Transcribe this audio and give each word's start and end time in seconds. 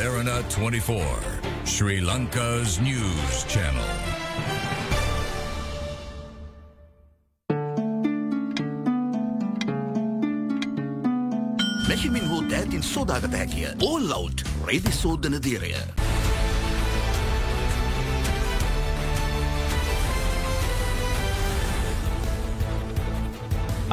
Therana 0.00 0.42
24, 0.48 1.04
Sri 1.64 2.00
Lanka's 2.00 2.80
news 2.80 3.44
channel. 3.44 3.82
මෙහිමින් 11.88 12.28
හෝ 12.28 12.42
දෑතින් 12.50 12.82
සෝදාගත 12.82 13.32
හැකිය 13.32 13.68
all 13.82 14.08
love 14.08 14.32
රේදි 14.66 14.92
සෝදන 14.92 15.42
දීරය. 15.42 15.74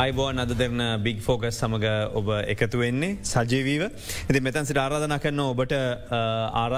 අයිබෝන් 0.03 0.39
අද 0.43 0.51
දෙරන 0.59 0.81
බික් 1.05 1.19
ෆෝකස් 1.27 1.57
සමඟ 1.61 1.87
ඔබ 2.19 2.29
එකතු 2.53 2.79
වෙන්නේ. 2.83 3.17
සජීවීව. 3.31 3.83
ඇති 4.29 4.41
මෙතන් 4.47 4.69
සිට 4.69 4.79
ආරාධන 4.83 5.15
කරන්න 5.25 5.41
ඔබට 5.45 5.75
ආර 6.63 6.75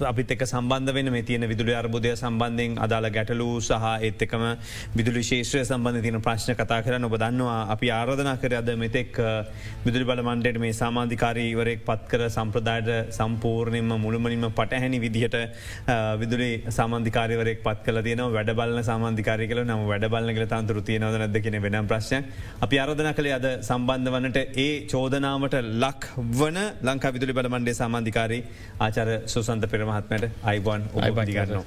අපිත් 0.00 0.30
එක 0.30 0.42
සම්බන්ධ 0.44 0.92
වෙන 0.92 1.10
මේ 1.10 1.22
තියෙන 1.22 1.44
විදුලි 1.48 1.72
අර්බුදය 1.72 2.10
සම්බන්ධයෙන් 2.14 2.76
අදාළ 2.78 3.08
ගැටලූ 3.10 3.60
සහ 3.60 3.86
ඒත් 4.00 4.22
එකම 4.22 4.42
විදුලි 4.94 5.22
ශේෂත්‍රය 5.22 5.62
සම්බන්ධ 5.62 6.02
තියන 6.02 6.20
ප්‍රශ්න 6.20 6.52
කතා 6.54 6.80
කරන්න 6.84 7.04
ඔබ 7.04 7.16
දන්නවා. 7.16 7.60
අපි 7.74 7.90
ආරාධනා 7.90 8.36
කර 8.36 8.54
අද 8.58 8.70
මෙතෙක් 8.76 9.16
විදුලි 9.86 10.04
බල 10.04 10.22
මන්ඩට 10.22 10.58
මේ 10.58 10.72
සාමාධිකාරීවරයෙක් 10.72 11.80
පත් 11.86 12.08
කර 12.10 12.22
සම්ප්‍රදායට 12.28 12.90
සම්පූර්ණයම 13.10 13.88
මුළුමනින්ම 13.96 14.46
පටහැනි 14.50 15.00
විදිහට 15.00 15.36
විදුලි 16.22 16.50
සාමාධිකාරවරෙක් 16.70 17.62
පත් 17.64 17.78
කල 17.86 18.02
තියන 18.08 18.22
වැඩබලන 18.36 18.82
සාමාධිකාරය 18.82 19.48
කල 19.48 19.62
නම 19.64 19.86
වැඩබලන 19.92 20.34
කළ 20.36 20.48
තන්තුර 20.52 20.82
තියනවද 20.82 21.18
නැද 21.22 21.40
කියෙන 21.40 21.58
වෙනම් 21.62 21.88
ප්‍රශ්න. 21.88 22.28
අපි 22.60 22.76
ආරධන 22.78 23.10
කළේ 23.14 23.36
අද 23.38 23.48
සම්බන්ධ 23.62 24.12
වනට 24.14 24.44
ඒ 24.58 24.70
චෝදනාවට 24.86 25.58
ලක් 25.82 26.12
වන 26.38 26.60
ලංකා 26.82 27.14
විදුලි 27.16 27.38
බල 27.40 27.50
මන්ඩේ 27.54 27.76
සාමාධිකාරී 27.82 28.42
ආචර 28.80 29.08
සුසන්ත 29.26 29.66
පෙර 29.72 29.85
මහත්මට 29.88 30.44
අයිබන් 30.44 30.82
ඔබදිගන්නවා. 30.94 31.64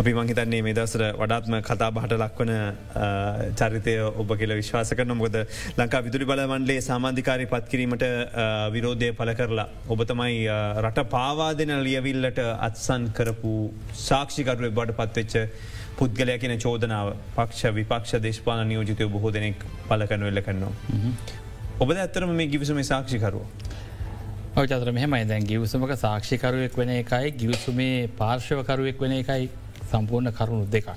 අපි 0.00 0.12
මංහිතන්නේ 0.14 0.60
මේ 0.66 0.74
දසර 0.74 1.02
වඩාත්ම 1.20 1.54
කතා 1.66 1.90
බහට 1.96 2.16
ලක්වන 2.16 2.52
චරිතය 3.58 3.94
ඔබ 4.22 4.30
කියල 4.40 4.54
විශ්වාස 4.60 4.92
කරන 4.98 5.12
මොකද 5.18 5.36
ලංකා 5.78 6.00
විදුලි 6.06 6.28
බලමන්ලේ 6.30 6.78
සාමාධිකාරය 6.88 7.46
පත් 7.52 7.68
කිරීමට 7.72 8.04
විරෝධය 8.74 9.10
පල 9.18 9.32
කරලා. 9.40 9.68
ඔබතමයි 9.88 10.40
රට 10.84 11.04
පාවාදන 11.14 11.74
ලියවිල්ලට 11.88 12.40
අත්සන් 12.68 13.04
කරපු 13.18 13.52
සාක්ෂිකරුව 14.06 14.74
බට 14.78 14.98
පත්වෙච්ච 14.98 15.34
පුද්ගලය 15.98 16.38
කියන 16.42 16.56
චෝදනාව 16.58 17.12
පක්ෂ 17.36 17.74
විපක්ෂ 17.78 18.18
දේශපාන 18.26 18.66
නියෝජිතය 18.68 19.10
බොහෝ 19.14 19.34
දෙනෙක් 19.36 19.68
පල 19.88 20.06
කරනු 20.10 20.32
එල්ල 20.32 20.42
කරනවා. 20.48 20.72
ඔබද 21.80 21.96
ඇත්තරම 21.98 22.34
මේ 22.40 22.50
ගිවිසුම 22.54 22.82
සාක්ෂිකරුව. 22.84 23.44
චතර 24.54 24.92
මෙහමයි. 24.92 25.24
දැන් 25.24 25.44
ගිවසමක 25.44 25.92
සාක්ෂිකරුවෙක් 25.96 26.74
වෙන 26.74 26.90
එකයි 26.90 27.30
ගිවසුමේ 27.34 28.08
පාර්ශවකරුවෙක් 28.14 29.00
වෙන 29.00 29.12
එකයි 29.14 29.48
සම්පූර්ණ 29.90 30.30
කරුණු 30.30 30.66
දෙකක්. 30.66 30.88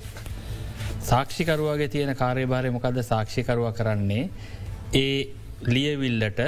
සාක්ෂිකරුවගේ 1.01 1.87
තියෙන 1.87 2.11
කාර්යභාරය 2.13 2.71
මොකද 2.71 2.99
සාක්ෂිකරුව 3.03 3.71
කරන්නේ 3.73 4.29
ඒ 4.93 5.31
ලියවිල්ලට 5.67 6.39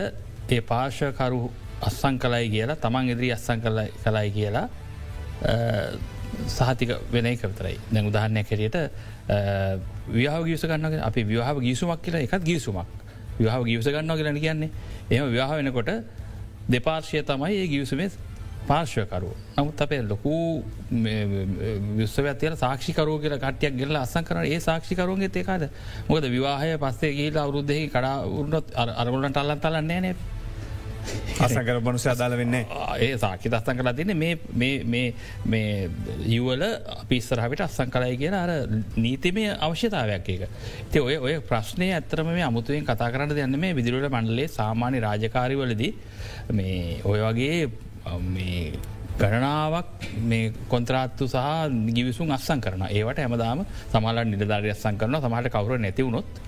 ඒ 0.49 0.61
පාර්ශකරු 0.63 1.39
අස්සං 1.81 2.19
කලයි 2.19 2.49
කියලා 2.49 2.77
තමන් 2.77 3.09
ඉදිරි 3.09 3.31
අස්සං 3.31 3.63
කලයි 3.63 4.29
කියලා 4.31 4.67
සහතික 6.49 6.95
වෙන 7.09 7.31
කරතරයි 7.37 7.79
දැන් 7.87 8.05
උදාහරණය 8.05 8.43
කරයට 8.43 8.77
ව්‍යාහ 10.11 10.43
ගියස 10.43 10.63
ගන්න 10.65 10.99
අපි 11.01 11.23
ව්‍යහාව 11.25 11.57
ගිසුමක් 11.61 12.01
කියලා 12.01 12.21
එකත් 12.21 12.43
ගිසුමක් 12.43 12.87
ව්‍යාහ 13.39 13.63
ගියස 13.63 13.87
ගන්න 13.87 14.11
කියලන 14.13 14.39
කියන්නේ. 14.39 14.71
එම 15.09 15.31
ව්‍යාහ 15.31 15.51
වෙනකොට 15.55 16.16
දෙපාර්ශය 16.69 17.23
තමයි 17.23 17.55
ඒ 17.55 17.67
ගියසුමේ 17.67 18.09
පාර්ශ්වකරු. 18.63 19.31
නමුත් 19.57 19.81
අපේ 19.81 20.01
ලොකු 20.03 20.63
විශ්වඇතිල 21.95 22.55
සාක්ෂිකරෝ 22.55 23.19
කියල 23.19 23.35
කටයක් 23.37 23.75
ගෙල්ල 23.75 23.95
අසං 23.95 24.23
කරන 24.23 24.45
ඒ 24.45 24.59
සාක්ෂිකරුන්ගේ 24.59 25.31
ඒකාද 25.33 25.69
මොකද 26.09 26.25
විවාහය 26.27 26.73
පස්සේ 26.77 27.13
ගේලා 27.13 27.45
අවරුද්ධෙහි 27.45 27.87
කඩා 27.89 28.15
උරුණොත් 28.29 28.73
අරගොලන්ට 28.75 29.37
අල්ලන් 29.37 29.59
තලන්නේ 29.59 30.01
නෑ 30.01 30.15
අසකර 31.39 31.79
මනුස 31.79 32.05
අදාල 32.07 32.37
වෙන්නේ 32.37 32.63
ඒ 32.99 33.13
සාකි 33.17 33.49
දස්සන් 33.49 33.77
කලා 33.77 33.93
තින්නේ 33.93 34.37
මේ 35.45 35.75
යුවල 36.27 36.63
පිස්සරහට 37.07 37.61
අස්සං 37.61 37.91
කලයි 37.91 38.17
කියෙන 38.17 38.35
අර 38.35 38.51
නීතිමය 38.97 39.47
අවශ්‍යතාවයක් 39.59 40.29
එක. 40.29 40.43
ති 40.91 40.99
ඔය 40.99 41.17
ඔය 41.19 41.39
ප්‍රශ්නය 41.41 41.91
ඇත්තරම 41.91 42.29
මේ 42.29 42.43
අමුතුවෙන් 42.43 42.85
කතා 42.85 43.11
කරන්න 43.11 43.35
දෙන්න 43.35 43.57
මේ 43.57 43.73
විදිරට 43.73 44.09
මණ්ඩලේ 44.09 44.47
සාමාන්‍ය 44.49 44.99
රාජකාරිවලදී 44.99 45.93
මේ 46.51 47.01
ඔය 47.05 47.19
වගේ 47.21 47.57
ගණනාවක් 49.17 50.09
මේ 50.23 50.53
කොන්ත්‍රාත්තු 50.69 51.27
සහ 51.27 51.69
නිගිවිසුන් 51.77 52.31
අස්සං 52.31 52.61
කරන 52.61 52.83
ඒවට 52.89 53.23
හැමදාම 53.23 53.65
සමාල 53.91 54.21
නිලධාරය 54.25 54.69
අස්සං 54.71 54.97
කරන 54.97 55.17
සමහට 55.17 55.53
කවර 55.55 55.79
නැතිවුණොත් 55.79 56.43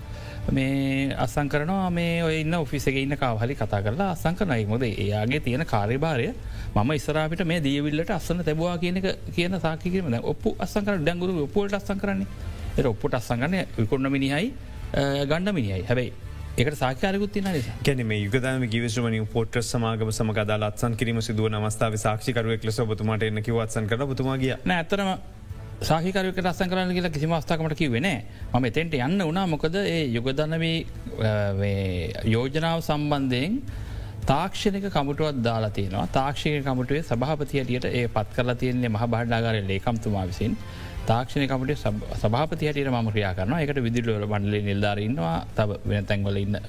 මේ 0.49 1.15
අස්සං 1.15 1.49
කරනවා 1.49 1.89
මේ 1.91 2.23
ඔය 2.23 2.35
ඉන්න 2.37 2.53
ඔෆිසක 2.55 2.95
ඉන්න 2.95 3.15
කාවහලි 3.15 3.55
කතා 3.55 3.81
කරලා 3.81 4.11
අස්සං 4.11 4.35
කරනයි 4.35 4.65
මොද 4.65 4.83
එයාගේ 4.83 5.39
තියෙන 5.39 5.65
කාර්යභාරය. 5.65 6.29
මම 6.75 6.91
ඉස්රාපිට 6.91 7.43
මේ 7.45 7.59
දීවිල්ලට 7.61 8.11
අස්සන 8.11 8.41
තැබවා 8.43 8.77
කියනක 8.77 9.09
කියන 9.31 9.59
සාකිරීම 9.59 10.17
ඔප්පු 10.23 10.55
අස්සංකර 10.59 10.97
ඩැංගුරු 10.99 11.43
ඔපුලට 11.43 11.73
අස්සං 11.73 11.99
කරන්නේ. 11.99 12.27
ඔප්පුට 12.85 13.13
අස්සංගන්න 13.15 13.59
විකුණ 13.77 14.09
මිනිහයි 14.09 14.53
ගණ්ඩ 15.25 15.53
මිනිහයි. 15.53 15.83
හැබයි 15.83 16.11
එකට 16.57 16.77
සාකාරකුත් 16.77 17.31
තින 17.31 17.49
කැන 17.83 17.99
යුගදම 17.99 18.63
ගිවිශමන 18.67 19.27
පොට්‍ර 19.27 19.61
සමාගම 19.63 20.11
සමගදා 20.11 20.57
ලත්සන් 20.59 20.95
කිරීම 20.95 21.21
සිදුව 21.21 21.49
නමස්ථාව 21.49 21.97
සාක්ෂිකරුවෙක් 21.97 22.63
ලෙස 22.63 22.79
බතුමාට 22.87 23.23
එන්න 23.23 23.41
කිවත්සන් 23.41 23.87
කර 23.87 24.07
බතුමාගිය 24.07 24.55
ඇතරම 24.55 25.11
සාහිකරක 25.81 26.39
රස්සන් 26.43 26.69
කරන්න 26.71 26.91
කියලා 26.95 27.13
කිසිම 27.15 27.33
අවස්ථාකමට 27.35 27.77
කිවෙන 27.79 28.07
ම 28.53 28.65
එතෙන්ට 28.69 28.95
යන්න 28.97 29.21
වනා 29.21 29.45
මොකද 29.47 29.75
ඒ 29.79 30.01
යුගදනවී 30.15 30.79
යෝජනාව 32.33 32.79
සම්බන්ධයෙන් 32.81 33.53
තාක්ෂණක 34.27 34.87
කමුටුවත් 34.95 35.39
දාලා 35.45 35.71
තියෙනවා. 35.77 36.07
තාක්ෂණ 36.17 36.65
කමුටුවේ 36.67 37.03
සභහපතියටියට 37.03 37.87
ඒ 37.91 38.07
පත් 38.15 38.35
කරලා 38.35 38.57
තියන්නේ 38.63 38.91
මහ 38.91 39.07
බාඩාගරය 39.13 39.61
ලේකම්තුමා 39.69 40.25
විසින්. 40.31 40.57
තාක්ෂණ 41.07 41.47
කමට 41.47 41.77
සභාපතියට 42.23 42.91
ම 42.91 43.07
ක්‍රියා 43.13 43.33
කරන 43.37 43.55
එකට 43.59 43.79
විදිරවල 43.85 44.25
බන්ඩලේ 44.33 44.61
නිල්ධාරන්නවා 44.67 45.37
තව 45.57 45.79
වෙන 45.91 46.09
තැන්වල 46.11 46.41
ඉන්න 46.43 46.59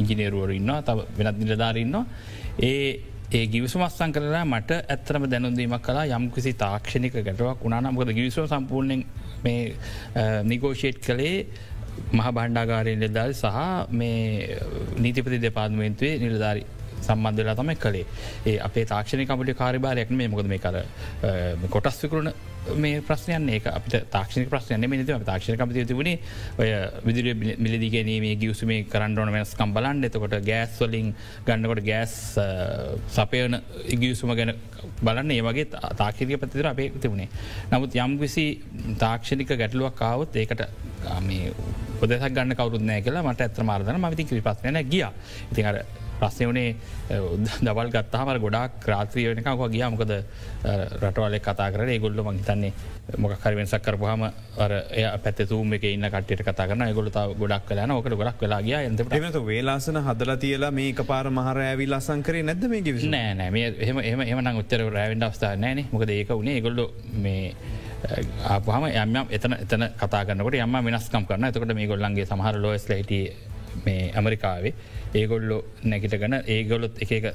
ඉංජිනේරුවර 0.00 0.54
ඉන්නවා. 0.60 0.78
තව 0.82 0.98
වෙනත් 1.18 1.42
නිලධාරන්නවා 1.42 2.04
ඒ 2.70 3.13
ඒ 3.30 3.46
ගිවිසුමස්සං 3.46 4.12
කරලා 4.12 4.44
මට 4.44 4.80
ඇත්තරම 4.86 5.24
දැනුන්දීමක් 5.26 5.82
කලා 5.82 6.04
යම්කිසි 6.08 6.52
තාක්ෂණික 6.54 7.14
ගැටවක් 7.18 7.64
උනානම්කද 7.64 8.12
ගිවිසුව 8.12 8.46
සම්පූර්ණයෙන් 8.46 9.04
මේ 9.44 9.62
නිගෝෂේට් 10.44 11.00
කළේ 11.00 11.46
මහ 12.12 12.26
බණ්ඩාගාරයෙන් 12.30 12.98
නිලධාරි 12.98 13.34
සහ 13.34 13.48
මේ 13.92 14.58
නීතිපති 14.98 15.40
දෙපාත්මේන්තුවේ 15.40 16.18
නිලධාරි. 16.18 16.62
සම්බන්ධලා 17.06 17.56
තමයි 17.60 17.76
කළේ. 17.76 18.06
ඒ 18.46 18.58
අපේ 18.60 18.84
තාක්ෂණ 18.86 19.26
කමට 19.26 19.56
කාරිබාරයක් 19.56 20.10
මේ 20.12 20.28
මොකද 20.28 20.48
මේ 20.48 20.58
කර 20.58 20.82
කොටස් 21.70 22.02
විකරුණ 22.04 22.34
මේ 22.76 23.00
ප්‍රශ්නයන් 23.00 23.48
ඒ 23.48 23.60
අපට 23.70 23.96
තාක්ෂණ 24.10 24.46
ප්‍රශ්නය 24.48 24.78
මේ 24.82 25.00
ම 25.00 25.24
තාක්ෂණ 25.24 25.58
කමති 25.60 25.84
තිබුණේ 25.84 26.18
ඔය 26.58 26.68
විදිර 27.04 27.26
මිලදිගැනීමේ 27.58 28.36
ගියවසුමේ 28.36 28.84
කරන්නඩන 28.88 29.32
වෙනස්කම් 29.34 29.74
බලන්න. 29.76 30.04
එතකොට 30.04 30.36
ගෑස් 30.42 30.78
වලින් 30.80 31.12
ගන්නකොට 31.46 31.82
ගෑස් 31.84 32.14
සපයන 33.08 33.58
ඉගියසුම 33.86 34.32
ගැන 34.34 34.54
බලන්න. 35.02 35.30
ඒ 35.30 35.42
වගේ 35.42 35.66
තාක්ෂණක 35.72 36.40
පතිතර 36.40 36.70
අපේ 36.72 36.90
තිබුණේ. 36.96 37.28
නමුත් 37.72 37.96
යම් 37.96 38.16
විසි 38.18 38.46
තාක්ෂණික 38.98 39.52
ගැටලුවක් 39.54 39.98
කාවත් 40.00 40.36
ඒකට 40.36 40.64
පොදසක් 42.00 42.30
ගන්න 42.30 42.56
කවරුත්නෑ 42.56 43.04
කියලා 43.04 43.24
මට 43.24 43.48
ඇත්‍ර 43.48 43.64
මාර්ධන 43.64 44.00
මවිති 44.00 44.28
කිරිපත්නය 44.30 44.84
ගිය. 44.86 45.04
ඉතින් 45.52 45.84
අර 46.24 46.30
ප්‍රශ්නය 46.30 46.46
වනේ 46.46 46.74
දවල් 47.60 47.90
ගත්තහම 47.90 48.28
ගොඩක් 48.38 48.80
ක්‍රාත්‍රී 48.80 49.26
වෙනක 49.28 49.48
ගිය. 49.68 49.84
මොකද 49.86 50.12
රටවල 50.96 51.38
කතා 51.38 51.70
කර 51.70 51.84
ගොල්ල 51.98 52.22
මහිතන්නේ 52.22 52.72
මොකර 53.18 53.54
වෙනසක් 53.54 53.82
කරපුහම 53.82 54.24
පැතුම 55.24 55.74
එක 55.74 55.84
ඉන්න 55.84 56.08
කටට 56.08 56.42
කතා 56.42 56.66
කරන 56.66 56.84
ගොලත 56.92 57.18
ගොඩක් 57.36 57.66
කලන 57.66 57.90
ඕකට 57.90 58.14
ගොඩක් 58.14 58.40
වෙලාගිය 58.40 58.74
එත 58.74 59.38
වේලාසන 59.44 60.00
හදල 60.00 60.36
තියලා 60.38 60.70
මේ 60.72 60.92
පාර 61.04 61.30
මහර 61.30 61.58
ඇවි 61.60 61.86
ලසංකරේ 61.86 62.42
නැද 62.42 62.64
මේ 62.66 62.82
ගි 62.82 62.92
නෑ 63.08 63.48
එහම 63.80 63.98
එහම 64.00 64.20
එහම 64.22 64.58
උත්තර 64.58 64.84
රෑවෙන්ඩ 64.88 65.24
අවස්ථා 65.24 65.56
නෑන. 65.56 65.84
මොකද 65.92 66.10
ඒක 66.10 66.28
වුණේ 66.30 66.60
ගොල්ල 66.60 66.80
මේ 67.16 67.54
ආපහම 68.46 68.84
යම 68.86 69.16
එතන 69.30 69.56
එතන 69.56 69.84
කතාගන්නකට 69.96 70.58
යම 70.58 70.76
වෙනස්කම් 70.84 71.24
කරන 71.24 71.44
එතකට 71.44 71.74
මේ 71.74 71.86
ගොල්ලන්ගේ 71.86 72.26
සමහර 72.26 72.58
ලෝස් 72.58 72.88
ලයිට 72.88 73.12
මේ 73.84 74.12
ඇමරිකාවේ 74.12 74.74
ඒගොල්ලො 75.14 75.58
නැකිට 75.84 76.16
ගන 76.16 76.34
ඒගොලොත් 76.46 76.98
එක 77.04 77.28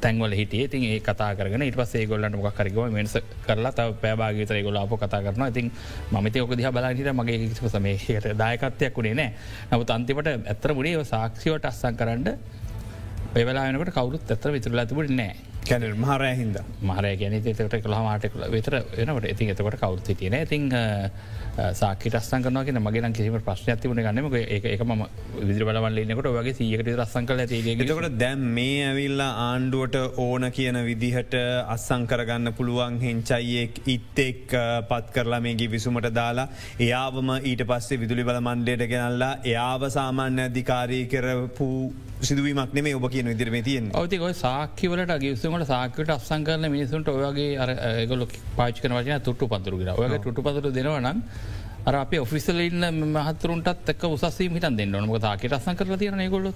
තැන්වල 0.00 0.32
හිටිය. 0.32 0.68
තින් 0.68 0.84
ඒ 0.84 0.98
කතා 1.00 1.30
කරන 1.34 1.62
ඉට 1.62 1.76
පස් 1.76 1.94
ඒගොල්ලට 1.94 2.34
මොක් 2.34 2.54
කරගව 2.54 2.90
වෙනස 2.90 3.14
කරලා 3.46 3.72
තව 3.72 3.94
පෑබාගතර 4.02 4.58
ගොල 4.62 4.78
අප 4.78 4.96
කතා 4.96 5.22
කරන 5.22 5.46
ඉතින් 5.46 5.70
මමත 6.10 6.36
ඔක 6.38 6.56
දිහ 6.56 6.70
බලාහිට 6.70 7.12
මගේ 7.12 7.38
කිසිප 7.42 7.68
සමේහයට 7.68 8.28
දායකත්වයක් 8.34 8.96
වුණේ 8.96 9.14
නෑ 9.14 9.30
නමුත් 9.70 9.90
අන්තිමට 9.90 10.32
ඇත්තර 10.32 10.74
මුඩේ 10.74 11.06
සාක්ෂිවට 11.06 11.64
අස්සන් 11.64 11.96
කරන්න 11.96 12.28
වෙලානකට 13.40 13.94
කවරුත් 13.94 14.30
ඇතර 14.30 14.52
විතුරලා 14.52 14.86
තිබට 14.86 15.12
නෑ 15.12 15.51
කැන 15.64 15.84
මහරය 15.96 16.32
හින්ද. 16.36 16.56
මහරය 16.82 17.12
ගැන 17.16 17.38
තකට 17.40 17.82
කළහමාට 17.82 18.26
විතර 18.50 18.74
වෙනට 18.98 19.30
ඉතින් 19.30 19.50
එතකොට 19.50 19.78
කවරුත් 19.78 20.12
තියන 20.14 20.34
ඉතින් 20.36 20.68
සාකට 21.72 22.14
අස්සංකනගෙන 22.14 22.78
මගේ 22.78 23.12
කිසිම 23.12 23.34
ප්‍රශ්න 23.40 23.76
තිවන 23.76 23.98
ගන්නම 23.98 24.28
එක 24.34 24.82
ම 24.82 25.02
විදි 25.40 25.60
බලවල්ලන්නකට 25.60 26.28
වගේ 26.28 26.54
සියකට 26.54 26.88
රස්සං 26.94 27.26
කල 27.26 27.42
ඒකට 27.42 28.18
දැම් 28.18 28.46
මේ 28.54 28.86
ඇවිල්ලා 28.86 29.30
ආණ්ඩුවට 29.44 29.98
ඕන 30.18 30.48
කියන 30.50 30.80
විදිහට 30.86 31.36
අස්සං 31.68 32.06
කරගන්න 32.06 32.54
පුළුවන් 32.54 32.96
හෙංචයියෙක් 33.00 33.82
ඉත්තෙක් 33.86 34.56
පත් 34.88 35.12
කරලා 35.12 35.40
මේගේ 35.40 35.68
විසුමට 35.68 36.08
දාලා 36.12 36.48
එයාවම 36.80 37.34
ඊට 37.42 37.66
පස්සේ 37.68 38.00
විදුලි 38.00 38.24
බල 38.24 38.40
මණ්ඩයට 38.40 38.88
ගෙනල්ලා 38.88 39.34
එයාව 39.44 39.90
සාමාන්‍ය 39.90 40.46
අධිකාරී 40.46 41.04
කරපු 41.06 41.68
සිදුවීමක් 42.22 42.74
නෙේ 42.74 42.94
ඔබ 42.94 43.06
කියන 43.12 43.28
විදිරම 43.28 43.56
තියෙන් 43.62 43.92
ඔතික 43.98 44.24
සාක්කිවලට 44.36 45.14
ගිස්සුමට 45.52 45.66
සාකට 45.66 46.10
අත්සං 46.10 46.44
කරන 46.44 46.66
මිනිසුන්ට 46.66 47.08
ඔයගේ 47.08 47.56
අරගොල 47.58 48.24
පාචිකන 48.56 48.92
වචන 48.92 49.20
තුට්ටු 49.20 49.48
පතුරගෙන 49.48 49.90
ඔය 49.94 50.08
ටුටු 50.16 50.42
පතුර 50.42 50.68
දෙනවනම් 50.68 51.22
අර 51.84 51.94
අප 51.96 52.12
ඔෆිසල 52.16 52.60
ඉන්න 52.60 52.84
මහතුරුන්ටත් 53.08 53.88
එක් 53.88 54.04
උසස්සේ 54.06 54.48
හිට 54.48 54.68
දෙන්න 54.72 54.90
නොක 54.90 55.20
තාකට 55.20 55.52
අසං 55.52 55.76
කර 55.76 55.96
තියන 55.96 56.22
ගොල්ල 56.30 56.52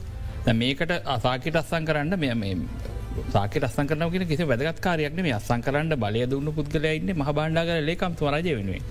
මේකට 0.55 0.93
අසාකට 1.07 1.57
අස්සං 1.57 1.85
කරන්න 1.85 2.19
මෙ 2.19 2.55
සාක 3.29 3.59
අස්සන් 3.63 3.87
කරනගෙන 3.87 4.27
කිසි 4.27 4.45
වැදගත්කාරයක්න 4.45 5.23
මේ 5.23 5.35
අස්සං 5.35 5.61
කරන්න 5.61 5.97
බලය 5.97 6.25
දුන්න 6.27 6.53
පුද්ගලයඉන්න 6.53 7.13
මහ 7.15 7.29
බණ්ඩාගර 7.31 7.83
ලේකම්තු 7.83 8.31
රජය 8.31 8.55
වෙනුවේ 8.55 8.83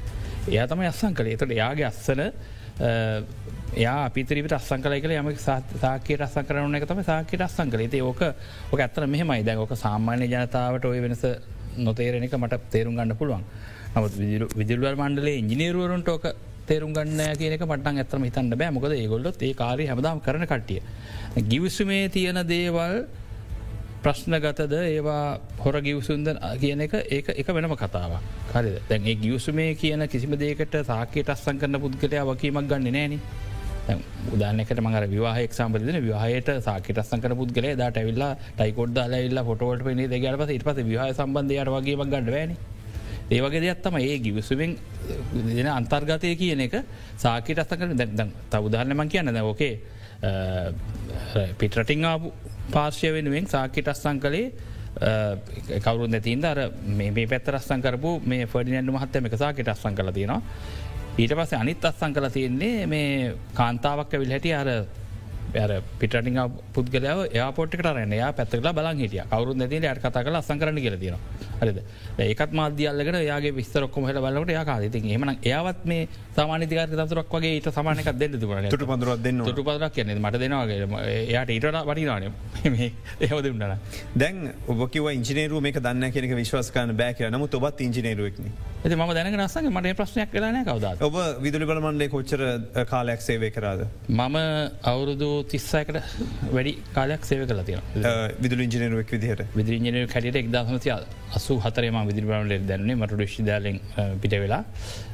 එයා 0.48 0.68
තම 0.68 0.86
අස්සං 0.86 1.14
කළේ. 1.14 1.38
තට 1.38 1.52
එයාගේ 1.52 1.88
අස්සන 1.88 2.22
එයා 3.74 4.10
පිතරිට 4.10 4.52
අස්සං 4.52 4.82
කල 4.82 5.00
කල 5.02 5.12
යම 5.12 5.30
සාකයට 5.38 6.22
අස්සන් 6.22 6.46
කරන 6.46 6.76
එක 6.76 6.88
තම 6.88 7.04
සාකයට 7.04 7.42
අස්සං 7.42 7.72
කලේ 7.72 8.02
ඕක 8.02 8.22
ඕක 8.72 8.80
ඇත්තර 8.80 9.08
මෙහෙමයි. 9.08 9.44
දැ 9.44 9.58
ඕක 9.58 9.76
සාමාන්‍ය 9.76 10.28
ජනතාවට 10.28 10.86
ඔය 10.86 11.02
වෙනස 11.02 11.26
නොතේරෙන 11.78 12.24
එක 12.24 12.34
මට 12.34 12.62
තේරුම් 12.72 12.96
ගන්න 12.96 13.16
පුළුවන්. 13.16 13.44
නමුත් 13.96 14.14
විදිල්වල් 14.56 14.96
මණ්ඩලේ 14.96 15.40
ඉංජිනේරුවරුන්ට 15.40 16.10
ඕක 16.10 16.26
තේරුම් 16.68 16.94
ගන්න 16.94 17.36
කියනක 17.38 17.66
පටන් 17.66 18.00
ඇතරම 18.00 18.24
හිතන්න 18.24 18.56
බෑ. 18.56 18.72
මොකද 18.72 18.94
ඒගොල්ලොත් 18.94 19.42
ඒ 19.42 19.54
කාරය 19.54 19.88
හැමදාම් 19.88 20.22
කරන 20.22 20.46
කට්ටිය. 20.46 20.82
ගිවිස්සුමේ 21.44 22.10
තියෙන 22.10 22.42
දේවල් 22.48 23.06
ප්‍රශ්න 24.06 24.38
ගතද 24.38 24.80
ඒවා 24.86 25.40
හොර 25.60 25.82
ගිවසුන්ද 25.82 26.28
කියන 26.62 26.82
එක 26.86 26.94
ඒක 27.10 27.30
එක 27.34 27.48
වෙනම 27.58 27.72
කතාව 27.76 28.12
හරි 28.54 28.74
දැන් 28.90 29.08
ඒ 29.08 29.16
ගියවසුමේ 29.18 29.74
කියන 29.76 30.08
කිසිම 30.08 30.36
දේකට 30.38 30.78
සාකයට 30.86 31.32
අස්සං 31.34 31.60
කරන්න 31.60 31.82
පුද්ගලයා 31.82 32.26
වකීමක් 32.30 32.70
ගන්න 32.70 32.94
නෑනේ. 32.94 33.20
උදානකට 34.34 34.80
මඟර 34.80 35.08
විවාහක් 35.08 35.52
සම්බලන 35.54 36.00
විවාහයට 36.02 36.54
සාකට 36.62 37.02
සංකර 37.02 37.36
පුද්ගලේ 37.36 37.76
දට 37.76 37.98
ඇවිල්ලා 37.98 38.32
ටයිකොඩ් 38.54 38.96
දාලයිල්ලා 38.96 39.46
ොටවට 39.48 39.84
පනේ 39.84 40.08
දෙගට 40.10 40.40
පස 40.40 40.52
ඉට 40.52 40.66
පස 40.66 40.82
විවාහ 40.84 41.12
සම්බන්ධයට 41.14 41.72
වගේ 41.72 41.98
ගඩ 42.06 42.32
වැන 42.32 42.56
ඒවගේ 43.30 43.62
දෙයක්ත්තම 43.62 43.98
ඒ 43.98 44.18
ගිවිසුවෙන් 44.20 44.78
දෙන 45.50 45.68
අන්තර්ගතය 45.70 46.36
කියන 46.36 46.62
එක 46.62 46.76
සාකට 47.18 47.58
අස්සකර 47.58 47.94
දැ 47.94 48.30
තවදාන්නමන් 48.52 49.10
කියන්න. 49.10 49.28
ද 49.28 49.42
ඕකේ 49.42 49.80
පිටරටිං 51.58 52.06
ආපු 52.06 52.32
පාර්ශය 52.72 53.12
වෙනුවෙන් 53.12 53.48
සාකට 53.48 53.88
අස්සං 53.88 54.20
කළේ 54.20 54.54
කවරු 55.80 56.08
නැතින් 56.08 56.42
දර 56.42 56.72
මේ 56.88 57.28
පැත්තරස්සන් 57.28 57.82
කරපු 57.82 58.22
මේ 58.24 58.46
ෆඩිනැන්ඩු 58.46 58.94
මහත්තම 58.94 59.26
එක 59.26 59.38
සාකට 59.38 59.68
අස්සං 59.68 59.96
කල 59.96 60.12
තියෙනවා. 60.12 60.42
ඊට 61.16 61.32
පස්ස 61.32 61.54
අනිත් 61.56 61.86
අත්සං 61.86 62.14
කල 62.14 62.30
තියෙන්නේ 62.30 62.86
මේ 62.88 63.34
කාන්තාවක් 63.54 64.16
විල් 64.16 64.32
හැටි 64.32 64.52
අර 64.54 64.70
පිටිං 66.00 66.40
පුද්ගලව 66.74 67.20
යාපොට්ට 67.34 67.80
රන්න 67.82 68.14
යා 68.14 68.32
පැත්තකලා 68.34 68.74
බලන් 68.74 69.00
හිටිය. 69.00 69.24
කවරු 69.24 69.54
නැති 69.54 69.78
යට 69.78 70.02
කතා 70.02 70.24
කල 70.24 70.36
අසං 70.36 70.60
කරන 70.60 70.76
කියල 70.78 70.98
තියෙන 70.98 71.16
හරිද? 71.62 71.80
ඒකත් 72.20 72.52
මාධ්‍යල්ලකට 72.52 73.20
යාගේ 73.22 73.54
විස්තරොක්කොම 73.54 74.10
හට 74.10 74.20
බලට 74.20 74.52
යා 74.52 74.66
කාලති 74.66 75.02
එමන 75.10 75.36
ඒවත් 75.44 75.86
මේ 75.86 76.08
සමානතිකාර 76.36 76.90
තතුරක් 76.90 77.32
වගේ 77.32 77.56
ඊට 77.56 77.72
සමානක 77.72 78.12
දෙන්න 78.16 78.38
තුරන 78.38 78.70
ට 78.70 78.84
පඳුරක් 78.84 79.24
දෙන්න 79.24 79.40
ට 79.42 79.64
පදක් 79.64 79.92
කියන්න 79.94 80.20
මට 80.20 80.44
දෙනවාගේ 80.44 80.80
එයාට 81.16 81.50
ඊට 81.50 81.72
වටිනාන 81.82 82.28
ඒහද 83.22 83.52
උන්නන 83.54 83.78
දැන් 84.16 84.48
ඔබකිව 84.68 85.12
ඉංජනේරුව 85.12 85.64
මේ 85.64 85.80
දන්න 85.80 86.12
කෙනෙක 86.12 86.36
විශ්වාසකාන 86.36 86.96
බෑක 86.96 87.28
නමුත් 87.30 87.56
ඔබත් 87.56 87.88
ඉංජනේරුවක්න 87.88 88.75
ඇති 88.86 88.96
ම 88.96 89.12
දැන 89.18 89.28
නස්සගේ 89.34 89.70
මට 89.74 89.94
ප්‍රශ්නයක් 90.00 90.30
කරන 90.34 90.58
කවද 90.68 90.90
ඔබ 91.08 91.16
විදුලි 91.46 91.66
බලමන්ඩේ 91.70 92.10
කොච්චර 92.14 92.42
කාලයක් 92.92 93.22
සේවය 93.28 93.50
කරාද? 93.56 93.82
මම 94.10 94.36
අවුරුදු 94.92 95.30
තිස්සයකට 95.54 95.98
වැඩි 96.56 96.74
කාලයක් 96.98 97.26
සේව 97.30 97.42
කල 97.50 97.62
තියෙන 97.70 97.82
විදුල 98.44 98.62
ඉජනරුවක් 98.66 99.10
විදිහට. 99.16 99.42
විදිරිජනර 99.58 100.06
කැට 100.14 100.38
එක්දමති 100.44 100.94
අසු 101.38 101.58
හතරම 101.66 101.98
විදිරිබලේ 102.10 102.60
දැන්නේ. 102.72 102.96
මට 103.02 103.28
ශිදාලෙන් 103.36 103.80
පිට 104.22 104.38
වෙලා 104.44 104.64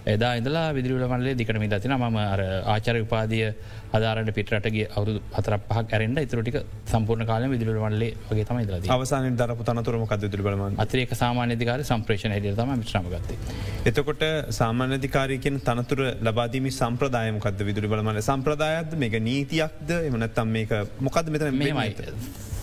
එදා 0.06 0.33
ඉදලා 0.36 0.74
විදිරිවල 0.74 1.06
මල්ලේ 1.07 1.36
දිකටම 1.36 1.65
දතින 1.68 1.94
ම 1.94 2.18
අර 2.18 2.42
ආචර 2.65 2.95
උපාදිය 3.03 3.53
අදාරට 3.94 4.31
පිටරටගේ 4.38 4.88
අවුදු 4.98 5.21
හතර 5.38 5.57
පහක් 5.69 5.94
ඇරෙන්ට 5.94 6.21
ඉතුරටික 6.25 6.57
සම්පූර්ණ 6.86 7.25
කාල 7.25 7.45
විදිරල 7.53 7.80
මල්ලේ 7.86 8.12
වගේ 8.30 8.45
තම 8.45 8.62
ද 8.63 8.89
අවසාන 8.89 9.36
දරපු 9.36 9.63
තනතුරම 9.63 10.06
කද 10.07 10.31
දිරිබලම 10.33 10.63
අතරේක 10.77 11.13
සාමාන්‍යධකාර 11.13 11.83
සම්ප්‍රේෂණ 11.83 12.36
හිදිය 12.38 12.56
තම 12.56 12.71
විශ්‍රමගත්තේ. 12.83 13.38
එතකොට 13.86 14.24
සාමාන්‍යධිකාරයකෙන් 14.59 15.59
තනතුර 15.62 16.01
ලබාදීම 16.27 16.69
සම්ප්‍රදායමකද 16.71 17.65
විදුරි 17.69 17.92
බලමල 17.94 18.21
සම්ප්‍රදායක්ද 18.21 18.98
මේක 19.03 19.18
නීතියක්ද? 19.21 19.92
එමනත්තම් 20.09 20.56
මේක 20.57 20.71
මොකද 21.00 21.30
මෙතන 21.36 21.53
මෙමයි. 21.56 21.95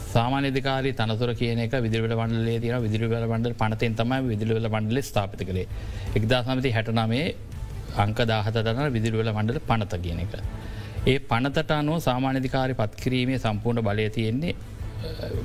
සාමානධකාරී 0.09 0.95
තනතුර 0.95 1.31
කියන 1.35 1.61
එක 1.61 1.75
විදිරවල 1.79 2.15
වන්ඩලේ 2.15 2.59
තින 2.61 2.77
විදිරිවල 2.79 3.27
වන්ඩල් 3.27 3.55
පනතෙන් 3.55 3.95
තමයි 3.95 4.21
විදිරවල 4.27 4.69
වන්ඩල 4.69 5.01
ස්ථාපිත 5.03 5.43
කළේ 5.43 5.67
එක්දා 6.15 6.41
සමති 6.45 6.71
හැටනමේ 6.71 7.27
අංක 7.97 8.19
දාහතටන 8.25 8.81
විදිරුවල 8.93 9.31
මණ්ඩල 9.31 9.61
පනත 9.63 9.93
කියන 9.99 10.21
එක. 10.21 10.35
ඒ 11.07 11.19
පනතට 11.21 11.71
අනුව 11.73 12.01
සාමානධිකාරය 12.01 12.75
පත්කිරීමේ 12.75 13.39
සම්පූර්ණ 13.39 13.83
බලය 13.83 14.09
තියෙන්නේ 14.11 14.55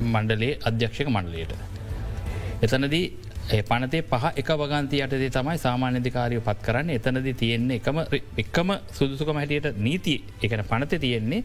මණ්ඩලේ 0.06 0.58
අධ්‍යක්ෂක 0.62 1.08
මණ්ඩලයට. 1.08 1.52
එතනදී 2.62 3.04
ඒ 3.46 3.62
පනතේ 3.62 4.02
පහ 4.04 4.24
එක 4.34 4.50
වගන්ති 4.54 5.00
යටදේ 5.00 5.30
තමයි 5.30 5.58
සාමාන්‍යධිකාරය 5.58 6.40
පත් 6.40 6.58
කරන්න 6.66 6.90
එතනද 6.90 7.26
තියෙන්නේ 7.34 7.76
එකම 7.76 7.98
එක්කම 8.38 8.70
සුදුසුකම 8.90 9.36
හැටියට 9.36 9.76
නීති 9.78 10.14
එකන 10.42 10.62
පනත 10.64 10.98
තියෙන්නේ 10.98 11.42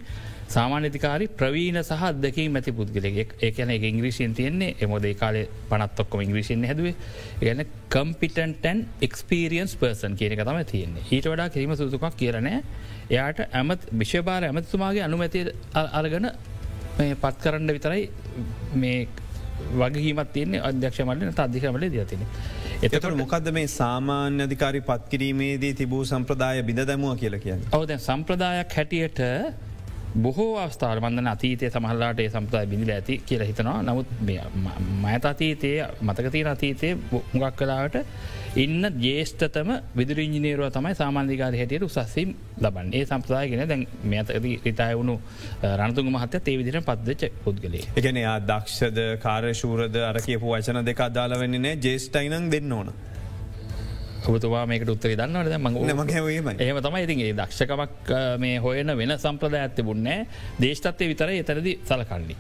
සාමාන්‍යධිකාරි 0.55 1.25
ප්‍රවීණ 1.39 1.79
සහ 1.81 2.03
අදක 2.09 2.37
මැති 2.53 2.71
පුද්ගලෙක් 2.79 3.33
ඒකන 3.47 3.71
එක 3.75 3.83
ඉංග්‍රීසින් 3.91 4.33
තියන්නේ. 4.39 4.75
එමොද 4.85 5.05
කාලේ 5.21 5.45
පනත්ොක්කොම 5.71 6.23
ඉංග්‍රීසින් 6.25 6.65
හැදුවේ. 6.69 6.95
ගැන 7.43 7.65
කම්පිටන්ටන් 7.95 8.79
එක්ස්පිරියන්ස් 9.07 9.75
පර්සන් 9.81 10.17
කියන 10.19 10.37
තම 10.41 10.61
තියෙන්නේ. 10.73 11.05
ඊට 11.11 11.29
වඩා 11.31 11.49
කිරීම 11.55 11.75
සුදුකක් 11.75 12.17
කියරනෑ 12.21 12.63
එයාට 13.09 13.39
ඇමත් 13.53 13.85
විශ්වභාර 14.01 14.49
ඇමතුමාගේ 14.49 15.05
අනුමැති 15.09 15.45
අරගන 15.99 16.29
පත් 17.21 17.35
කරන්න 17.43 17.73
විතරයි 17.77 18.03
මේ 18.75 19.07
වගේීමත් 19.77 20.33
තියන්නේ. 20.33 20.65
අධ්‍යක්ෂ 20.69 21.05
මටන 21.05 21.41
අධිකමල 21.47 21.89
දතින. 21.93 22.27
එතට 22.81 23.09
මොකද 23.21 23.53
මේ 23.53 23.69
සාමාන්‍ය 23.77 24.43
අධිකාරි 24.49 24.81
පත්කිරීමේදී 24.91 25.73
තිබූ 25.79 26.03
සම්ප්‍රදාය 26.11 26.61
බිඳ 26.69 26.87
දැමුව 26.89 27.17
කියලා 27.23 27.45
කියන්න. 27.47 27.65
ඔවද 27.77 27.97
සම්ප්‍රදායක් 28.01 28.77
හැටියට 28.77 29.19
බොහෝ 30.15 30.57
අවස්ථාව 30.57 30.99
මන්දන 31.01 31.27
අතීතය 31.27 31.69
සමහල්ලාට 31.69 32.19
ඒ 32.19 32.29
සම්ප්‍රදාය 32.29 32.67
බිඳිල 32.67 32.91
ඇති 32.91 33.17
කියල 33.21 33.43
හිතනවා 33.43 33.81
නමුත් 33.83 34.07
මයත 35.03 35.25
අතීතය 35.25 35.71
මතකතින 36.01 36.47
අතීතය 36.47 36.95
මුගක් 37.33 37.55
කලාවට 37.55 37.97
ඉන්න 38.55 38.87
ජේෂ්ඨතම 38.99 39.69
විදුරංජිනේරුව 39.95 40.71
තමයි 40.71 40.95
සාමාන්ධිකාර 40.95 41.53
හැටියට 41.53 41.83
උසස්සිම් 41.83 42.33
ලබන් 42.59 42.89
ඒ 42.93 43.05
සම්ප්‍රදායගෙන 43.05 43.67
දැන් 43.67 43.85
මෙත 44.05 44.33
රිතාය 44.65 44.95
වුණු 44.95 45.19
රණතුග 45.73 46.07
මහත 46.07 46.41
ඒ 46.43 46.57
විදිර 46.57 46.81
පද්දච 46.81 47.31
පුද්ගලේ. 47.43 47.85
එකන 47.95 48.17
යා 48.17 48.39
දක්ෂද 48.41 48.99
කාර්යශූරද 49.19 50.01
අර 50.03 50.21
කියපු 50.21 50.47
වචන 50.47 50.85
දෙක 50.85 50.99
අදාලවෙන්නේ 51.01 51.75
ජේෂ්ටයිනං 51.77 52.49
දෙන්න 52.49 52.71
ඕන. 52.71 52.91
ඔබතුවා 54.27 54.65
මේකට 54.67 54.89
උත්තර 54.93 55.15
දන්නවද? 55.15 55.55
ම 55.57 55.67
මගේම 56.01 56.29
ඒම 56.59 56.79
තමයි. 56.85 57.03
ඉතින්ගේ 57.07 57.33
දක්ෂකමක් 57.39 58.13
මේ 58.43 58.57
හොයන 58.59 58.95
වෙන 59.01 59.17
සම්ප්‍රද 59.17 59.55
ඇත්ත 59.63 59.81
බුන්නේ 59.89 60.27
දේශතත්වය 60.59 61.11
විතර 61.13 61.29
එතරදි 61.39 61.79
සලකන්නේ. 61.89 62.37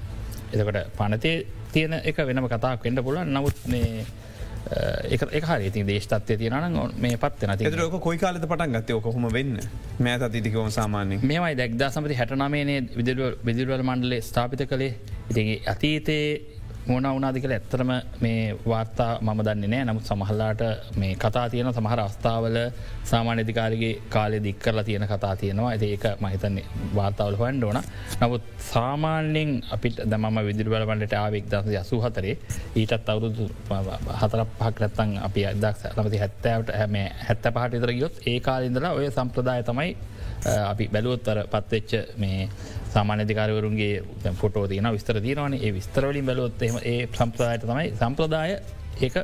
එතකට 0.53 0.95
පනතේ 0.97 1.35
තියෙන 1.73 1.93
එක 2.03 2.17
වෙනම 2.27 2.47
කතාක් 2.49 2.83
වෙන්න 2.83 3.03
පුලන් 3.03 3.29
නමුත් 3.35 3.57
මේ 3.73 4.05
එක 5.15 5.45
හරි 5.49 5.69
දේශතත්වය 5.87 6.37
තියෙනන 6.41 6.77
මේ 7.03 7.17
පත් 7.17 7.47
ක 7.63 7.99
කොයි 8.05 8.17
කාලත 8.21 8.43
පටන් 8.45 8.75
ගත්තය 8.75 8.99
කොහොම 9.01 9.29
වෙන්න? 9.33 9.57
මෑත 9.99 10.21
අතිතිකවම 10.27 10.69
සාමාන්‍ය 10.77 11.21
මේමයි 11.23 11.55
දැක්දා 11.61 11.89
සමති 11.95 12.17
හැටනමේනේ 12.19 12.79
විදිරුවල් 13.45 13.83
මණ්ඩලේ 13.89 14.21
ස්ථාපිත 14.21 14.65
කළේ. 14.69 14.93
ඉතිගේ 15.31 15.61
අතීතයේ 15.73 16.58
මොන 16.87 17.03
වනාදිකල 17.05 17.51
ඇත්තරම 17.51 17.91
මේ 18.21 18.55
වාර්තා 18.65 19.11
මම 19.21 19.41
දන්නේ 19.41 19.69
නෑ 19.69 19.85
නමුත් 19.85 20.05
සමහල්ලාට 20.05 20.61
මේ 20.95 21.15
කතා 21.15 21.45
තියෙන 21.49 21.73
සමහර 21.73 21.99
අවස්ථාවල 21.99 22.57
සාමාන්‍යධිකාරගේ 23.03 23.93
කාලෙ 24.09 24.43
දික්කරලා 24.43 24.83
තියෙන 24.83 25.07
කතා 25.07 25.35
තියෙනවා. 25.35 25.69
ඇති 25.69 25.91
ඒක 25.91 26.05
මහිතන්නේ 26.19 26.65
වාර්තාවල 26.95 27.35
හොන්ඩ 27.35 27.63
ඕන. 27.63 27.81
නමුත් 28.21 28.43
සාමාන්‍යෙන් 28.69 29.51
අපිට 29.71 30.01
දමම 30.05 30.39
විදිරි 30.45 30.69
බලවලට 30.69 31.13
ආවෙක් 31.15 31.45
දස 31.47 31.67
යසු 31.75 32.01
හතරේ 32.01 32.37
ඊටත් 32.75 33.09
අවුරුදු 33.09 33.49
හතර 34.21 34.45
පහක්රත්තන් 34.53 35.17
අපි 35.19 35.45
අදක් 35.45 35.83
ලමති 35.95 36.17
හැත්තෑවට 36.17 36.75
හැම 36.75 36.95
හැත්ත 37.21 37.45
පහට 37.49 37.73
ඉතර 37.73 37.93
ගියොත් 37.93 38.15
ඒ 38.25 38.39
කාලින්දලා 38.41 38.93
ඔය 38.93 39.11
සම්ප්‍රදාය 39.11 39.63
තමයි 39.63 39.91
අපි 40.45 40.87
බැලුවොත්තර 40.87 41.43
පත්වෙච්ච 41.47 41.91
මේ 42.17 42.49
සාමාන්‍යධිකාරවරුන්ගේ 42.93 44.03
ෆොටෝ 44.35 44.67
තියන 44.67 44.91
විස්තර 44.91 45.21
තියනවන. 45.21 45.57
ඒ 45.57 45.73
විස්තරවලින් 45.73 46.25
බැලොත්ම 46.25 46.79
ඒ 46.83 47.01
සම්ප්‍රදායට 47.09 47.65
තමයි 47.65 47.91
සම්ප්‍රදාය 47.95 48.57
ඒක 49.01 49.15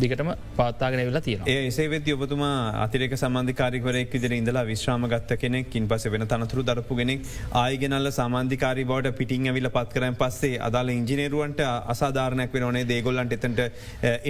දිගටම 0.00 0.30
පාත්තාගෙන 0.56 1.00
වෙලා 1.00 1.20
තියෙන 1.20 1.42
ඒ 1.46 1.56
එසේවෙත් 1.66 2.06
ඔබතුමා 2.14 2.52
අතිරක 2.84 3.14
සමාධිකාරිකවරෙක් 3.22 4.12
විදිර 4.14 4.32
ඉඳලා 4.32 4.64
විශ්‍රාම 4.64 5.04
ගත්ත 5.12 5.38
කෙනෙක් 5.42 5.74
ඉන් 5.80 5.88
පස 5.90 6.06
වෙන 6.14 6.24
තනතුරු 6.26 6.62
දරපු 6.68 6.96
ගෙනෙක් 7.00 7.26
ආයගෙනල්ල 7.62 8.10
සමාධිකාරි 8.18 8.84
බවට 8.90 9.12
පිටිං 9.18 9.48
ඇවිල 9.50 9.68
පත් 9.76 9.96
කරන 9.96 10.16
පස්සේ 10.22 10.60
අදාල 10.68 10.92
ඉංජිනේරුවන්ට 10.94 11.60
අසාධාරණයක් 11.94 12.54
වෙන 12.54 12.68
නේ 12.78 12.86
දේගොල්ලන්ට 12.92 13.36
එතට 13.38 13.60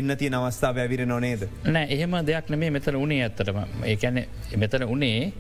එන්න 0.01 0.17
තිය 0.17 0.33
අවස්ථාව 0.41 0.83
ඇවිර 0.85 1.05
නොනේද. 1.07 1.47
නෑ 1.67 1.87
එහෙම 1.91 2.19
දෙයක් 2.31 2.51
නෙමේ 2.55 2.73
මෙතන 2.79 2.99
උනේ 3.05 3.23
ඇත්තටම. 3.29 3.63
ඒකැන 3.85 4.25
මෙතන 4.65 4.89
උනේ 4.89 5.33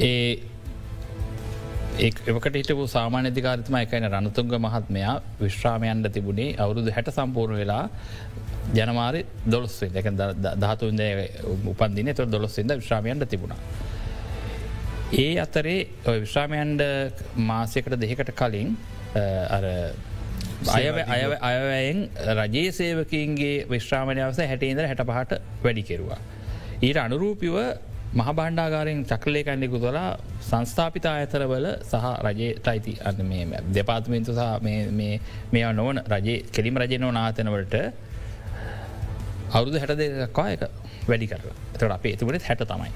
ඒ 0.00 0.53
ඒකට 1.96 2.56
හිටපු 2.58 2.84
සාමාන්‍යධිකාරතම 2.88 3.74
එකයින 3.80 4.06
රණතුන්ග 4.08 4.54
මහත්මයා 4.64 5.12
විශ්‍රාමයන්ට 5.40 6.08
තිබුණේ 6.16 6.56
අවුරුදු 6.58 6.90
හැට 6.90 7.10
සම්පූර්ණ 7.14 7.58
වෙලා 7.60 7.84
ජනමාරි 8.78 9.20
දොලස්සේ 9.46 9.90
එක 10.00 10.08
දහතුන්ද 10.62 11.02
උපන්දින 11.72 12.10
තුර 12.18 12.26
දොලොස්සිද 12.26 12.72
විශ්‍රාමයන්ට 12.72 13.28
තිබුණා. 13.30 13.60
ඒ 15.14 15.38
අතරේ 15.44 15.78
විශ්‍රාමයන්ඩ 16.24 16.82
මාසයකට 17.50 17.96
දෙකට 18.02 18.34
කලින් 18.40 18.74
අයවයෙන් 20.74 21.98
රජයේ 22.40 22.76
සේවකින්ගේ 22.80 23.56
විශ්‍රාමණයවස 23.70 24.42
හැටේන්ද 24.42 24.86
හැට 24.90 25.06
පහට 25.10 25.42
වැඩි 25.64 25.88
කෙරවා. 25.90 26.20
ඊට 26.82 26.98
අනුරූපිව 27.06 27.54
මහ 28.14 28.28
බණ්ඩාගාරෙන් 28.38 28.98
චක්ලයකන්නෙකු 29.10 29.78
තුලා 29.84 30.10
සංස්ථාපිත 30.48 31.06
අයතරවල 31.12 31.66
සහ 31.82 32.04
රජයට 32.26 32.68
අයිති 32.72 32.92
අන්න 33.08 33.20
මේ 33.30 33.62
දෙපාත්මෙන්තු 33.76 34.32
සහ 34.32 34.44
මේ 35.52 35.72
නොවන 35.72 35.98
රජේ 36.14 36.36
කෙලිම 36.54 36.78
රජය 36.82 36.98
නො 36.98 37.10
නාතනවලට 37.18 37.74
අවුරුදු 39.56 39.76
හැට 39.82 39.96
දෙකක්වා 40.00 40.46
එක 40.54 40.62
වැඩි 41.10 41.26
කරලා 41.32 41.56
එතට 41.74 41.96
අපේ 41.98 42.14
එතුකට 42.16 42.48
හැට 42.50 42.64
තමයි 42.72 42.92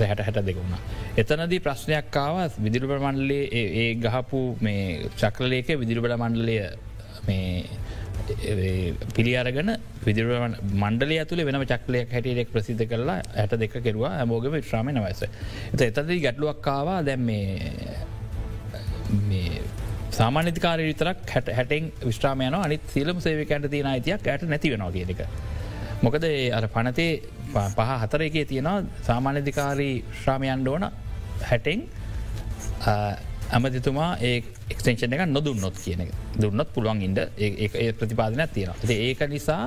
හැට 0.00 0.24
හැට 0.26 0.40
දෙකුණා. 0.48 0.80
එතනදී 1.20 1.60
ප්‍රශ්නයක්කාව 1.60 2.56
විදිරුබ 2.64 2.92
මණ්ඩලේ 2.96 3.44
ඒ 3.52 3.88
ගහපු 4.04 4.40
මේ 4.66 5.10
චක්‍රලයක 5.20 5.68
විදිරුබල 5.82 6.16
මණ්ඩලය 6.16 6.56
මේ 7.28 7.64
පිළියරගෙන 9.14 9.70
විදිර 10.06 10.26
මණ්ඩලය 10.82 11.16
ඇතුළ 11.22 11.44
වෙන 11.48 11.58
චක්ලයක් 11.72 12.08
හැටියෙක් 12.16 12.48
ප්‍රසිද්ධ 12.54 12.84
කරලා 12.92 13.18
ඇට 13.42 13.54
දෙක 13.62 13.74
කෙරවා 13.86 14.12
ඇමෝගම 14.22 14.56
ශ්‍රාම 14.68 14.90
නවස. 14.94 15.22
එත 15.74 15.80
එතදී 15.88 16.20
ගැටලුවක්කාවා 16.26 16.98
දැම් 17.08 17.22
මේ 19.30 19.62
සාමානතිකාරය 20.18 20.84
විතරක් 20.90 21.18
හැට 21.34 21.48
හැටෙන් 21.58 21.84
විශ්‍රාමයන 22.04 22.54
අනිත් 22.54 22.84
සිලම් 22.94 23.18
සේවකන්ට 23.26 23.70
තියෙන 23.74 23.88
අයිතියක් 23.92 24.28
ඇයට 24.28 24.48
නැති 24.52 24.72
වෙනවා 24.72 24.92
කියක. 24.92 25.22
මොකද 26.04 26.24
අර 26.58 26.64
පනතේ 26.74 27.12
පහ 27.76 27.90
හතර 28.02 28.22
එකේ 28.28 28.44
තියෙනවා 28.52 28.78
සාමාන්‍යධිකාරී 29.08 29.94
ශ්‍රාමයන්ඩ 30.22 30.72
ඕන 30.72 30.84
හැටෙන් 31.50 31.80
ඇමතිතුමා 33.56 34.10
ඒ 34.28 34.34
එක්ෂේෂන 34.72 35.14
එක 35.16 35.24
නොදුන්නොත් 35.36 35.76
කියන 35.84 36.02
දුන්නත් 36.42 36.68
පුළුවන් 36.74 37.02
ඉන්ඩ 37.08 37.18
ඒ 37.38 37.92
ප්‍රතිපාදනයක් 38.00 38.52
තියෙනවා. 38.56 38.92
ඒක 39.08 39.22
නිසා 39.36 39.64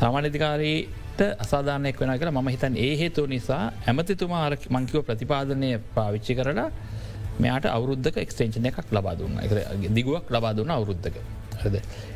සාමාන්‍යධිකාරීට 0.00 1.20
අසාධානයක් 1.38 2.00
වෙන 2.00 2.12
කියලා 2.14 2.36
ම 2.36 2.48
හිතන් 2.48 2.76
ඒ 2.78 2.94
හේතු 2.96 3.26
නිසා 3.26 3.64
ඇමතිතුමා 3.86 4.46
මංකිව 4.70 5.02
ප්‍රතිපාදනය 5.02 5.70
පාවිච්චි 5.94 6.34
කරලා 6.34 6.68
මෙයාට 7.38 7.66
අවුද්ධක 7.68 8.16
එක්ස්ටේෂන 8.16 8.70
එකක් 8.70 8.88
ලබා 8.90 9.14
දුන්න. 9.14 9.36
දිගුවක් 9.94 10.26
ලබා 10.30 10.52
දුන්න 10.52 10.70
අවුරුද්ධක. 10.70 11.16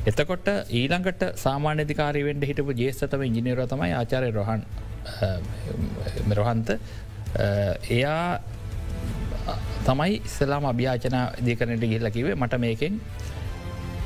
එතකොට 0.07 0.49
ඊළඟට 0.71 1.23
සාමාන්‍යධිකාරවෙන්ට 1.37 2.45
හිටපු 2.45 2.73
ජේස්තම 2.75 3.23
ඉජිනීර 3.23 3.63
තමයි 3.67 3.93
ආචාරය 3.93 4.31
රොහන් 4.31 4.63
රොහන්ත. 6.31 6.69
එයා 7.91 8.41
තමයි 9.85 10.21
ඉස්සලාම 10.21 10.65
අභ්‍යාචන 10.65 11.17
දෙකනට 11.43 11.85
ගිල්ල 11.85 12.11
කිවේ 12.11 12.37
මට 12.37 12.59
මේකෙන් 12.59 13.01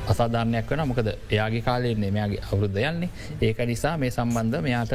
අසාධානයක් 0.09 0.69
වන 0.69 0.87
මොකද 0.87 1.09
එයාගේ 1.09 1.61
කාලෙන්නේ 1.61 2.11
මෙයාගේ 2.11 2.41
අවුරුද්ධ 2.45 2.79
යන්නේ 2.81 3.09
ඒක 3.41 3.59
නිසා 3.65 3.95
මේ 3.97 4.11
සම්බන්ධ 4.11 4.61
මෙයාට 4.61 4.93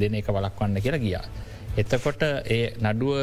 දෙන 0.00 0.14
එක 0.14 0.28
වලක්වන්න 0.28 0.80
කියලා 0.80 1.00
ගියා. 1.00 1.24
එතකොට 1.76 2.22
ඒ 2.46 2.64
නඩුව 2.82 3.16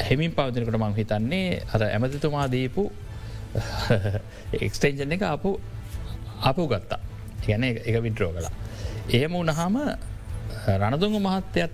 හෙමින් 0.00 0.32
පවතිනකට 0.32 0.78
මං 0.78 0.94
හිතන්නේ 0.96 1.62
අර 1.68 1.82
ඇමතිතුමා 1.84 2.46
දීපු 2.48 2.84
එක්ස්ටේන්ජන් 4.66 5.12
එක 5.12 5.24
අපපු 5.24 5.52
අපපු 6.42 6.68
ගත්තා 6.68 7.00
ගැන 7.42 7.64
එක 7.64 7.96
විඩ්‍රෝ 8.00 8.32
කලා. 8.32 8.52
එහෙම 9.08 9.34
උනහම 9.34 9.76
රණදුංග 10.78 11.16
මහත්තයත් 11.20 11.72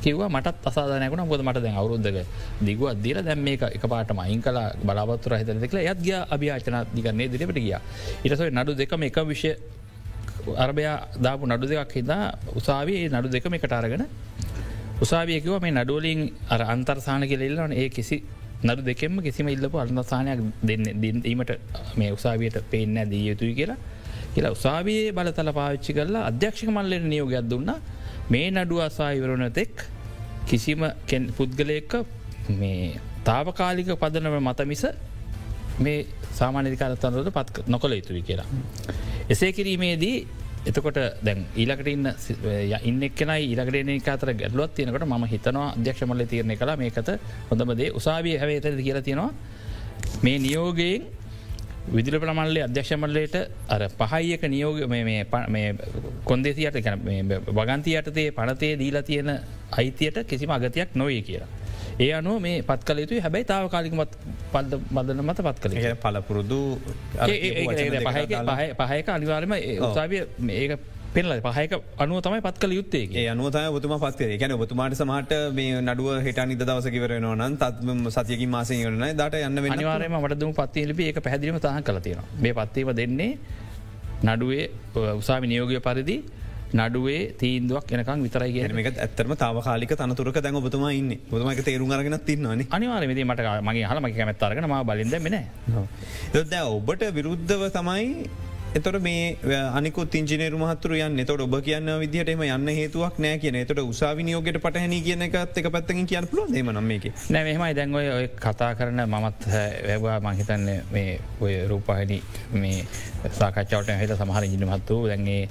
කිව 0.00 0.22
මට 0.26 0.54
අසාධනයකුණ 0.64 1.28
බොද 1.28 1.42
මට 1.42 1.58
දැන් 1.58 1.76
අවරුද්ධක 1.76 2.18
දිගුව 2.60 2.88
අදදිර 2.88 3.22
දැම් 3.22 3.40
මේ 3.40 3.58
එක 3.68 3.84
පාට 3.84 4.12
මයින් 4.12 4.40
කලා 4.40 4.72
බලාපත්තුර 4.80 5.36
හිත 5.36 5.52
දෙකල 5.56 5.78
යත් 5.82 6.00
ගිය 6.00 6.16
අභ්‍යාචන 6.28 6.76
දිගන්නේ 6.90 7.28
දිරිපට 7.28 7.58
ගිය. 7.58 7.76
ඉටස 8.24 8.42
නඩු 8.50 8.72
දෙකම 8.74 9.02
එක 9.02 9.18
විෂය 9.24 9.52
අරභයා 10.56 10.96
දාපු 11.18 11.46
නඩු 11.46 11.66
දෙකක් 11.66 11.92
හිදා 11.92 12.24
උසාවේ 12.54 13.08
නඩු 13.08 13.28
දෙකම 13.28 13.54
එකට 13.54 13.72
අරගෙන 13.72 14.04
උසාවියකිව 15.00 15.54
මේ 15.58 15.72
නඩුවලින් 15.72 16.20
අර 16.48 16.60
අන්තර්සාන 16.66 17.22
කෙලෙල්ලන 17.24 17.72
ඒ 17.74 17.88
කිසි 17.90 18.16
නඩු 18.62 18.82
දෙකෙම 18.82 19.16
කිසිම 19.18 19.48
ඉල්ලපු 19.48 19.76
අල්න්නසානයක් 19.78 20.40
දෙන්න 20.62 20.84
දීමට 21.22 21.52
මේ 21.96 22.10
උසාවියට 22.12 22.58
පේන්න 22.70 22.98
දී 23.06 23.24
යුතුයි 23.28 23.54
කියලා. 23.54 23.78
කියලා 24.34 24.52
උසාවියේ 24.52 25.12
බලතල 25.12 25.50
පාවිච්චි 25.52 25.92
කරලා 25.92 26.26
අධ්‍යක්ෂක 26.26 26.68
මල්ලෙන් 26.68 27.08
නියෝගයක් 27.08 27.44
දුන්නා. 27.44 27.78
මේ 28.30 28.50
නඩුව 28.52 28.80
අසායිවරන 28.80 29.46
තෙක් 29.52 29.86
කිසිම 30.46 30.82
පුද්ගලයක 31.36 31.94
මේ 32.52 32.98
තාවකාලික 33.24 33.90
පදනව 33.94 34.36
මතමිස 34.40 34.84
මේ 35.78 36.06
සාමානධිකාරතන්රට 36.32 37.30
පත් 37.30 37.66
නොකළ 37.66 37.92
යුතුයි 37.92 38.22
කියලා. 38.22 38.46
එසේ 39.28 39.52
කිරීමේදී 39.52 40.16
එතකොට 40.62 40.98
දැන් 41.24 41.46
ඊලකට 41.56 41.88
ඉන්න 41.88 42.06
ඉන්න 42.82 43.02
එක්න 43.02 43.30
ඉලකට 43.46 44.08
අතර 44.08 44.32
ගැටලුවත් 44.34 44.74
තියෙනකට 44.74 45.06
ම 45.08 45.24
හිතනවා 45.26 45.68
අධ්‍යක්ෂමල 45.70 46.26
තිරණය 46.26 46.56
කලා 46.56 46.76
මේකත 46.76 47.10
හොඳමදේ 47.50 47.90
උසාවිය 47.92 48.36
හැවේත 48.36 48.68
කියලා 48.78 49.02
තියෙනවා 49.02 49.32
මේ 50.22 50.38
නියෝගයෙන් 50.38 51.08
විදිල 51.88 52.20
ප්‍රමල්ලේ 52.20 52.62
අධ්‍යක්ෂමල්ලයට 52.62 53.36
අර 53.68 53.82
පහයික 53.90 54.42
නියෝග 54.44 54.78
කොන්දෙසියට 56.24 56.76
වගන්ති 57.50 57.96
යටතේ 57.96 58.28
පනතේ 58.32 58.78
දීලා 58.78 59.02
තියෙන 59.02 59.30
අයිතියට 59.72 60.26
කිසිම 60.26 60.50
අගතියක් 60.50 60.94
නොවේ 60.94 61.22
කියලා. 61.22 61.48
ඒ 61.98 62.12
අනුව 62.14 62.40
මේ 62.40 62.62
පත් 62.62 62.84
කල 62.84 62.98
යුතු 62.98 63.20
හැබැයි 63.20 63.44
තාව 63.44 63.68
කාලිකමත් 63.68 64.12
පද 64.52 64.78
බදන 64.90 65.22
මත 65.22 65.42
පත් 65.42 65.58
කළ 65.62 65.96
පලපුරුදු 65.96 66.60
පහයක 68.80 69.08
අනිවාර්ම 69.08 69.52
උසාවිය 69.80 70.22
ඒක 70.50 70.78
පෙනල 71.10 71.32
පහයක 71.46 71.72
අනුව 71.98 72.18
තමයි 72.20 72.40
පත් 72.40 72.56
කළ 72.56 72.72
යුත්තේ 72.72 73.06
ඒ 73.12 73.26
අනුවතය 73.28 73.62
බතුම 73.74 73.94
පත්ේ 73.98 74.36
ගැන 74.36 74.54
බතුමාට 74.56 74.94
සමට 74.94 75.32
මේ 75.52 75.78
නඩුව 75.82 76.10
හිට 76.20 76.40
නිද 76.44 76.62
දවසකිවරන 76.62 77.26
නන් 77.30 77.56
තත්ම 77.56 78.02
සතියකි 78.08 78.46
මාසය 78.48 78.78
යන 78.82 79.00
දට 79.12 79.40
යන්න 79.42 79.70
අනිවාරම 79.70 80.18
මටදම 80.18 80.52
පත්ති 80.54 80.84
ලිපි 80.86 81.08
එක 81.10 81.18
පැදිලිම 81.20 81.58
තහ 81.60 81.80
කලතියෙන 81.82 82.20
මේ 82.38 82.54
පත්වීම 82.54 82.92
දෙන්නේ 82.94 83.32
නඩුවේ 84.24 84.64
උසාමි 85.14 85.50
නියෝගය 85.50 85.80
පරිදි 85.80 86.16
නඩුවේ 86.72 87.22
තීන්දුවක් 87.34 87.90
එනකං 87.92 88.22
විතරයි 88.22 88.68
මේක 88.70 88.90
ඇත්තරම 88.96 89.34
තාවකාලික 89.36 89.94
තනතුරක 89.94 90.38
දැන් 90.38 90.54
ඔබතුම 90.56 90.84
ඉන්න. 90.90 91.10
බතුමක 91.26 91.62
තේරුම් 91.62 91.90
අරගෙන 91.90 92.18
තින්නන 92.20 92.62
අනිවාරමති 92.70 93.24
මට 93.24 93.48
මගේ 93.62 93.88
හල 93.90 94.00
මගේ 94.00 94.18
කැමත්තරගෙන 94.18 94.68
ම 94.68 94.76
බලින්ද 94.84 95.18
මෙන 95.20 95.36
ද 96.44 96.62
ඔබට 96.68 97.04
විරුද්ධව 97.10 97.66
තමයි 97.70 98.06
එතොට 98.72 99.02
මේ 99.02 99.36
අනිකු 99.72 100.04
තිංජිනේරු 100.06 100.58
මහතුර 100.58 100.92
යන්න. 100.96 101.24
තොට 101.26 101.40
ඔබ 101.40 101.54
කියන්න 101.60 101.90
විදිහටම 102.00 102.42
යන්න 102.46 102.68
හේතුවක් 102.70 103.16
නෑ 103.18 103.38
කියන 103.38 103.58
තොට 103.66 103.80
උසාවිනියෝගට 103.82 104.58
පටහැන 104.58 104.94
කියන 105.02 105.24
එකත් 105.26 105.58
එක 105.58 105.68
පැත්තකින් 105.68 106.06
කියන්න 106.06 106.28
පුල 106.28 106.46
දෙම 106.48 106.70
නම්මේක 106.70 107.08
නෑ 107.28 107.44
මෙහමයි 107.48 107.74
දැන්ගොය 107.74 108.10
ඔය 108.10 108.28
කතා 108.36 108.70
කරන 108.74 109.02
මමත් 109.06 109.50
වැවා 109.88 110.20
මහිතන්න 110.22 110.70
මේ 110.92 111.18
ඔය 111.40 111.56
රූපහනි 111.66 112.22
මේ 112.54 112.86
සාකච්ඡාවට 113.32 113.90
හිත 114.02 114.14
සමහර 114.16 114.46
ඉජිනමත්තු 114.46 115.00
දැන්ගේ 115.06 115.42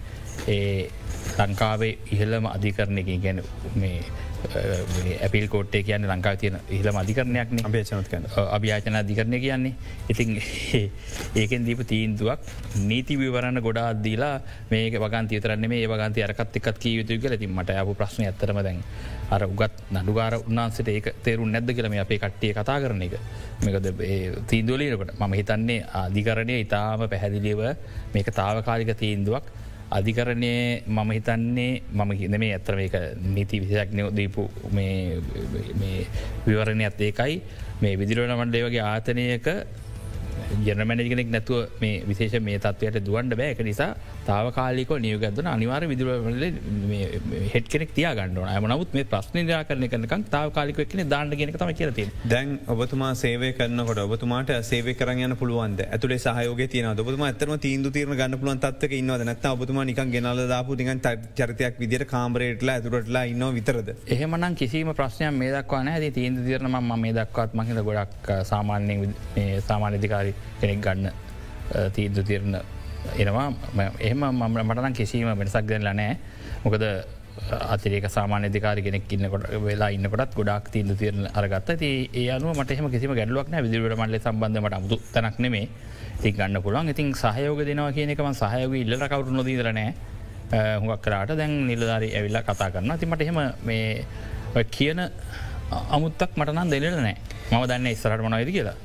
ඒ 0.47 0.89
ලංකාවේ 1.37 1.93
ඉහල්ලම 2.11 2.47
අධිකරණයකින් 2.47 3.21
ගැන 3.21 3.43
මේ 3.75 3.97
ඇපිල් 5.21 5.47
කෝට්ටේ 5.47 5.83
කියන්න 5.83 6.07
ලංකාව 6.07 6.37
තියෙන 6.37 6.59
අධිකරණයක්න. 6.95 7.59
අපේචනත්කන්න 7.65 8.25
අභ්‍යාචන 8.57 8.95
අධිකරණය 8.95 9.39
කියන්නේ. 9.39 9.73
ඉතින් 10.09 10.41
ඒකෙන් 11.35 11.65
දීප 11.65 11.83
තීන්දුවක් 11.87 12.39
නීති 12.87 13.17
විවරන්න 13.19 13.61
ගොඩා 13.61 13.89
අදදීලා 13.93 14.41
මේක 14.71 14.95
වගන්ති 14.95 15.41
තරන්න 15.41 15.69
මේ 15.69 15.87
වගන්ති 15.87 16.23
අරකත් 16.23 16.55
එක්ත් 16.55 16.79
කිය 16.79 16.97
යුතු 16.99 17.19
කල 17.19 17.37
තින් 17.37 17.51
මට 17.51 17.75
අපපු 17.75 17.95
ප්‍රශ්න 17.95 18.25
ඇතරම 18.25 18.63
දැන් 18.63 18.81
අර 19.29 19.43
උගත් 19.45 19.83
නඩුගාර 19.91 20.39
උන්නාන්සට 20.39 20.87
ඒක 20.87 21.13
තේරු 21.23 21.45
නැද්ද 21.45 21.75
කියලම 21.75 21.99
අපේ 21.99 22.19
කට්ටිය 22.19 22.53
කතා 22.53 22.79
කරන 22.81 23.01
එක. 23.01 23.15
මේකද 23.65 23.87
තීන්දුවලීනකට 24.47 25.15
මම 25.19 25.33
හිතන්නේ 25.39 25.85
අධිකරණය 26.03 26.61
ඉතාම 26.65 27.07
පැහැදිලිව 27.07 27.65
මේක 28.13 28.31
තාවකාලික 28.41 28.95
තීන්දුවක් 28.97 29.45
අධිකරණය 29.97 30.53
මම 30.87 31.11
හිතන්නේ 31.11 31.81
මම 31.93 32.11
හින 32.19 32.37
මේ 32.39 32.53
ඇතර 32.53 32.75
මේක 32.75 32.95
නීති 33.35 33.61
විසික්නය 33.63 34.05
දීපු 34.17 34.43
විවරණය 36.47 36.83
ඇත් 36.85 37.01
ඒකයි. 37.01 37.41
මේ 37.81 37.93
විදිරෝණ 37.99 38.35
මණ්ඩේ 38.37 38.63
වගේ 38.67 38.83
ආතනයක 38.85 39.47
ජනමැනජගෙනෙක් 40.67 41.31
නැතුව 41.35 41.81
මේ 41.81 42.03
විශේෂ 42.09 42.39
මේ 42.41 42.59
තත්වයට 42.59 42.99
දුවන්ඩ 43.05 43.37
බෑක 43.41 43.63
නිසා 43.69 43.89
තාවකාලික 44.25 44.93
නියගත්වන 44.99 45.51
අනිවාර 45.55 45.87
විදුරවල 45.93 46.45
හෙට 47.53 47.67
කෙනෙක් 47.67 47.93
තිය 47.93 48.07
ගන්නන 48.11 48.61
ම 48.61 48.69
නමුත් 48.73 48.93
මේ 48.93 49.09
ප්‍රශ්න 49.13 49.39
නිරාකරන 49.41 49.87
කනක 49.87 50.21
තාවකාලික 50.29 50.83
එක්න 50.85 51.03
දාන්න 51.09 51.35
ගෙනක 51.41 51.59
තම 51.61 51.73
කියරති 51.79 52.07
දැන් 52.33 52.55
ඔබතුමා 52.67 53.13
සේවය 53.15 53.51
කරනකොට 53.53 54.03
ඔබතුමාට 54.05 54.51
සේව 54.63 54.87
කරන්න 54.99 55.35
පුළුවන්ද? 55.39 55.81
ඇතුලේ 55.85 56.19
සහයෝග 56.19 56.61
තියන 56.71 56.87
ඔබතුම 56.87 57.23
ඇතම 57.27 57.53
තීන්දු 57.59 57.91
තීරන 57.91 58.15
ගන්න 58.15 58.39
පුලන් 58.39 58.59
තත්ක 58.59 58.99
ඉන්නවද? 58.99 59.25
නැත 59.25 59.45
ඔබතුමා 59.45 59.85
නික 59.85 60.01
ගෙනල 60.15 60.41
දාපු 60.47 60.75
නිකන් 60.75 61.01
චරිතයක් 61.37 61.79
විදිර 61.79 62.05
කාමරේටලා 62.05 62.75
ඇතුරටලා 62.75 63.23
ඉන්න 63.25 63.45
විතරද? 63.57 63.93
එහෙමනම් 64.07 64.55
කිසිම 64.55 64.93
ප්‍රශ්නයක් 64.93 65.33
මේ 65.33 65.51
දක්වා 65.55 65.83
ඇති 65.93 66.11
තීන්දු 66.11 66.45
තිරන 66.47 66.69
ම 66.69 67.05
දක්වත් 67.11 67.53
මහිත 67.53 67.81
ගොඩක් 67.89 68.31
සාමාන්‍යයෙන් 68.43 69.15
සාමාන්‍යධිකාරි 69.67 70.28
කෙනෙක් 70.61 70.81
ගන්න 70.85 71.07
තීන්දු 71.95 72.23
තිරණ 72.23 72.55
එනවා. 73.17 73.47
එහම 73.99 74.23
මම 74.31 74.59
මටනම් 74.65 74.93
කිසිීම 74.99 75.31
වෙනසක් 75.41 75.65
දෙන්න 75.71 75.87
නෑ 75.89 76.17
මොකද 76.63 76.83
අතිරේක 77.73 78.05
සාමාන්‍ය 78.15 78.49
දිකාර 78.51 78.77
කෙනෙක් 78.87 79.11
ඉන්නකොට 79.15 79.45
වෙලා 79.67 79.89
ඉන්නකොටත් 79.97 80.35
ගොඩක් 80.39 80.71
තිීන්දු 80.73 80.95
තිරන 81.01 81.27
අරගත්ත. 81.33 81.71
ති 81.81 81.89
ඒ 82.13 82.27
අනුව 82.35 82.57
මටහම 82.57 82.89
කිසිම 82.95 83.13
ගැඩලුවක්න 83.19 83.55
විදිරට 83.65 83.97
මල්ල 84.01 84.19
සම්බන්ධමට 84.19 84.77
අමුතු 84.79 84.97
තැනක් 85.13 85.39
නෙමේ 85.39 85.67
ති 86.21 86.31
ගන්න 86.31 86.61
පුළුවන්. 86.61 86.89
ඉතින් 86.93 87.13
සහයෝග 87.15 87.61
දෙනවා 87.69 87.91
කියනකම 87.97 88.31
සහයෝග 88.41 88.73
ඉල්ල 88.83 88.95
කවරු 89.11 89.31
නොදීරනෑ 89.39 89.89
හුඟක් 90.81 91.01
කරාට 91.05 91.31
දැන් 91.37 91.53
නිලධාරී 91.69 92.11
ඇවිල්ලා 92.17 92.43
කතා 92.43 92.69
කරන්න 92.73 92.99
තිමට 92.99 93.21
එහෙම 93.21 93.39
මේ 93.67 94.63
කියන 94.75 94.99
අමුත්තක් 95.95 96.35
මටනම් 96.35 96.69
දෙනල 96.73 96.99
නෑ 96.99 97.15
මම 97.51 97.63
දන්න 97.69 97.87
ඉස්සරට 97.93 98.25
මනයිද 98.25 98.51
කියලා. 98.57 98.77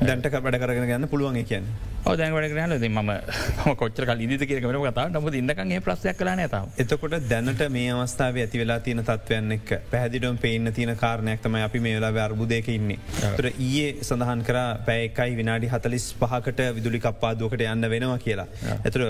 දැන්ට 0.00 0.32
වැඩ 0.32 0.58
කරගෙන 0.60 0.88
ගන්න 0.88 1.08
පුළුවන් 1.08 1.44
කියන්න. 1.44 1.68
දැන් 2.06 2.34
වැඩ 2.34 2.52
කරන 2.52 2.72
ද 2.78 2.88
ම 2.88 3.74
කොච්චර 3.80 4.04
ඉදි 4.24 4.46
කියරකම 4.46 4.84
කතා 4.84 5.06
නමුද 5.10 5.34
ඉන්නකගේ 5.34 5.80
ප්‍රශ්යක් 5.82 6.18
කලා 6.20 6.36
නත 6.36 6.58
එතකොට 6.82 7.16
දැනට 7.30 7.62
මේ 7.76 7.90
අවස්ථාව 7.92 8.38
ඇති 8.42 8.60
වෙලා 8.60 8.78
තියෙන 8.80 9.02
තත්වයන්න 9.02 9.56
එක් 9.56 9.72
පැදිඩම් 9.90 10.38
පේන්න 10.44 10.72
තියන 10.76 10.94
කාරණයක් 10.94 11.42
තම 11.42 11.56
අපි 11.62 11.80
මේ 11.80 11.96
වෙලා 11.98 12.26
අර්බුදයක 12.26 12.68
ඉන්නේ. 12.68 12.98
තර 13.38 13.48
ඒ 13.48 13.88
සඳහන් 14.02 14.44
කර 14.46 14.58
පැයකයි 14.86 15.36
විනාඩි 15.40 15.72
හතලිස් 15.74 16.06
පහකට 16.20 16.70
විදුලි 16.78 17.00
කප්පාදුවකට 17.00 17.66
යන්න 17.72 17.90
වෙනවා 17.94 18.18
කියලා. 18.18 18.46
ඇතුර 18.84 19.02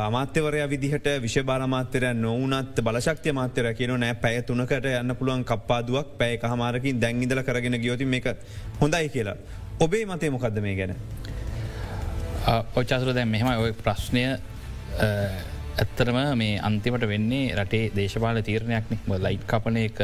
අමාත්‍යවරය 0.00 0.66
විදිහට 0.74 1.08
විශභාරමාත්‍යර 1.24 2.10
නොවනත් 2.26 2.82
බලශක්තිය 2.82 3.32
මාත්‍යර 3.32 3.72
කියන 3.74 3.96
නෑ. 4.04 4.20
පැය 4.20 4.42
තුනකට 4.42 4.90
යන්න 4.92 5.16
පුළුවන් 5.16 5.44
කප්පාදුවක් 5.44 6.16
පැය 6.18 6.38
හමාරකින් 6.42 7.00
දැංගිදල 7.00 7.42
කරගෙන 7.42 7.80
ගියෝති 7.80 8.04
මේක 8.04 8.34
හොඳයි 8.80 9.08
කියලා. 9.08 9.38
ඔබේ 9.80 10.04
මතය 10.06 10.30
මොකක්ද 10.30 10.58
මේ 10.62 10.76
ගැන. 10.76 10.94
ඔච්චසර 12.76 13.12
දැන් 13.16 13.28
මෙහෙම 13.28 13.48
ඔය 13.58 13.72
ප්‍රශ්නය 13.72 14.24
ඇත්තරම 15.82 16.18
මේ 16.38 16.60
අන්තිමට 16.68 17.06
වෙන්නේ 17.10 17.54
රටේ 17.58 17.90
දේශපාල 17.96 18.38
තීරණයක්නෙ 18.48 19.18
ලයිට් 19.26 19.46
කපන 19.50 19.78
එක 19.82 20.00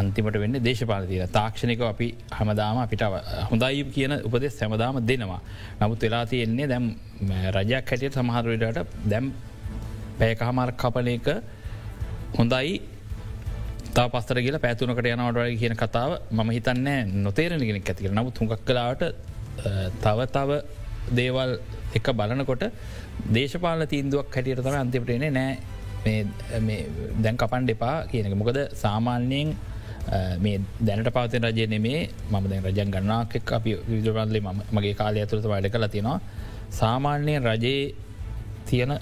අන්තිමට 0.00 0.36
වෙන්න 0.42 0.60
දේශපාල 0.66 1.08
තීර 1.08 1.26
තාක්ෂණයක 1.38 1.80
අපි 1.88 2.08
හමදාම 2.38 2.82
අපිට 2.84 3.06
හොඳයි 3.50 3.84
කියන 3.94 4.18
උපදෙස් 4.20 4.58
සැමදාම 4.60 5.00
දෙනවා. 5.06 5.40
නමුත් 5.80 6.02
වෙලා 6.02 6.26
තියෙන්නේ 6.26 6.68
දැම් 6.68 6.92
රජයක් 7.56 7.90
හැටියට 7.90 8.20
සමහරවිට 8.20 8.84
දැම් 9.12 9.32
පැයක 10.18 10.44
හමාර 10.50 10.76
කපන 10.82 11.08
එක 11.16 11.28
හොඳයි 12.38 12.80
තා 13.92 14.06
පස්තර 14.08 14.38
කියල 14.38 14.58
පැතුනකට 14.58 15.08
යනවට 15.10 15.58
කියන 15.60 15.74
කතාව 15.76 16.12
ම 16.30 16.50
හිතන්න 16.50 16.88
නොතේරෙනගෙන 17.24 17.78
ඇතික 17.80 18.06
නමුත් 18.10 18.38
හුඟක් 18.38 18.62
කලාට 18.68 19.02
තව 20.04 20.18
තව 20.36 20.60
දේවල් 21.12 21.52
එක 21.94 22.10
බලනකොට 22.12 22.64
දේශපාල 23.36 23.82
තීන්දුවක් 23.86 24.30
හැටියට 24.30 24.62
තම 24.62 24.78
අන්තිපටනේ 24.82 25.30
නෑ 25.30 25.52
දැන් 27.24 27.36
කපන් 27.36 27.66
දෙපා 27.66 27.96
කියනක 28.06 28.36
මොකද 28.36 28.60
සාමාන්‍යයෙන් 28.74 29.56
මේ 30.38 30.60
දැනට 30.80 31.10
පවතන 31.10 31.44
රජය 31.44 31.66
නෙමේ. 31.66 32.08
මම 32.30 32.48
දැන් 32.48 32.64
රජන් 32.64 32.90
ගන්නාක් 32.90 33.52
අපි 33.52 33.76
විදුරන්ලේ 33.88 34.42
මගේ 34.72 34.94
කාලය 34.94 35.20
ඇතුළත 35.20 35.46
වැඩ 35.46 35.68
කලා 35.68 35.88
තියෙනවා. 35.88 36.20
සාමාන්‍යයෙන් 36.70 37.42
රජයේ 37.44 37.94
තියෙන 38.66 38.98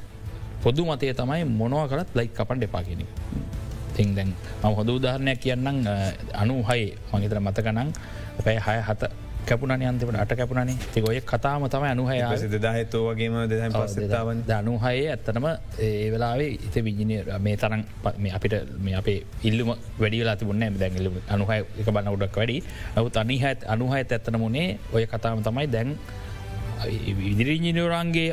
පොදු 0.62 0.83
මතය 0.85 1.12
තමයි 1.14 1.44
මොනව 1.44 1.88
කරත් 1.90 2.09
ලයික් 2.14 2.33
කපන් 2.35 2.61
දෙපා 2.61 2.83
කියෙන 2.83 3.05
තින් 3.98 4.14
දැන් 4.16 4.30
ම 4.62 4.74
හොඳ 4.80 4.90
උදාහරණයක් 4.98 5.38
කියන්නම්. 5.44 5.78
අනු 6.42 6.61
හයි 6.68 6.84
මගේතර 7.12 7.40
මතකනං 7.46 7.88
පැයි 8.44 8.61
හය 8.66 8.78
හත 8.88 9.02
කැපුණ 9.48 9.72
අන්තිමට 9.72 10.18
අට 10.22 10.32
කැපුණනේ. 10.38 10.76
ති 10.92 11.00
ඔය 11.08 11.20
කතාම 11.30 11.62
තම 11.72 11.84
අනුහය 11.90 12.18
දහතෝ 12.64 13.02
වගේම 13.08 13.34
පස්සතාවන් 13.74 14.42
දනුහයේ 14.48 15.06
ඇත්තනම 15.12 15.46
ඒ 15.87 16.11
වෙලාවේ 16.12 16.50
ඉත 16.66 16.76
විජිනය 16.87 17.16
මේ 17.46 17.56
තරන් 17.62 17.82
අපිට 18.38 18.54
මේ 18.84 18.94
අපේ 19.00 19.18
ඉල්ලුම 19.48 19.70
වැඩිලා 20.00 20.37
තිබුණ 20.40 20.64
දැගල 20.82 21.08
අනුහය 21.34 21.58
එක 21.80 21.88
බන්න 21.94 22.12
උඩක් 22.14 22.37
වැඩි. 22.40 22.58
නවත් 22.96 23.16
අනිහත් 23.24 23.64
අනුහයත් 23.74 24.12
ඇත්තන 24.16 24.37
මුණේ 24.44 24.68
ඔය 24.92 25.04
කතාම 25.12 25.42
තමයි 25.48 25.66
දැන් 25.74 25.96
ඉදිරිජිනවරන්ගේ 27.30 28.28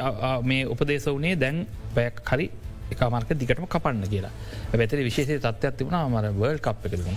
මේ 0.49 0.63
උපදේශ 0.73 1.09
වනේ 1.15 1.35
දැන් 1.43 1.65
පැයක් 1.95 2.19
හරි 2.29 2.51
එකමාර්ක 2.93 3.29
දිගටම 3.41 3.65
කපන්න 3.73 4.07
කියලා. 4.13 4.33
පැතර 4.71 5.01
විශේෂ 5.09 5.41
තත්වයක් 5.45 5.75
තිබුණ 5.77 5.97
මර 6.13 6.25
වල් 6.41 6.59
කප් 6.65 6.85
එකරන 6.87 7.07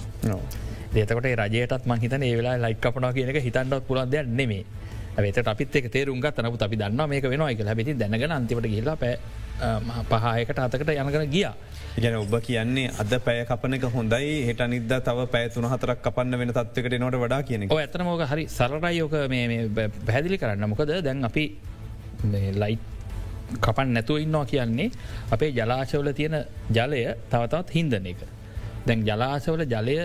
ඒතකට 0.96 1.26
රජයටත් 1.40 1.86
මහිතන 1.90 2.22
ඒවෙලා 2.30 2.56
ලයික් 2.64 2.80
කපනා 2.84 3.12
කියනක 3.16 3.40
හිතන්ඩත් 3.46 3.86
පුළන් 3.88 4.10
දෙයක් 4.12 4.26
නෙමේ 4.40 4.64
ඇත 5.18 5.48
අපිත් 5.52 5.76
එක 5.76 5.90
තේරුම් 5.90 6.20
තනපු 6.22 6.56
අපි 6.66 6.76
දන්න 6.76 7.08
මේක 7.10 7.24
වෙනවා 7.32 7.50
එක 7.50 7.60
හැබති 7.66 7.94
දැනගෙන 8.02 8.32
අන්තිමට 8.38 8.68
ගිල්ලා 8.74 8.96
පැ 8.96 9.14
පහයකට 10.10 10.58
අතකට 10.64 10.90
යනකන 10.94 11.30
ගිය. 11.34 11.46
ගැන 12.02 12.16
ඔබ 12.22 12.34
කියන්නේ 12.48 12.92
අද 13.02 13.12
පැය 13.26 13.44
කපන 13.48 13.74
එක 13.74 13.86
හොඳයි. 13.94 14.28
හට 14.48 14.68
නිද 14.70 14.92
තව 15.06 15.26
පැතුන 15.34 15.66
හතරක් 15.72 15.98
කපන්න 16.04 16.38
වෙන 16.40 16.52
තත්වකට 16.58 17.00
නොට 17.02 17.18
වඩා 17.24 17.42
කියන 17.48 17.66
ඇතන 17.66 18.04
මෝක 18.06 18.22
හරි 18.32 18.44
සරරයෝක 18.46 19.16
පැහැදිලි 20.06 20.38
කරන්න. 20.38 20.68
මොකද 20.70 20.94
දැන් 21.08 21.24
අපි 21.30 21.44
ලයිට් 22.62 22.97
කපන් 23.64 23.94
නැතුව 23.96 24.18
ඉන්නවා 24.24 24.44
කියන්නේ 24.52 24.90
අපේ 25.34 25.50
ජලාශවල 25.58 26.10
තියෙන 26.18 26.36
ජලය 26.76 27.00
තවතවත් 27.30 27.68
හින්දන 27.76 28.10
එක. 28.12 28.20
දැන් 28.86 29.06
ජලාශවල 29.08 29.64
ජලය 29.74 29.96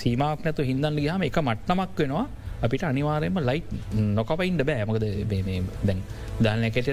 සීමක් 0.00 0.44
නැතු 0.46 0.66
හින්දන්න 0.70 0.98
ගහම 1.04 1.22
එක 1.28 1.38
මට්නමක් 1.42 2.02
වෙනවා. 2.02 2.26
අපිට 2.64 2.82
අනිවාරයම 2.90 3.38
ලයිට් 3.48 3.72
නොකපයින්ට 4.18 4.62
බෑ. 4.68 4.84
මොකද 4.90 5.04
දැන් 5.88 6.02
දන්නකට 6.44 6.88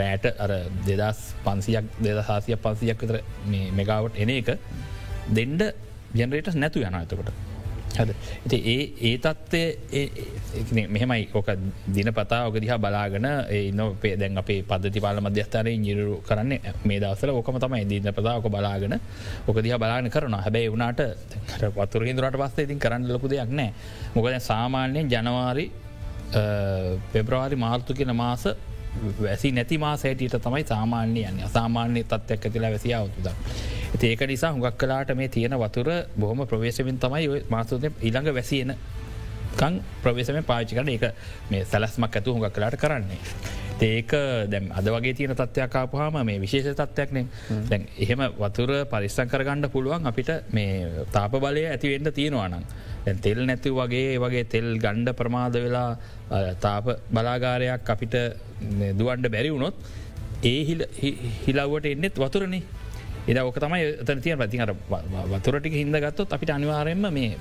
රෑට 0.00 0.26
අර 0.44 0.52
දෙදස් 0.88 1.22
පන්සියක් 1.44 1.86
දෙද 2.04 2.20
සාසිය 2.28 2.56
පන්සියක් 2.64 2.98
විතර 3.04 3.18
මෙගාවට 3.78 4.20
එන 4.22 4.30
එක 4.40 4.52
දෙන්ඩ 5.38 5.62
ජනරේටස් 6.20 6.56
නැතු 6.62 6.84
යන 6.88 6.96
ඇතකොට 7.00 7.32
හද 7.94 8.52
ඒ 8.64 8.76
ඒ 9.00 9.16
තත්ත්වය 9.18 9.62
මෙහෙමයි 10.88 11.28
ඕක 11.32 11.48
දින 11.88 12.08
පතා 12.10 12.40
ඕක 12.46 12.56
දිහා 12.56 12.78
බලාගන 12.78 13.26
එන්න 13.50 13.82
පේ 13.96 14.14
දැන් 14.16 14.38
අපේ 14.38 14.60
පද්ධති 14.62 15.00
පාල 15.00 15.20
මධ්‍යස්ථානය 15.20 15.76
නිරු 15.78 16.16
කරන්න 16.22 16.52
මේ 16.84 16.98
දවසල 16.98 17.32
ඕකම 17.32 17.58
තමයි 17.58 17.84
දින 17.86 18.08
පතාවක 18.10 18.48
බලාගෙන 18.48 18.96
ඕක 19.46 19.58
දිහා 19.58 19.78
බලාන 19.78 20.10
කරන 20.10 20.36
හැබැයි 20.36 20.72
වුණට 20.72 21.02
පතුර 21.76 22.02
හිදුරට 22.02 22.38
පස්සේ 22.38 22.66
ඉතින් 22.66 22.78
කරන්න 22.78 23.08
ලොකු 23.08 23.28
දෙයක් 23.28 23.52
නෑ 23.52 23.70
මොකද 24.14 24.40
සාමාන්‍යයෙන් 24.42 25.08
ජනවාරි 25.08 25.66
පෙබ්‍රවාරි 27.12 27.56
මාර්තු 27.56 27.94
කියන 27.94 28.14
මාස 28.16 28.46
වැසි 29.20 29.52
නැති 29.52 29.78
මාසෑටට 29.78 30.38
තමයි 30.38 30.64
සාමාන්‍ය 30.64 31.22
යන්න 31.22 31.44
සාමාන්‍ය 31.48 32.04
තත්වයක් 32.04 32.46
ඇතිලා 32.46 32.70
වැසිය 32.70 32.94
අවතුද. 32.94 33.28
ඒක 34.02 34.20
නිසා 34.24 34.52
හුඟක් 34.52 34.76
කලාට 34.76 35.14
මේ 35.14 35.28
තියෙන 35.28 35.56
වතුර 35.58 35.88
බොහොම 36.16 36.46
ප්‍රවේශමින් 36.46 36.98
තමයි 36.98 37.44
මාසුද 37.48 37.88
ඉළඟ 38.00 38.34
වැසියන 38.34 38.74
කං 39.54 39.80
ප්‍රවේශම 40.02 40.44
පාචි 40.44 40.74
කරන 40.74 40.88
එක 40.90 41.04
මේ 41.50 41.64
සැලස්මක් 41.64 42.16
ඇතු 42.16 42.34
හුඟක් 42.34 42.52
කලාට 42.52 42.76
කරන්නේ. 42.76 43.20
ඒක 43.82 44.12
දැම් 44.46 44.70
අද 44.72 44.86
වගේ 44.86 45.14
තියෙන 45.14 45.34
තත්වයක්කාපුහම 45.34 46.18
මේ 46.22 46.38
විශේෂ 46.38 46.76
තත්වයක්නේ 46.76 47.26
දැන් 47.68 47.86
එහෙම 47.98 48.22
වතුර 48.38 48.72
පරිස්සං 48.86 49.28
කරගණ්ඩ 49.28 49.70
පුළුවන් 49.70 50.06
අපිට 50.06 50.30
මේ 50.50 51.04
තාප 51.12 51.32
බලය 51.34 51.66
ඇතිවෙන්න 51.66 52.12
තියෙනවානං. 52.12 52.64
තෙල් 53.20 53.40
නැති 53.46 53.70
වගේ 53.70 54.18
වගේ 54.18 54.44
තෙල් 54.44 54.68
ගණ්ඩ 54.76 55.16
ප්‍රමාද 55.16 55.56
වෙලා 55.56 55.90
තාප 56.60 56.86
බලාගාරයක් 57.10 57.90
අපිට 57.94 58.14
දුවන්ඩ 58.98 59.28
බැරි 59.28 59.50
වුණොත් 59.50 59.74
ඒ 60.42 60.60
හිලව්වට 61.46 61.86
එන්නෙත් 61.86 62.16
වතුරනේ 62.16 62.62
එද 63.24 63.38
ඕක 63.38 63.58
තමයි 63.58 63.82
එතන 64.02 64.20
තිය 64.20 64.34
ප්‍රතිහර 64.34 64.72
වතුරටික 65.34 65.74
හිද 65.74 65.96
ගත්තොත් 65.96 66.32
අපිට 66.32 66.50
අනිවාරයෙන්ම 66.50 67.06
මේ 67.10 67.36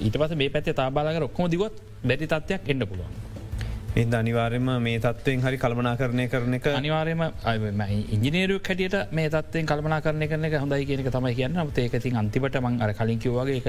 ඊට 0.00 0.16
පස 0.16 0.34
මේ 0.34 0.50
පැත්තේ 0.50 0.74
තාබාලාගර 0.74 1.26
ඔක්කොම 1.28 1.46
දිවත් 1.48 1.76
බැරි 2.02 2.26
තත්වයක් 2.26 2.66
එන්න 2.66 2.82
පුළුවන්. 2.82 3.29
එද 3.96 4.12
අනිවාර්යම 4.14 4.68
මේ 4.80 4.98
තත්වයෙන් 5.00 5.40
හරි 5.42 5.58
කල්මනා 5.58 5.96
කරණය 5.98 6.28
කරන 6.30 6.54
එක 6.54 6.66
අනිවාර්යම 6.70 7.22
ඉංජිනේරු 8.14 8.58
හැටියට 8.62 8.94
මේ 9.10 9.28
තත්වයෙන් 9.28 9.66
කල්මනා 9.66 10.00
කරන 10.00 10.22
කරන 10.30 10.44
එක 10.44 10.54
හොඳයි 10.62 10.86
කියනක 10.86 11.10
තමයි 11.10 11.34
කියන්න. 11.34 11.58
ඒකතින් 11.76 12.16
අන්තිපට 12.16 12.60
මං 12.60 12.78
අර 12.80 12.94
කලින්කිව්වාගේ 12.94 13.56
එක 13.58 13.66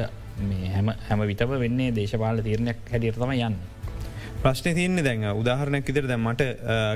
හැම 0.76 0.94
හැම 1.10 1.24
විටම 1.26 1.56
වෙන්නේ 1.58 1.90
දේශපාල 1.92 2.44
තීරණයක් 2.46 2.78
හැටියට 2.92 3.18
තම 3.18 3.34
යන්න. 3.34 3.58
ප්‍රශ්න 4.44 4.78
තියන්නේ 4.78 5.04
දැන් 5.04 5.26
උදාහරණයක් 5.34 5.90
ඉදිර 5.90 6.06
දැ 6.06 6.18
මට 6.18 6.42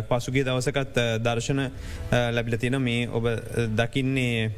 පසුගේ 0.10 0.46
දවසකත් 0.46 1.02
දර්ශන 1.26 1.66
ලැබිල 2.38 2.58
තියෙන 2.58 2.82
මේ 2.82 3.10
ඔබ 3.10 3.26
දකින්නේ 3.74 4.52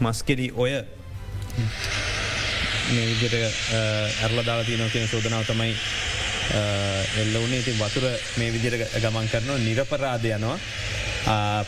මස්කෙලි 0.00 0.52
ඔය. 0.54 0.78
මේ 2.94 3.04
විදිට 3.10 3.34
ඇරලදාව 4.22 4.62
තියනව 4.70 4.90
කියන 4.94 5.06
සෝදනාව 5.08 5.50
තමයි 5.50 5.74
එල්ල 6.52 7.36
වනේ 7.40 7.60
ඉතින් 7.60 7.78
වතුර 7.78 8.04
මේ 8.38 8.52
විදිර 8.52 8.76
ගමන් 8.76 9.28
කරනවා. 9.28 9.58
නිරපරාධ 9.58 10.26
යනවා. 10.26 10.58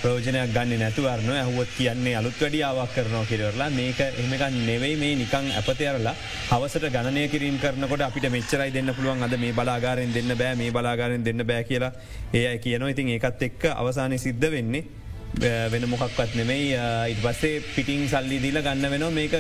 ප්‍රෝජනයක් 0.02 0.52
ගන්න 0.52 0.78
නැතුවරන 0.78 1.30
ඇහුවත් 1.32 1.70
කියන්නේ 1.78 2.16
අලුත් 2.16 2.40
වැඩියාවක් 2.40 2.92
කරනවා 2.94 3.24
කිරවරලා 3.24 3.70
මේක 3.70 4.00
එමකන් 4.00 4.58
නෙවෙයි. 4.66 4.96
මේ 4.96 5.14
නිකං 5.16 5.48
ඇපතයරලා 5.52 6.14
හවසට 6.50 6.92
ගණනය 6.92 7.28
කිරීම 7.28 7.58
කරනකොට 7.58 8.04
අපිට 8.08 8.28
මෙච්චරයි 8.30 8.70
දෙන්න 8.72 8.94
පුළුවන්. 8.94 9.22
අද 9.22 9.38
මේ 9.38 9.52
බලාගාරෙන් 9.52 10.12
දෙන්න 10.12 10.36
බෑ 10.36 10.54
මේ 10.56 10.70
බලාගාරෙන් 10.70 11.24
දෙන්න 11.24 11.46
බෑ 11.46 11.64
කියලා 11.64 11.92
ඒ 12.34 12.58
කියනවා. 12.58 12.90
ඉතින් 12.90 13.08
ඒකත් 13.08 13.42
එක්ක 13.42 13.64
අවසානය 13.72 14.18
සිද්ධ 14.18 14.50
වෙන්නේ 14.50 14.84
වෙන 15.40 15.84
මොකක්වත් 15.88 16.34
නෙමයි. 16.34 16.72
ඉට 17.12 17.20
පස්සේ 17.20 17.60
පිටිං 17.74 18.08
සල්ලි 18.08 18.38
දීල 18.40 18.60
ගන්න 18.64 18.90
වෙන 18.90 19.04
මේක 19.12 19.34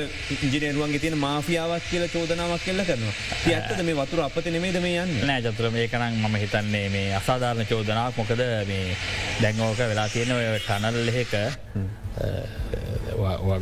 ඉජිනරුවන්ගේ 0.44 1.00
තියෙන 1.00 1.18
මාෆියාවක් 1.18 1.84
කියල 1.90 2.04
චෝදනාවක් 2.12 2.64
කෙල්ල 2.64 2.84
කරනවා. 2.84 3.14
ඇත්තද 3.48 3.80
මේ 3.82 3.96
වතුර 3.96 4.20
අපත 4.26 4.50
නෙමේද 4.52 4.76
මේ 4.84 5.00
යන්න? 5.04 5.14
නෑ 5.30 5.40
චතුර 5.46 5.70
මේකනම් 5.72 6.20
මම 6.20 6.36
හිතන්නේ 6.42 6.88
මේ 6.92 7.14
අසාධාරණ 7.20 7.66
චෝදනාවක්. 7.70 8.16
මොකද 8.16 8.44
මේ 8.68 8.96
දැංගෝක 9.40 9.78
වෙලා 9.78 10.08
තියෙන 10.12 10.36
ඔය 10.36 10.44
ටනල් 10.66 11.08
එහෙක 11.14 11.32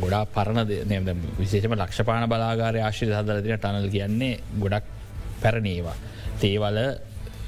ගොඩා 0.03 0.25
පරණ 0.35 0.67
විශේෂම 1.39 1.79
ලක්ෂපාන 1.79 2.27
බලාගාරය 2.29 2.83
ආශ්‍රි 2.83 3.13
හදරදින 3.15 3.59
ටනල් 3.59 3.89
කියන්නේ 3.95 4.39
ගොඩක් 4.59 4.85
පැරණේවා. 5.41 5.95
තේවල 6.41 6.77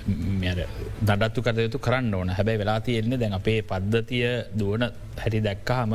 දඩත්තු 0.07 1.41
කරයුතු 1.43 1.79
කරන්න 1.79 2.13
ඕන. 2.13 2.29
හැබැයි 2.29 2.59
වෙලා 2.59 2.79
තියෙන්නේ 2.79 3.19
දැන් 3.19 3.33
අපේ 3.33 3.61
පද්ධතිය 3.61 4.27
දුවන 4.59 4.83
හැටි 5.17 5.41
දැක්කාම 5.47 5.93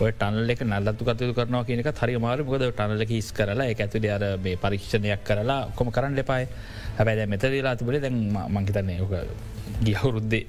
ඔය 0.00 0.12
ටනල් 0.12 0.50
නල්ලත්තු 0.70 1.04
කතයුතු 1.04 1.34
කරනවා 1.34 1.64
කියනක 1.64 1.90
හරි 2.00 2.16
මාර 2.18 2.38
මොකද 2.42 2.64
ටනල 2.68 3.04
හිස් 3.10 3.28
කරලා 3.32 3.68
එක 3.72 3.82
ඇතුට 3.84 4.08
අර 4.16 4.24
මේ 4.38 4.56
පරීක්ෂණයක් 4.56 5.24
කරලා 5.28 5.60
කොම 5.76 5.92
කරන්න 5.92 6.18
එපායි. 6.24 6.46
හැබැයි 6.98 7.26
මෙතදලා 7.26 7.74
තිබලේ 7.76 8.00
දැන් 8.00 8.18
මංකිතන්නේ 8.56 8.98
ඕක 9.04 9.14
ගියවුරුද්දේ 9.84 10.44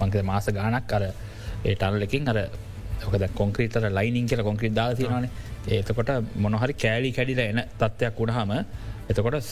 මංකද 0.00 0.24
මාස 0.24 0.48
ගානක් 0.58 0.86
කර 0.92 1.04
ඒ 1.64 1.74
ටනල් 1.74 2.08
එකින් 2.08 2.28
අර 2.32 2.38
ඕකද 3.06 3.24
කොංක්‍රීතර 3.40 3.84
ලයිනින් 3.98 4.26
කියල 4.26 4.42
කොංක්‍රීත් 4.42 4.74
දාලා 4.74 4.96
තියෙනවානේ. 4.96 5.30
ඒතකොට 5.68 6.10
මොනහරි 6.36 6.74
කෑලි 6.84 7.12
කැඩිල 7.12 7.40
එන 7.40 7.60
තත්ත්වයක් 7.80 8.16
වුණහම 8.18 8.50
එතකොට 9.10 9.44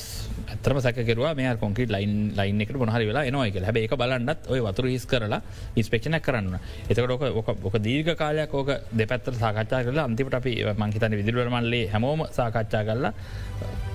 ඇතරම 0.48 0.80
සැකරවා 0.80 1.34
මේ 1.34 1.54
කොන්ක්‍රට 1.56 1.90
ලයින් 1.90 2.14
ලයින් 2.34 2.60
එකට 2.60 2.80
මොහරි 2.82 3.06
වෙලා 3.06 3.24
එනවායික 3.24 3.60
හැබ 3.60 3.76
එක 3.76 3.94
බලන්නත් 3.94 4.48
ඔය 4.48 4.60
වතුර 4.60 4.88
හිස් 4.88 5.06
කරලා 5.06 5.40
ඉස්පේක්ෂණයක් 5.76 6.24
කරන්න 6.24 6.58
එතකට 6.88 7.10
ඕක 7.10 7.52
ඕක 7.62 7.78
දීර්ඝ 7.80 8.16
කාලයක් 8.16 8.54
ඕක 8.54 8.74
දෙපැත්තර 8.92 9.36
සාකච්ඡා 9.36 9.84
කරලා 9.84 10.04
අන්තිපට 10.04 10.34
අපි 10.34 10.56
මංහිතන 10.74 11.18
විදිරවල්මල්ලේ 11.20 11.86
හැමෝම 11.88 12.26
සාකච්ඡා 12.32 12.84
කරලා 12.84 13.12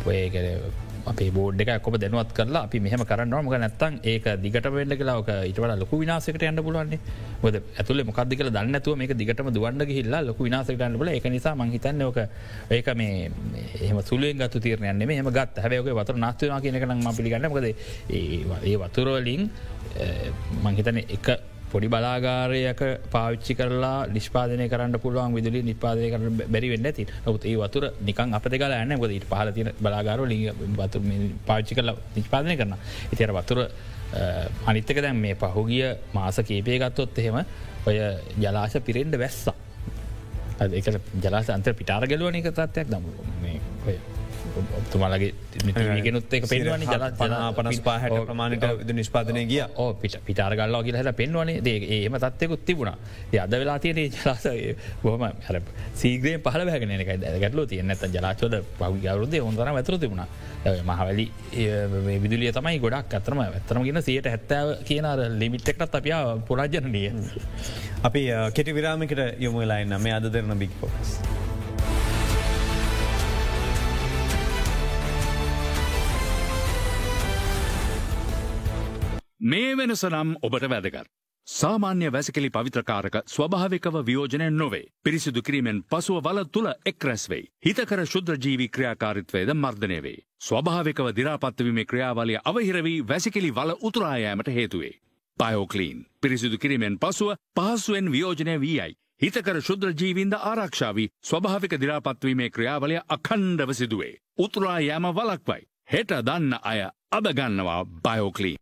ඔය 0.06 0.20
අපේ 1.06 1.32
බෝඩ් 1.32 1.62
එක 1.62 1.82
කොම 1.82 1.96
දැනුවත් 1.96 2.32
කරලා 2.34 2.64
අපි 2.64 2.80
මෙහම 2.80 3.04
කරන්න 3.04 3.36
මක 3.38 3.56
නැත්තන් 3.58 3.94
ඒක 4.04 4.26
දිගට 4.40 4.68
වෙන්න 4.70 4.94
කියලාක 4.94 5.30
ඉටවට 5.44 5.76
ලොකු 5.76 6.00
විනාසකට 6.00 6.44
යන්න 6.44 6.64
පුළුවන්නේ. 6.64 7.00
ොද 7.44 7.56
ඇතුල 7.56 8.04
මොකක්දි 8.04 8.38
කල 8.38 8.50
දන්නඇතුව 8.50 8.96
මේක 8.96 9.14
දිගටම 9.14 9.50
දුවන්න 9.50 9.86
හිල්ලා 9.90 10.22
ලොකු 10.24 10.44
විනාසකට 10.44 10.80
න්න 10.80 10.98
බල 10.98 11.12
එක 11.12 11.28
නිසා 11.28 11.56
මංහිතන්න 11.56 12.02
ඕක 12.02 12.20
ඒක 12.72 12.88
මේ 12.96 13.32
එහම 13.82 14.00
සුලුවෙන් 14.02 14.38
ගත්තු 14.38 14.60
තීරණයන්නේ 14.60 15.08
මෙහම 15.08 15.30
ගත් 15.30 15.60
හැබයක 15.60 15.92
වතර 15.92 16.18
නාස්තුවා 16.18 16.62
කියනකන 16.62 16.96
ම 16.98 17.10
පිළිගන්නමකද 17.14 17.68
ඒ 18.12 18.78
වතුරවලින් 18.78 19.50
මංහිතන 20.64 21.04
එක 21.08 21.28
පොඩි 21.74 21.88
බලාගාරයක 21.94 22.82
පාවිච්චි 23.14 23.54
කරලා 23.60 23.96
නිෂ්පාදනය 24.16 24.68
කරන්න 24.74 25.00
පුළුවන් 25.06 25.34
විදුලි 25.38 25.62
නිපාදය 25.70 26.12
කරන 26.14 26.38
බැරි 26.54 26.70
වෙන්න 26.74 26.90
ඇති. 26.90 27.08
ඔත් 27.34 27.46
ඒ 27.46 27.56
වතුර 27.62 27.86
නිකන් 28.10 28.38
අප 28.38 28.46
දෙකල 28.54 28.76
ඇන්න 28.78 28.96
ොද 29.00 29.16
ඊට 29.18 29.28
පහල 29.32 29.52
තින 29.58 29.72
බලාගාර 29.82 30.22
ලි 30.34 30.40
වතු 30.80 31.04
පාච්චි 31.50 31.80
කරලා 31.80 31.98
නිෂ්පාදනය 32.18 32.56
කරන 32.62 32.78
ඉතිර 33.14 33.34
වතුර 33.40 33.60
අනිත්තක 34.70 34.98
දැන් 35.02 35.18
මේ 35.18 35.36
පහුගිය 35.36 35.86
මාස 36.14 36.38
කේපය 36.50 36.80
ගත්තොත් 36.80 37.18
එහෙම 37.18 37.38
ඔය 37.88 37.98
ජලාශ 38.40 38.78
පිරෙන්ඩ 38.88 39.18
වැස්සා 39.24 39.56
එක 40.80 40.88
ජලාස 41.24 41.50
අන්තර 41.50 41.74
පිටාර 41.74 42.06
ගැලුවන 42.08 42.38
එක 42.40 42.52
තත්වයක් 42.52 42.88
දම. 42.92 43.06
ඔය 43.88 43.96
ඔබතුමාලගේ 44.94 46.02
ගෙනුත් 46.06 46.34
එක 46.34 46.46
පෙන්වනි 46.50 46.86
ජල 46.86 47.06
පනස් 47.58 47.80
පාහට 47.88 48.18
ප්‍රමාණට 48.30 48.94
නිෂ්පාදනය 49.00 49.46
ගිය. 49.50 49.64
ඕ 49.82 49.94
පිට 50.02 50.18
පිටාරගල්ලා 50.28 50.84
කියල 50.86 50.98
හට 51.00 51.16
පෙන්වනේ 51.22 51.62
දේ 51.66 51.80
ඒම 51.98 52.18
තත්වයකුත් 52.24 52.66
තිබුණා. 52.66 52.98
අද 53.44 53.54
වෙලා 53.62 53.78
තියනේ 53.80 54.10
ජලාස 54.14 54.46
බොහම 55.04 55.26
හර 55.48 55.62
සීග්‍රේ 56.02 56.38
පහල 56.46 56.66
බැගෙන 56.70 56.94
එකයි 56.98 57.18
ගැටලෝ 57.44 57.66
තියන 57.66 57.94
ඇත 57.96 58.06
ජලාචෝද 58.16 58.58
පහු 58.80 58.92
අවරුදේ 59.14 59.42
හොඳර 59.48 59.68
ඇතුර 59.74 59.98
තිබුණා. 60.06 60.28
මහවැලි 60.90 61.28
විදුලිය 62.24 62.52
තමයි 62.58 62.80
ගොඩක් 62.86 63.18
අතරම 63.20 63.44
ඇතරම 63.46 63.88
ගෙන 63.90 64.02
සියට 64.10 64.30
හැත්තාව 64.34 64.76
කියන 64.90 65.10
ලිමිට්ෙක්ටත් 65.42 66.00
අපියා 66.02 66.24
පුරාජනනය 66.50 67.06
අපි 68.10 68.22
කෙටි 68.56 68.78
විරාමිකට 68.80 69.24
යොමුවෙලාන්න 69.46 69.98
මේ 70.08 70.20
අද 70.20 70.30
දෙරන 70.36 70.60
බික් 70.64 70.78
මේ 79.44 79.76
වෙනස 79.78 80.04
නම් 80.06 80.30
ඔබට 80.42 80.66
වැදගත්. 80.72 81.08
සාමාන්‍ය 81.48 82.12
වැසකලි 82.12 82.50
පවිත්‍රකාරක 82.50 83.16
ස්වභාවිකව 83.28 83.96
වියෝජනයෙන් 84.08 84.58
නොවේ. 84.58 84.86
පිරිසිදු 85.04 85.42
කිරීමෙන් 85.42 85.82
පසුව 85.84 86.24
වල 86.24 86.40
තුළ 86.46 86.70
එක් 86.86 87.04
රැස්වෙයි. 87.04 87.50
හිතකර 87.66 88.06
ශුද්‍රජීවි 88.06 88.68
ක්‍රියාකාරිත්වයද 88.70 89.52
මර්ධනය 89.54 90.00
වේ. 90.04 90.24
ස්වභාවිකව 90.42 91.12
දිරාපත්වීමේ 91.16 91.86
ක්‍රියාවලිය 91.86 92.40
අවහිරවී 92.46 93.04
වැසිකිලි 93.08 93.52
වල 93.52 93.76
උතුරායෑමට 93.82 94.54
හේතුවේ. 94.56 94.94
පයෝකලීන් 95.40 96.06
පිරිසිදු 96.22 96.58
කිරීමෙන් 96.58 96.98
පසුව 96.98 97.36
පහසුවෙන් 97.56 98.12
වියෝජනය 98.12 98.60
වී 98.62 98.78
යයි. 98.78 98.96
හිතකර 99.22 99.62
ශුද්‍රජීවින්ද 99.62 100.34
ආරක්ෂාවී 100.42 101.10
ස්වභාවික 101.24 101.80
දිරාපත්වීමේ 101.82 102.50
ක්‍රියාවලය 102.50 103.00
අකණ්ඩව 103.10 103.74
සිදුවේ. 103.74 104.18
උතුරා 104.38 104.80
යෑම 104.80 105.14
වලක්වයි. 105.14 105.64
හෙට 105.94 106.20
දන්න 106.26 106.60
අය 106.64 106.88
අදගන්නවා 107.12 107.82
බයෝකලී. 108.04 108.58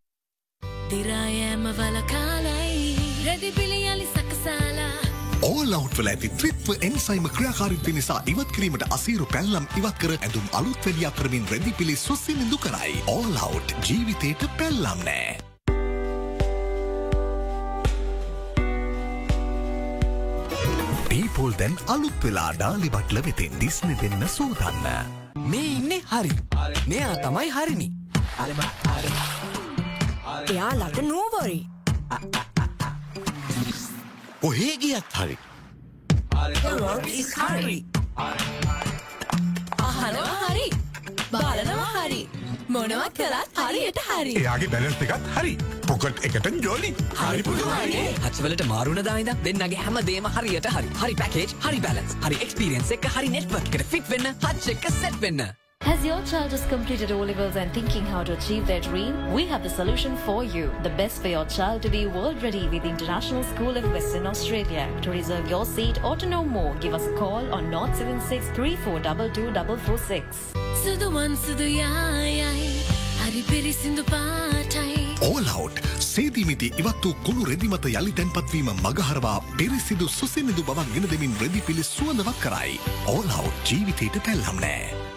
දිරායෑම 0.91 1.65
වලකාලයි 1.77 2.95
රැදිපිළියලි 3.25 4.07
සකසාලා 4.13 5.01
ඕලවට් 5.41 5.99
වල 5.99 6.09
ඇති 6.11 6.29
ත්‍රිත්ව 6.41 6.83
එන්සයිම 6.87 7.27
ක්‍රියාකාරිත්ව 7.35 7.93
නිසා 7.97 8.17
ඉවත් 8.31 8.51
කිරීමට 8.55 8.83
අසීරු 8.97 9.27
පැල්ලම් 9.33 9.69
ඉවත් 9.81 10.01
කර 10.01 10.15
ඇඳුම් 10.17 10.49
අලුත් 10.59 10.81
වැඩියා 10.87 11.13
කරමින් 11.19 11.47
රැදි 11.51 11.73
පිළි 11.79 11.95
සුස්සිනිදු 12.01 12.59
කරයි. 12.65 12.97
ඕලවට් 13.07 13.87
ජීවිතයට 13.89 14.43
පැල්ලම් 14.59 15.05
නෑ. 15.07 15.37
පීපෝල් 21.09 21.55
දැන් 21.63 21.79
අලුත් 21.95 22.27
වෙලා 22.27 22.51
ඩාලි 22.59 22.91
බට්ල 22.97 23.23
වෙතින් 23.29 23.57
දිස්න 23.63 23.95
දෙන්න 24.03 24.27
සූදන්න. 24.35 24.85
මේ 25.47 25.65
ඉන්නේ 25.79 26.03
හරි 26.11 26.35
මෙයා 26.87 27.15
තමයි 27.25 27.49
හරිනි 27.57 27.89
එයාලට 30.49 30.97
නෝවරි. 31.11 31.59
ඔහේ 34.49 34.75
ගියත් 34.83 35.17
හරි. 35.19 35.37
අහනවා 39.87 40.37
හරි 40.43 40.67
බලනවා 41.33 41.91
හරි 41.95 42.21
මොනවත් 42.75 43.13
කළත් 43.19 43.61
හරියට 43.63 43.99
හරි. 44.07 44.33
එයාගේ 44.41 44.69
බැලස් 44.73 44.97
එකත් 45.07 45.31
හරි. 45.37 45.53
පොකට් 45.87 46.25
එකට 46.27 46.47
ජොලි 46.65 46.91
හරි 47.21 47.41
හත්වලට 48.25 48.63
මාරුණ 48.73 49.01
දායිද 49.09 49.33
දෙන්නගේ 49.47 49.81
හැම 49.85 49.97
දේම 50.11 50.29
හරියට 50.37 50.69
හරි. 50.75 50.87
හරි 51.01 51.15
පැකේජ් 51.23 51.57
හරි 51.65 51.79
බැලස් 51.87 52.17
හරි 52.27 52.43
එක්ස්පිරියන්ස් 52.45 52.93
එක 52.97 53.09
හරි 53.17 53.33
නෙට්වක් 53.37 53.73
එකට 53.75 53.89
ෆික් 53.95 54.05
වෙන්න 54.15 54.31
හච් 54.33 54.77
එක 54.77 54.93
සෙට් 55.01 55.19
වෙන්න. 55.25 55.60
Has 55.81 56.05
your 56.05 56.21
child 56.23 56.51
just 56.51 56.69
completed 56.69 57.11
O 57.11 57.19
levels 57.19 57.55
and 57.55 57.73
thinking 57.73 58.05
how 58.05 58.23
to 58.23 58.33
achieve 58.33 58.67
their 58.67 58.79
dream? 58.79 59.33
We 59.33 59.45
have 59.47 59.63
the 59.63 59.69
solution 59.69 60.15
for 60.17 60.43
you. 60.43 60.71
The 60.83 60.91
best 60.91 61.21
for 61.21 61.27
your 61.27 61.45
child 61.45 61.81
to 61.81 61.89
be 61.89 62.05
world 62.07 62.41
ready 62.43 62.69
with 62.69 62.85
International 62.85 63.43
School 63.43 63.75
of 63.75 63.91
Western 63.91 64.27
Australia. 64.27 64.87
To 65.01 65.11
reserve 65.11 65.49
your 65.49 65.65
seat 65.65 66.01
or 66.03 66.15
to 66.17 66.25
know 66.25 66.43
more, 66.43 66.75
give 66.75 66.93
us 66.93 67.07
a 67.07 67.17
call 67.17 67.53
on 67.53 67.71
076 67.71 68.49
3422 68.55 70.61
සුදුවන් 70.81 71.33
සුදු 71.41 71.65
යායයි 71.71 72.69
හරි 73.21 73.41
පිරිසිදු 73.49 74.03
පාටයි 74.11 75.03
ඕලවට් 75.27 75.81
සේදීමිති 76.07 76.71
ඉවත් 76.81 77.05
වූ 77.05 77.13
කුළු 77.27 77.45
රෙදිමත 77.51 77.85
යළි 77.91 78.13
තැන්පත්වීම 78.19 78.73
මගහරවා 78.85 79.37
පිරිසිදු 79.61 80.09
සුසිනිදු 80.17 80.67
බවක් 80.69 80.89
ගෙන 80.97 81.09
දෙමින් 81.13 81.39
රෙදි 81.45 81.63
පිළි 81.69 81.87
සුවඳවත් 81.93 82.37
කරයි. 82.45 82.77
ඕලවට් 83.15 83.71
ජීවිතයට 83.71 84.21
පැල්ලම් 84.27 84.61
නෑ. 84.65 85.10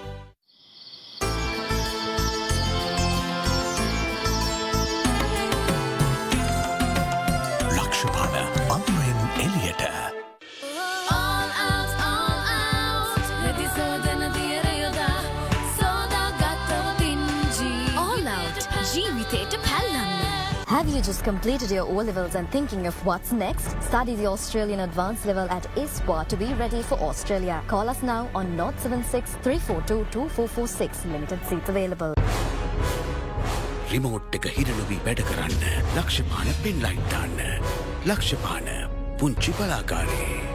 just 21.03 21.23
completed 21.23 21.71
your 21.71 21.85
O 21.85 21.93
levels 21.93 22.35
and 22.35 22.49
thinking 22.51 22.87
of 22.87 22.95
what's 23.05 23.31
next? 23.31 23.81
Study 23.81 24.15
the 24.15 24.27
Australian 24.27 24.81
Advanced 24.81 25.25
level 25.25 25.49
at 25.49 25.63
ISWA 25.75 26.27
to 26.27 26.37
be 26.37 26.53
ready 26.53 26.81
for 26.81 26.97
Australia. 26.99 27.61
Call 27.67 27.89
us 27.89 28.01
now 28.01 28.29
on 28.33 28.55
076 28.57 29.31
342 29.43 30.05
2446. 30.11 31.05
Limited 31.05 31.39
seats 31.45 31.69
available. 31.69 32.13
Remote 33.91 34.35
එක 34.37 34.45
හිරනොවී 34.55 34.97
වැඩ 35.05 35.21
කරන්න 35.29 35.63
ලක්ෂපාන 35.97 36.49
පෙන්ලයිට්දාන්න 36.63 37.39
ලක්ෂපාන 38.05 38.67
පුංචි 39.19 39.51
පලාකාරේ. 39.57 40.52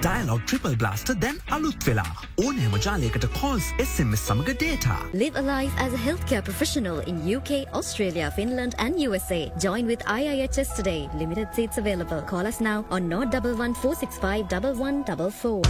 ඩයිලොග් 0.00 0.40
ට්‍රිපල් 0.46 0.76
බ්ලාස්ට 0.80 1.10
දැන් 1.24 1.36
අලුත් 1.56 1.84
වෙලා 1.88 2.22
ඕනෑම 2.44 2.76
ජාලයකට 2.86 3.26
calls 3.34 3.66
SMS 3.84 4.22
සමඟ 4.28 4.48
data. 4.62 4.96
Live 5.22 5.36
a 5.36 5.44
life 5.48 5.74
as 5.84 5.92
a 5.98 6.00
healthcare 6.06 6.44
professional 6.48 7.02
in 7.12 7.20
UK, 7.34 7.60
Australia, 7.80 8.30
Finland, 8.38 8.78
and 8.86 9.02
USA. 9.08 9.42
Join 9.66 9.92
with 9.92 10.06
IIHS 10.16 10.72
today. 10.80 11.02
Limited 11.24 11.52
seats 11.52 11.76
available. 11.84 12.24
Call 12.32 12.48
us 12.52 12.62
now 12.70 12.78
on 12.90 13.12
011465 13.12 14.48
1144. 14.48 15.60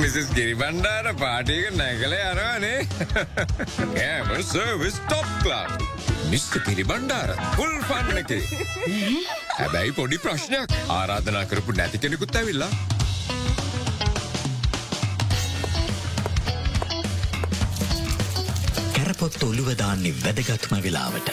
Mrs 0.00 0.32
Giribandara 0.34 1.12
පාටියක 1.20 1.70
නැගල 1.76 2.12
යනවානේ 2.16 2.80
කෑම 3.94 4.34
service 4.50 5.00
top 5.04 5.30
class 5.44 5.87
මිස්ක 6.30 6.60
Piribandara 6.66 7.30
full 7.56 7.74
පන්න 7.88 8.22
එක 8.22 8.30
හැබැයි 9.58 9.96
පොඩි 9.98 10.22
ප්‍රශ්නයක් 10.24 10.78
ආරාධනා 10.98 11.44
කරපු 11.50 11.76
නැති 11.78 12.00
කෙනෙකුත් 12.04 12.40
ඇවිල්ලා 12.40 12.72
කැරපොත් 19.18 19.42
ඔළුවදාන්නේ 19.42 20.14
වැදගත්ම 20.24 20.82
වෙලාවට. 20.82 21.30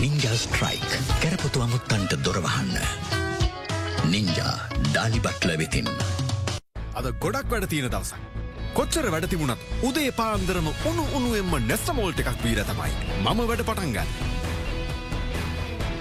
නිංජා 0.00 0.34
ස්ට්‍රයික් 0.36 0.90
කැරපොතු 1.22 1.62
අමුත්තන්ට 1.62 2.16
දොරවහන්න. 2.24 2.74
නිංජා 4.10 4.54
ඩාලිබට්ල 4.90 5.56
වෙතින්. 5.58 5.88
අද 6.94 7.12
ගොඩක් 7.18 7.50
වැඩ 7.50 7.68
තියෙන 7.68 7.90
දවසක්. 7.90 8.39
කොච්චර 8.74 9.10
වැඩ 9.14 9.28
තිබුණත් 9.32 9.64
උදේ 9.88 10.10
පාන්දරම 10.20 10.68
උණු 10.90 11.04
උණුවෙන්ම 11.16 11.54
නෙස්ටමෝල්ට 11.70 12.20
එකක් 12.22 12.44
වීර 12.44 12.62
තමයි. 12.70 12.92
මම 13.24 13.40
වැඩ 13.50 13.64
පටන්ගන්න. 13.68 14.10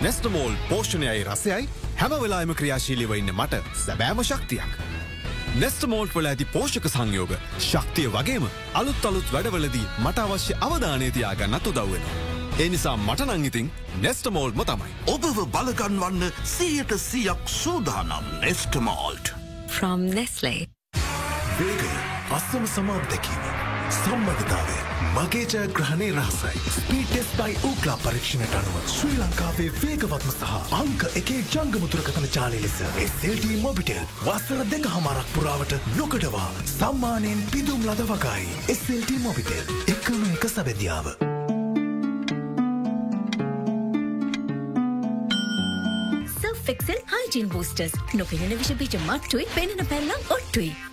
නෙස්ටමෝල් 0.06 0.54
පෝෂණයයි 0.70 1.26
රසයයි 1.28 1.68
හැම 2.02 2.16
වෙලාම 2.22 2.54
ක්‍රියාශීලිව 2.62 3.12
ඉන්න 3.18 3.34
මට 3.36 3.62
සැබෑම 3.86 4.24
ශක්තියක්. 4.24 4.80
නෙස්ටමෝල්ට් 5.62 6.16
වල 6.16 6.32
ඇති 6.32 6.46
පෝෂක 6.54 6.88
සංයෝග 6.94 7.36
ශක්තිය 7.58 8.08
වගේම 8.16 8.48
අලුත් 8.82 9.06
අලුත් 9.12 9.34
වැඩවලදී 9.36 9.86
මට 10.06 10.26
අවශ්‍ය 10.26 10.58
අවධානයතියාගන්නත් 10.70 11.70
උදව්වෙන. 11.74 12.10
එනිසා 12.66 12.98
මටනංගිතින් 12.98 13.72
නෙස්ටමෝල්ඩ්ම 14.08 14.66
තමයි. 14.72 14.92
ඔබව 15.16 15.46
බලගන්වන්න 15.56 16.34
සීයට 16.56 16.98
සියක් 17.10 17.48
සූදානම් 17.60 18.36
නෙස්ටමෝල්ට්. 18.42 19.34
From 19.68 20.12
Nestle. 20.16 20.79
වේගය 22.30 22.38
අස්සම 22.38 22.66
සමාප් 22.66 23.04
දැකීම. 23.10 23.44
සම්බධතාවය 23.90 24.76
මගේ 25.16 25.46
ජයග්‍රහණය 25.54 26.12
රහසයි. 26.12 26.60
ස්පීටෙස් 26.76 27.30
බයි 27.38 27.56
ඕක්ලා 27.70 27.98
පරීක්ෂණයට 28.04 28.54
අනුව 28.60 28.76
ශ්‍රී 28.96 29.18
ලංකාවේ 29.22 29.70
වේගවත්ම 29.84 30.32
සහ 30.32 30.76
අංක 30.80 31.06
එකේ 31.22 31.42
ජංගමුතුරකතන 31.54 32.28
ජාලය 32.36 32.62
ලෙස 32.66 32.78
SLT 33.06 33.56
මොබිටෙල් 33.64 34.04
වස්සර 34.26 34.62
දෙක 34.74 34.86
හමාරක් 34.96 35.32
පුරාවට 35.38 35.74
නොකඩවා 35.98 36.52
සම්මානයෙන් 36.74 37.42
පිදුම් 37.52 37.82
ලද 37.88 38.06
වගයි. 38.12 38.46
SLT 38.76 39.18
මොබිටෙල් 39.26 39.74
එකම 39.96 40.22
එක 40.36 40.46
සබැදියාව. 40.54 41.10
Surfexcel 46.38 47.02
Hygiene 47.16 47.50
Boosters. 47.50 47.98
නොපෙනෙන 48.14 48.56
විෂ 48.62 48.78
බීජ 48.78 49.02
මට්ටුයි 49.08 49.50
පෙනෙන 49.56 49.86
පැල්ලම් 49.88 50.32
ඔට්ටුයි. 50.38 50.89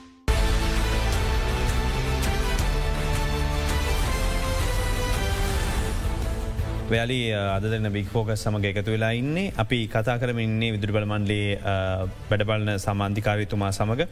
වැලි 6.91 7.19
අදන්න 7.35 7.89
බික් 7.95 8.09
ෆෝක 8.15 8.29
සමඟ 8.35 8.67
එකතු 8.71 8.91
වෙලා 8.95 9.13
ඉන්නේ. 9.21 9.53
අපි 9.63 9.79
කතා 9.95 10.17
කරමින්නේ 10.23 10.71
විදුරබල 10.75 11.07
මන්ලේ 11.13 11.59
වැඩබලන 12.31 12.71
සමාන්ධිකාරතුමා 12.87 13.71
සමඟ 13.79 14.03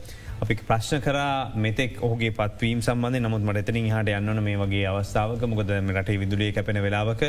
අපි 0.42 0.54
ප්‍රශ්න 0.68 0.98
කර 1.06 1.18
මෙතෙක් 1.64 1.92
ඔහුගේ 2.06 2.32
පත්වීම් 2.38 2.80
සම්බන්ධ 2.86 3.20
නමුත් 3.24 3.42
මට 3.48 3.62
එතනින් 3.62 3.90
හට 3.96 4.16
යන්නන 4.20 4.42
මේ 4.46 4.56
වගේ 4.62 4.86
අවස්ථාවක. 4.92 5.42
මොකද 5.52 5.70
රටේ 5.98 6.18
විදුලිය 6.22 6.50
කැපෙන 6.56 6.80
වෙලාවක 6.86 7.22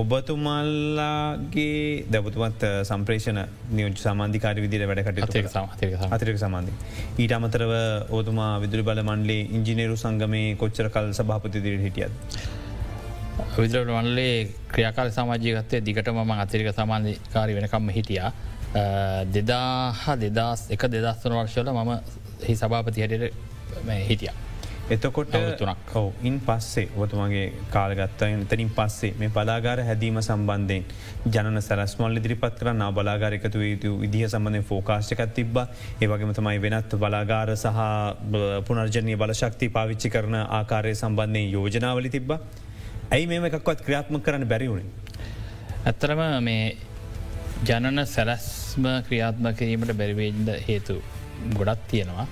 ඔබතුමල්ලාගේ 0.00 1.78
දැවතුමත් 2.14 2.62
සම්ප්‍රේෂණ 2.90 3.40
නියෝජ 3.76 3.96
සමාන්ධිකාර 4.04 4.56
විදිර 4.64 4.86
වැඩකට 4.90 5.36
අතිරක 6.16 6.38
සමාන්ධි. 6.44 6.72
ඊට 7.20 7.36
අමතරව 7.38 7.72
ඕතුමා 8.16 8.52
විදුරි 8.64 8.86
බල 8.88 9.02
මන්ලේ 9.10 9.42
ඉංජිනේරු 9.58 9.96
සංගමේ 10.04 10.48
කොච්චර 10.62 10.88
කල් 10.96 11.12
සභාපතිදිර 11.20 11.78
හිටියත්. 11.84 12.14
විදරට 13.56 13.90
වන්ලේ 13.90 14.34
ක්‍රියාකාල 14.68 15.10
සමාජයගත්තය 15.10 15.80
දිගට 15.80 16.08
මම 16.08 16.30
අතිරික 16.36 16.74
සමාධකාරි 16.74 17.54
වෙනකම්ම 17.54 17.88
හිටියා. 17.90 18.32
දෙදා 19.32 19.92
හා 19.94 20.16
දෙදස් 20.16 20.60
එක 20.70 20.82
දෙදස්වන 20.88 21.32
වර්ශල 21.32 21.72
මම 21.72 21.90
හි 22.46 22.54
සභාපති 22.56 23.00
හැටට 23.00 23.34
හිටිය. 24.08 24.32
එතකොට 24.90 25.34
තුනක් 25.58 25.82
කව් 25.86 26.06
ඉන් 26.22 26.36
පස්සේ 26.40 26.88
ඔබතුමගේ 26.96 27.52
කාලගත්තයෙන් 27.70 28.46
තනින් 28.46 28.70
පස්සේ 28.70 29.12
මේ 29.18 29.28
බලාගාර 29.28 29.82
හැදීම 29.88 30.18
සම්බන්ධයෙන් 30.20 30.84
ජන 31.26 31.60
සැලස්මල් 31.62 32.16
ඉදිරිපත් 32.16 32.56
කරන්න 32.60 32.82
බලාගාරකතු 32.92 33.62
යුතු 33.62 33.92
විදිහ 34.00 34.24
සම්බඳධය 34.28 34.62
ෆෝකාශ්කත් 34.62 35.34
තිබ 35.34 35.60
ඒවගේම 36.00 36.32
තමයි 36.34 36.58
වෙනත් 36.60 36.96
බලාගාර 36.96 37.54
සහ 37.56 37.78
පුනර්ජනය 38.66 39.14
බලශක්ති 39.16 39.68
පාවිච්චි 39.68 40.10
කරන 40.10 40.36
ආකාරය 40.40 40.94
සම්බන්ධය 40.94 41.44
යෝජනාවලි 41.52 42.10
තිබ්බ 42.10 42.32
ඇයි 43.14 43.26
මේම 43.30 43.44
එකක්වත් 43.46 43.80
ක්‍රියාත්ම 43.86 44.16
කරන්න 44.26 44.44
බැරිවුණේ. 44.50 44.90
ඇත්තරම 45.88 46.20
මේ 46.48 46.76
ජනන 47.68 48.02
සැලැස්ම 48.12 48.84
ක්‍රියාත්ම 49.06 49.48
කිරීමට 49.58 49.92
බැරිවේන්ද 50.00 50.50
හේතු 50.68 50.94
ගොඩත් 51.58 51.82
තියෙනවා. 51.90 52.26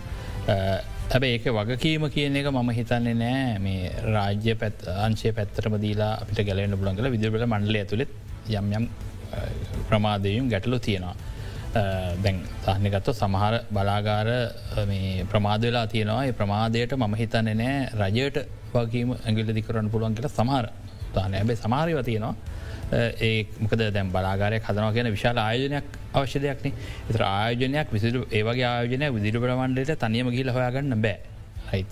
ඇබ 1.14 1.24
ඒක 1.30 1.48
වගකීම 1.56 2.06
කියන 2.14 2.36
එක 2.40 2.50
මම 2.52 2.70
හිතන්නේ 2.78 3.14
නෑ 3.22 3.56
මේ 3.64 3.90
රාජ්‍ය 4.14 4.54
පැත් 4.60 4.84
අංශය 5.06 5.32
පැත්තරම 5.38 5.78
දීලා 5.84 6.12
අපිට 6.22 6.44
ගැලෙන 6.48 6.78
බුලන්ගල 6.82 7.10
විදිරට 7.14 7.46
මණ්ඩල 7.46 7.80
ඇතුළෙත් 7.80 8.12
යම් 8.60 8.70
යම් 8.78 8.86
ප්‍රමාදයම් 9.88 10.46
ගැටලු 10.52 10.78
තියෙනවා. 10.78 11.16
දැන් 12.22 12.38
සහනගත්ව 12.66 13.16
සමහර 13.16 13.58
බලාගාර 13.74 14.30
ප්‍රමාද 15.32 15.66
වෙලා 15.68 15.86
තියෙනවා 15.94 16.22
ඒ 16.28 16.38
ප්‍රමාදයට 16.38 16.94
මම 17.00 17.18
හිතන්න 17.22 17.50
නෑ 17.62 17.74
රජයට 18.04 18.38
වගේම 18.74 19.10
ඇගිල්ල 19.18 19.52
දිකරන්න 19.58 19.90
පුළුවන් 19.94 20.14
කියලා 20.18 20.36
සමහර 20.38 20.66
තාන 21.14 21.34
ඇබේ 21.40 21.58
සමාරයව 21.64 22.00
තියෙනවා. 22.08 22.34
ඒ 23.26 23.46
මොකද 23.62 23.80
දැම් 23.96 24.12
බලාගාරය 24.14 24.60
හදනවා 24.66 24.92
කියන 24.96 25.10
විශාල 25.16 25.38
ආයෝජනයක් 25.46 25.86
අවශ්‍ය 26.18 26.38
දෙයක්න 26.44 26.70
එතර 27.10 27.22
ආයෝජනයක් 27.30 27.88
විසිරු 27.96 28.20
ඒවගේ 28.38 28.68
ආයෝජනය 28.70 29.10
විදිරු 29.16 29.42
ප්‍රමණ්ඩට 29.44 29.98
තනියම 30.04 30.30
ගිල 30.38 30.54
හොයාගන්න 30.56 31.02
බෑ. 31.04 31.18
හයි 31.72 31.84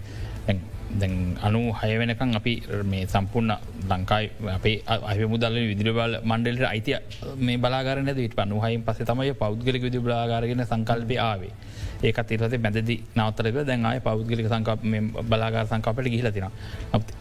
දැන් 1.01 1.15
අනු 1.47 1.61
හය 1.79 1.93
වෙනකං 2.01 2.37
අපි 2.39 2.53
මේ 2.91 3.05
සම්පූර්ණ 3.15 3.53
ලංකායි 3.91 4.27
අපේ 4.57 4.77
අය 5.11 5.27
මුදල 5.33 5.57
විදිරබල 5.71 6.13
මණ්ඩලට 6.31 6.67
අයිතිය 6.73 6.99
මේ 7.47 7.59
බලාගරන 7.65 8.11
ට 8.13 8.37
පනු 8.39 8.61
හයින් 8.65 8.85
පස 8.87 9.01
තමයි 9.11 9.35
පෞද්ගලික 9.43 9.83
විදි 9.87 10.01
බලාගරගෙන 10.07 10.63
සංකල්පය 10.71 11.17
ආවේ. 11.29 11.53
ඒකත් 12.03 12.31
ඉරසේ 12.31 12.59
මැදදි 12.59 12.97
නවතරක 13.17 13.59
දැන් 13.67 13.87
අය 13.87 14.01
පෞද්ගලික 14.01 14.49
සංකප 14.49 14.81
බලාගාර 15.25 15.67
සංකපට 15.67 16.11
ගිහිලතින. 16.15 16.49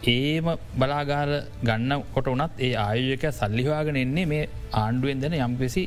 ඒම 0.06 0.48
බලාගාර 0.76 1.30
ගන්න 1.62 2.02
කොට 2.14 2.26
වනත් 2.26 2.52
ඒ 2.60 2.74
ආයෝජක 2.76 3.24
සල්ලිවාගෙන 3.32 3.96
එන්නේ 3.96 4.26
මේ 4.26 4.48
ආණ්ඩුවෙන් 4.72 5.20
දෙන 5.20 5.38
යම්පෙසි 5.40 5.84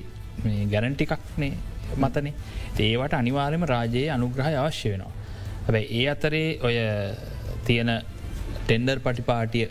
ගැරන්ටිකක්නේ 0.71 1.53
මතනේ 1.97 2.33
ඒවට 2.79 3.13
අනිවාර්යම 3.13 3.63
රාජයේ 3.65 4.09
අනුග්‍රහය 4.09 4.55
අවශ්‍ය 4.55 4.89
වෙනවා. 4.91 5.13
හැබැ 5.65 5.85
ඒ 5.91 6.05
අතරේ 6.09 6.59
ඔය 6.61 6.75
තියෙන 7.65 7.91
ටෙන්ඩර් 8.65 8.99
පටිපාටිය 8.99 9.67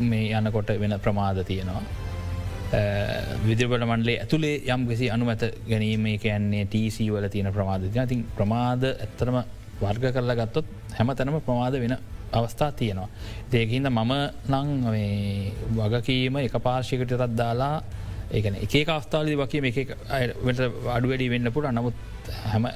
මේ 0.00 0.26
යනකොට 0.32 0.70
වෙන 0.80 1.00
ප්‍රමාද 1.00 1.44
තියෙනවා. 1.44 2.07
විදිරබල 3.46 3.84
මන්ලේ 3.84 4.18
ඇතුළේ 4.20 4.56
යම් 4.68 4.82
කිසි 4.88 5.10
අනුමැත 5.10 5.42
ගැනීම 5.68 6.04
කියන්නේ 6.18 6.66
TC 6.66 7.08
වල 7.08 7.28
තියෙන 7.28 7.52
ප්‍රමාද 7.52 7.88
තින් 8.06 8.26
ප්‍රමාද 8.36 8.84
ඇත්තරම 8.84 9.38
වර්ග 9.80 10.12
කරලා 10.12 10.36
ගත්තොත් 10.36 10.66
හැම 10.92 11.14
තැනම 11.14 11.40
ප්‍රමාද 11.40 11.74
වෙන 11.74 11.96
අවස්ථා 12.32 12.72
තියෙනවා. 12.72 13.08
දේකහින්ද 13.52 13.88
මම 13.88 14.12
නං 14.48 14.68
වගකීම 15.72 16.36
එක 16.38 16.58
පාර්ශිකටතත් 16.60 17.24
දාලා 17.34 17.82
ඒකන 18.30 18.56
එක 18.56 18.88
අවස්ථාලි 18.88 19.36
වකීම 19.36 19.64
එක 19.64 19.96
අඩුවැඩි 20.88 21.30
වෙන්න 21.30 21.52
පුළ 21.52 21.70
නමුත් 21.70 21.94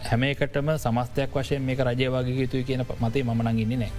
හැම 0.02 0.24
එකටම 0.24 0.72
සමස්තයක් 0.76 1.34
වශයෙන් 1.34 1.62
මේ 1.62 1.76
රජය 1.76 2.08
වගේ 2.08 2.40
යුතුයි 2.40 2.64
කියන 2.64 2.84
මතේ 3.00 3.24
මනං 3.24 3.58
ඉන්නේ 3.58 3.76
නෑ. 3.76 3.92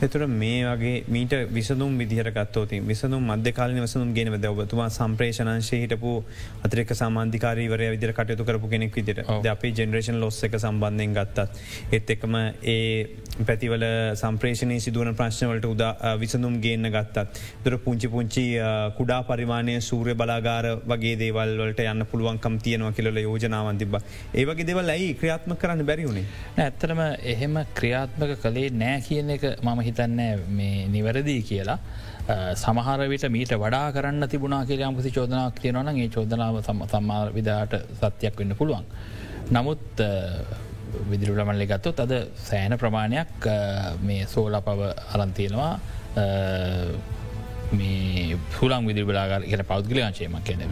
එතුර 0.00 0.26
මේ 0.26 0.64
වගේ 0.64 1.04
මීට 1.08 1.34
විසදුම් 1.50 1.98
විදිහරගත්තෝති 1.98 2.80
විසදුම් 2.82 3.22
මධ්‍යකාලන 3.24 3.78
වසනුම් 3.78 4.10
ගෙන 4.12 4.32
ද 4.36 4.46
ඔබතුමා 4.46 4.88
සම්ප්‍රේෂණංශය 4.90 5.78
හිටපු 5.82 6.12
අතරෙක 6.62 6.90
සාමාන්ධිකාරීවරය 6.92 7.90
විදිර 7.90 8.12
කටයුතු 8.12 8.44
කරපු 8.44 8.68
කෙනෙක් 8.68 8.92
විදිර 8.92 9.22
අපි 9.48 9.72
ජෙනරේෂන් 9.72 10.18
ලොස් 10.18 10.42
එක 10.42 10.56
සම්බන්ධයෙන් 10.58 11.14
ගත්තත් 11.14 11.48
එත් 11.92 12.10
එකම 12.10 12.34
ඒ 12.64 13.06
පැතිවල 13.40 13.84
සම්ප්‍රේෂණය 14.14 14.80
සිදුවන 14.80 15.14
ප්‍රශ්නවලට 15.14 15.66
උදා 15.66 16.16
විසඳුම් 16.16 16.58
ගේන්න 16.60 16.86
ගත්තත්. 16.88 17.26
දර 17.64 17.78
පුංචි 17.78 18.08
පුංචි 18.08 18.44
කුඩා 18.98 19.22
පරිමාණය 19.22 19.78
සූරය 19.80 20.14
බලාගාර 20.14 20.68
වගේ 20.84 21.14
දේවල් 21.16 21.54
වලට 21.60 21.86
යන්න 21.86 22.06
පුළුවන්කම් 22.06 22.58
තියනවා 22.58 22.92
කියල 22.92 23.10
යෝජනාවන් 23.18 23.78
තිබ. 23.78 23.96
ඒවගේ 24.34 24.66
දෙවල් 24.66 24.90
ඇයි 24.90 25.14
ක්‍රියාත්ම 25.14 25.56
කරන්න 25.56 25.86
බැරිවුණේ. 25.86 26.26
ඇත්තරම 26.58 27.00
එහෙම 27.24 27.58
ක්‍රියාත්මක 27.74 28.36
කළේ 28.40 28.74
නෑ 28.74 29.00
කියන 29.02 29.30
එක 29.30 29.48
මම 29.56 29.83
හිතන්න 29.86 30.20
මේ 30.50 30.88
නිවැරදිී 30.88 31.42
කියලා. 31.42 31.78
සමහර 32.56 33.06
විට 33.08 33.24
මීට 33.28 33.54
වඩා 33.56 33.86
කරන්න 33.92 34.28
තිබුණනා 34.28 34.64
කියලයම් 34.64 34.96
කිසි 34.96 35.10
චෝදනාවක් 35.10 35.58
තියෙනවන 35.60 35.90
ඒ 35.94 36.08
චෝදනාව 36.08 36.60
සම 36.62 36.84
සම්මාර 36.86 37.32
විදාට 37.32 37.74
සත්‍යයක් 37.98 38.38
වෙන්න 38.38 38.56
පුළුවන්. 38.56 38.86
නමුත් 39.50 40.02
විදිරුලමල්ලි 41.10 41.66
ගත්තොත් 41.66 42.00
අද 42.00 42.14
සෑන 42.38 42.78
ප්‍රමාණයක් 42.78 43.48
මේ 44.02 44.26
සෝල 44.26 44.56
පව 44.60 44.90
අරන්තියෙනවා 45.12 45.72
මේ 47.72 48.38
පුලන් 48.54 48.86
විදිබලාගර 48.86 49.42
කියෙන 49.44 49.64
පෞද්ගලංශයම 49.66 50.36
කියන 50.44 50.66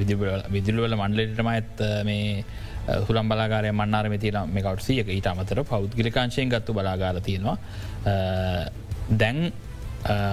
විදිරුවල 0.50 0.96
මණ්ඩලටම 0.96 1.48
ඇත් 1.48 1.82
මේ 2.04 2.44
හුළම් 3.00 3.28
බලාගාරය 3.28 3.72
මන්නාරම 3.72 4.14
තින 4.18 4.38
මේකවට් 4.48 4.82
සියක 4.82 5.08
ඊට 5.08 5.26
අමතර 5.26 5.62
පෞද්ගලිකාංශයෙන් 5.64 6.48
ගත්තු 6.48 6.74
බලාගාර 6.74 7.20
තියෙනවා 7.20 7.56
දැන් 9.10 9.52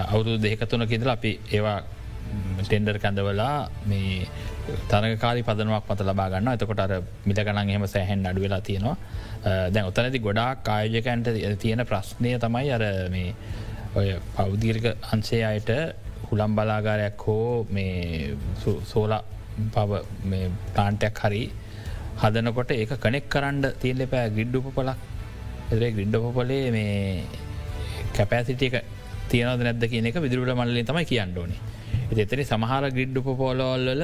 අවුදු 0.08 0.38
දෙකතුන 0.38 0.88
කිදල 0.88 1.10
අපි 1.10 1.40
ඒවා 1.52 1.80
ටෙන්ඩර් 2.60 2.98
කැඳවලා 3.00 3.70
මේ 3.86 4.28
තනක 4.90 5.20
කාලි 5.20 5.42
පදනුවක් 5.44 5.86
මත 5.90 6.02
ලබාගන්න 6.02 6.52
එතකොට 6.54 6.80
අර 6.80 6.94
මිල 7.26 7.40
ගනන් 7.40 7.70
එහම 7.70 7.86
සෑහෙන් 7.88 8.26
අඩු 8.26 8.42
වෙලා 8.42 8.62
තියෙනවා. 8.62 8.98
දැන් 9.74 9.86
ඔතනති 9.86 10.20
ගොඩා 10.20 10.52
කායජකන්ට 10.58 11.28
තියෙන 11.60 11.86
ප්‍රශ්නය 11.86 12.38
තමයි 12.38 12.72
අර 12.72 12.84
මේ 13.10 13.34
ඔය 13.96 14.08
පෞදීර්ක 14.36 14.86
අන්සේ 15.14 15.44
අයට 15.44 15.72
හුළම් 16.30 16.56
බලාගාරයක් 16.56 17.26
හෝ 17.28 17.66
මේ 17.70 18.38
සෝලා 18.86 19.24
පව 19.68 20.02
ප්ලාන්ටයක් 20.74 21.22
හරි 21.24 21.44
හදනකොට 22.22 22.72
ඒක 22.72 22.92
කනෙක් 23.00 23.30
කරන්න 23.30 23.66
තියල්ල 23.82 24.06
පෑ 24.08 24.30
ගිඩ්ඩුප 24.30 24.68
පලක් 24.76 24.98
එදේ 25.72 25.92
ගිඩ්ඩපොපලේ 25.92 26.66
මේ 26.72 27.24
කැපෑසිටියක 28.18 28.76
තියනද 29.30 29.64
නැද 29.64 29.86
කියන 29.92 30.10
එක 30.10 30.20
විදුරට 30.24 30.56
මල්ලින් 30.56 30.86
තමයි 30.86 31.06
කියන්න 31.06 31.38
ඕනේ. 31.38 31.60
එතනි 32.18 32.46
සමහර 32.46 32.90
ගිඩ්ඩුප 32.92 33.32
පෝලෝල්ල 33.38 34.04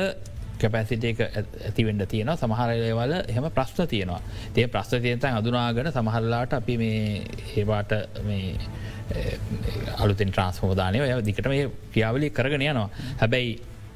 කැපැසිටේක 0.62 1.22
ඇතිවෙන්ඩ 1.22 2.06
තියෙන 2.08 2.32
සමහරලවල 2.36 3.14
එහම 3.22 3.48
ප්‍රශ්න 3.52 3.88
තියෙනවා. 3.88 4.22
තිය 4.54 4.68
ප්‍රශ්න 4.68 5.04
තියනතන් 5.06 5.40
අදුනාගන 5.40 5.92
සමහරලාට 5.92 6.58
අපි 6.60 6.78
මේ 6.78 7.22
ඒවාට 7.56 7.94
අලුතින් 10.00 10.32
ට්‍රන්ස්මෝදානය 10.32 11.02
ඔය 11.02 11.16
දිකට 11.24 11.48
මේ 11.48 11.70
ක්‍රියාවලි 11.92 12.30
කරගෙන 12.32 12.62
යනවා. 12.64 12.90
හැබැයි 13.22 13.52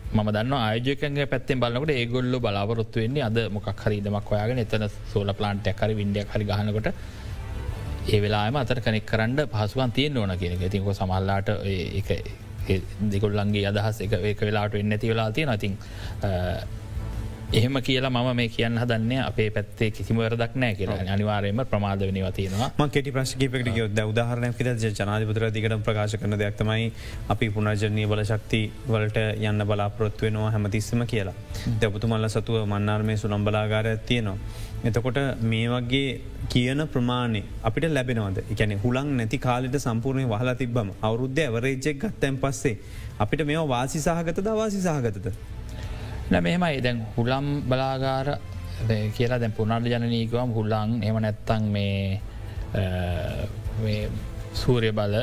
මම 0.10 0.30
දන්න 0.36 0.54
ආයෝජකගේ 0.56 1.26
පැත්තෙන් 1.28 1.60
බලන්නකට 1.62 1.94
ඒගොල්ල 1.94 2.36
බලාපොරොත්තු 2.42 3.02
වෙන්නේ 3.02 3.24
අද 3.24 3.38
මොක් 3.52 3.68
හරිදමක් 3.84 4.32
ඔයාගෙන 4.34 4.62
එතන 4.66 4.86
සෝල 5.14 5.30
ප්ලාන්ටයක් 5.34 5.82
හරි 5.84 5.98
විඩිය 6.00 6.26
හරි 6.26 6.46
ගහනකොට 6.46 6.88
ඒ 8.10 8.20
වෙලාම 8.20 8.56
අතර 8.56 8.80
කනෙක් 8.82 9.06
කරන්න 9.06 9.40
පහසුවන් 9.48 9.92
තියෙන් 9.92 10.18
ඕන 10.18 10.32
කියන 10.38 10.58
තික 10.68 10.88
සමල්ලාට 10.94 11.50
දෙකොල්ලන්ගේ 13.12 13.66
අදහස් 13.68 14.02
එක 14.02 14.14
ඒක 14.24 14.42
වෙලාට 14.42 14.76
එන්න 14.76 14.92
ඇති 14.92 15.12
වෙලා 15.12 15.30
තිය 15.32 15.46
නතින් 15.48 15.78
එහෙම 17.52 17.78
කියලා 17.80 18.10
මම 18.12 18.36
මේ 18.36 18.48
කියන්න 18.48 18.76
හදන්න 18.78 19.22
අපේ 19.22 19.48
පැත්තේ 19.50 19.88
කිසිම 19.92 20.18
වරදක් 20.18 20.52
නෑ 20.56 20.76
කියලා 20.76 20.98
අනිවාරයම 21.10 21.62
ප්‍රමාද 21.66 22.04
වනි 22.04 22.22
වතිනවා 22.24 22.88
කෙටි 22.90 23.12
ප්‍රශ්කිපට 23.12 23.70
ද 23.92 24.04
උදාහරණයක් 24.04 24.60
ද 24.60 24.92
ජනාධපතර 24.92 25.46
දිකට 25.50 25.76
ප්‍රකාශ 25.82 26.16
කරන 26.16 26.38
දෙයක්තමයි 26.38 26.86
අපි 27.30 27.50
පුනර්ජනය 27.50 28.06
බල 28.06 28.24
ශක්ති 28.24 28.62
වලට 28.88 29.26
යන්න 29.44 29.66
බලාපොරොත්තු 29.66 30.26
වෙනවා 30.26 30.52
හැමතිස්සම 30.52 31.04
කියලා. 31.08 31.36
දැපතුමල්ල 31.82 32.30
සතුව 32.30 32.62
මන්නාර්මය 32.68 33.18
සුළම් 33.18 33.44
බලාගාර 33.44 33.88
තියෙනවා. 34.06 34.38
එතකොට 34.86 35.20
මේ 35.44 35.68
වගේ 35.70 36.08
කියන 36.50 36.88
ප්‍රමාණය 36.88 37.44
අපිට 37.64 37.92
ලැබෙනවද 37.92 38.44
එකැන 38.46 38.80
හුළන් 38.80 39.16
නැති 39.18 39.40
කාලට 39.40 39.80
සම්පූර්ණය 39.82 40.30
වහලා 40.30 40.56
තිබ්බම 40.56 40.98
අවුද්ධ 41.04 41.42
ඇවරේජෙක් 41.42 42.04
ගත්තැන් 42.04 42.38
පස්සේ 42.40 42.76
අපිට 43.20 43.42
මේ 43.44 43.70
වාසි 43.70 44.00
සහගත 44.00 44.46
දවාසි 44.46 44.82
සහගතද. 44.82 45.58
නැ 46.30 46.42
මෙහෙමයි. 46.42 46.82
දැන් 46.82 47.06
හුළම් 47.16 47.46
බලාගාර 47.64 48.28
කියලා 49.16 49.40
දැන් 49.40 49.52
පුනර්ද 49.52 49.86
ජනනීකවම් 49.88 50.52
හුල්ලං 50.54 51.04
එම 51.04 51.16
නැත්තං 51.20 51.64
මේ 51.74 52.20
සූරය 54.54 54.92
බල 54.92 55.16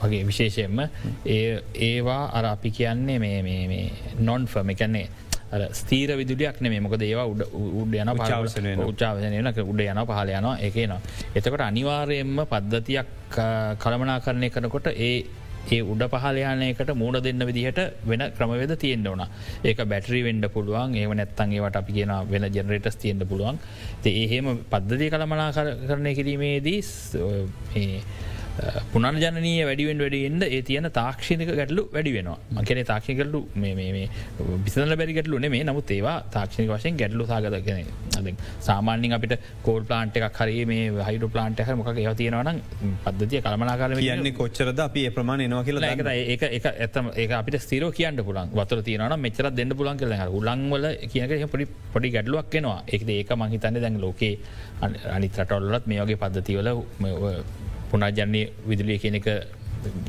වගේ 0.00 0.22
විශේෂයෙන්ම 0.26 0.78
ඒ 1.26 1.62
ඒවා 1.80 2.22
අර 2.32 2.44
අපි 2.46 2.70
කියන්නේ 2.70 3.18
මේ 3.18 3.82
නොන් 4.18 4.46
ෆර්ම 4.46 4.70
එකන්නේ 4.70 5.08
ස්තීර 5.72 6.14
විදුලියක් 6.16 6.60
නෙේ 6.60 6.80
මොකද 6.80 7.02
ඒවා 7.02 7.26
උඩ 7.26 7.42
උඩ 7.82 7.94
යන 7.94 8.12
පාවසන 8.16 8.68
උච්චාවනයනක 8.86 9.58
උඩ 9.64 9.80
යන 9.82 10.00
පහල 10.06 10.30
යන 10.30 10.48
එකනවා. 10.60 11.00
එතකොට 11.34 11.60
අනිවාර්යෙන්ම 11.60 12.46
පද්ධතියක් 12.46 13.08
කළමනා 13.78 14.20
කරණය 14.20 14.50
කරනකොට 14.50 14.86
ඒ 14.88 15.26
ඒ 15.68 15.80
උඩ 15.82 16.02
පහලයානයකට 16.14 16.90
මූුණ 16.94 17.20
දෙන්න 17.22 17.46
විදිහට 17.46 17.80
වෙන 18.06 18.24
ක්‍රමවේද 18.36 18.72
තියෙන්න්න 18.78 19.06
ඕන. 19.06 19.22
ඒක 19.64 19.84
බැටරි 19.84 20.22
වෙන්ඩ 20.22 20.48
පුළුවන්. 20.48 20.96
ඒ 20.96 21.06
නැත්තන්ගේට 21.06 21.76
අපි 21.76 21.92
කියෙන 21.92 22.14
වෙන 22.32 22.48
ජනරේටස් 22.48 22.96
තියෙන්ට 22.96 23.28
පුළුවන්. 23.28 23.58
ඒහෙම 24.06 24.50
පද්ධති 24.70 25.10
කළමනා 25.10 25.50
කරණය 25.86 26.14
කිරීමේදී 26.14 26.80
පුනර්ජනනය 28.92 29.52
වැඩිුවෙන් 29.62 29.98
වැඩිෙන්ට 29.98 30.44
ඒ 30.48 30.62
තියන 30.62 30.90
තාක්ෂණක 30.92 31.52
ගැටලු 31.52 31.84
වැඩි 31.92 32.12
වෙනවා. 32.12 32.38
මකන 32.52 32.82
තාක්ෂණ 32.84 33.18
ගැටලු 33.20 33.40
බිසල 34.64 34.94
බැරි 34.94 35.14
ගැටලු 35.14 35.38
නේ 35.38 35.64
නමුත් 35.64 35.90
ඒවා 35.90 36.16
තාක්ෂණක 36.30 36.72
වශයෙන් 36.72 36.96
ගැටලු 36.96 37.26
සාගත 37.26 37.58
කෙන 37.66 37.86
අද 38.18 38.28
සාමාන්‍යින් 38.60 39.16
අපිට 39.18 39.34
කෝල් 39.62 39.82
ප්ලාන්ට 39.84 40.16
එකක් 40.18 40.40
හරි 40.40 40.64
මේ 40.64 40.90
හයිඩ 41.08 41.26
ප්ලාන්ට 41.28 41.62
හර 41.62 41.76
මොක 41.76 41.90
ඒව 41.94 42.14
තියෙනවන 42.14 42.60
පද්ධතිය 43.04 43.42
කළමනාකාර 43.42 43.96
කියන්නේ 43.98 44.34
කොච්චරද 44.40 44.82
අපි 44.86 45.04
ප්‍රමාණ 45.10 45.44
නවා 45.44 45.64
කියලා 45.64 46.14
ඒක 46.24 46.44
ඒක 46.48 46.68
ඇතම 46.70 47.10
ඒ 47.14 47.28
අපිට 47.40 47.60
ස්තීර 47.60 47.86
කියන්න 47.92 48.22
පුලන් 48.22 48.52
වතර 48.52 48.82
තියන 48.82 49.06
මෙචර 49.18 49.50
දෙන්න 49.52 49.76
පුලන් 49.76 49.96
කල 49.96 50.16
උලන්වල 50.32 50.86
කියනක 51.06 51.34
පොඩි 51.46 51.68
පොඩි 51.94 52.14
ගැඩලුවක් 52.16 52.50
කෙනවා 52.50 52.78
ඒක 52.88 53.08
ඒක 53.10 53.34
මහිතන්න 53.36 53.80
දැන් 53.80 54.00
ලෝකේ 54.00 54.34
අනිතරටොල්ලත් 55.10 55.86
මේ 55.86 56.02
වගේ 56.02 56.20
පද්ධතිවල 56.22 56.70
පුනාජන්නේ 57.90 58.44
විදුලිය 58.66 58.98
කියන 58.98 59.18
එක 59.20 59.28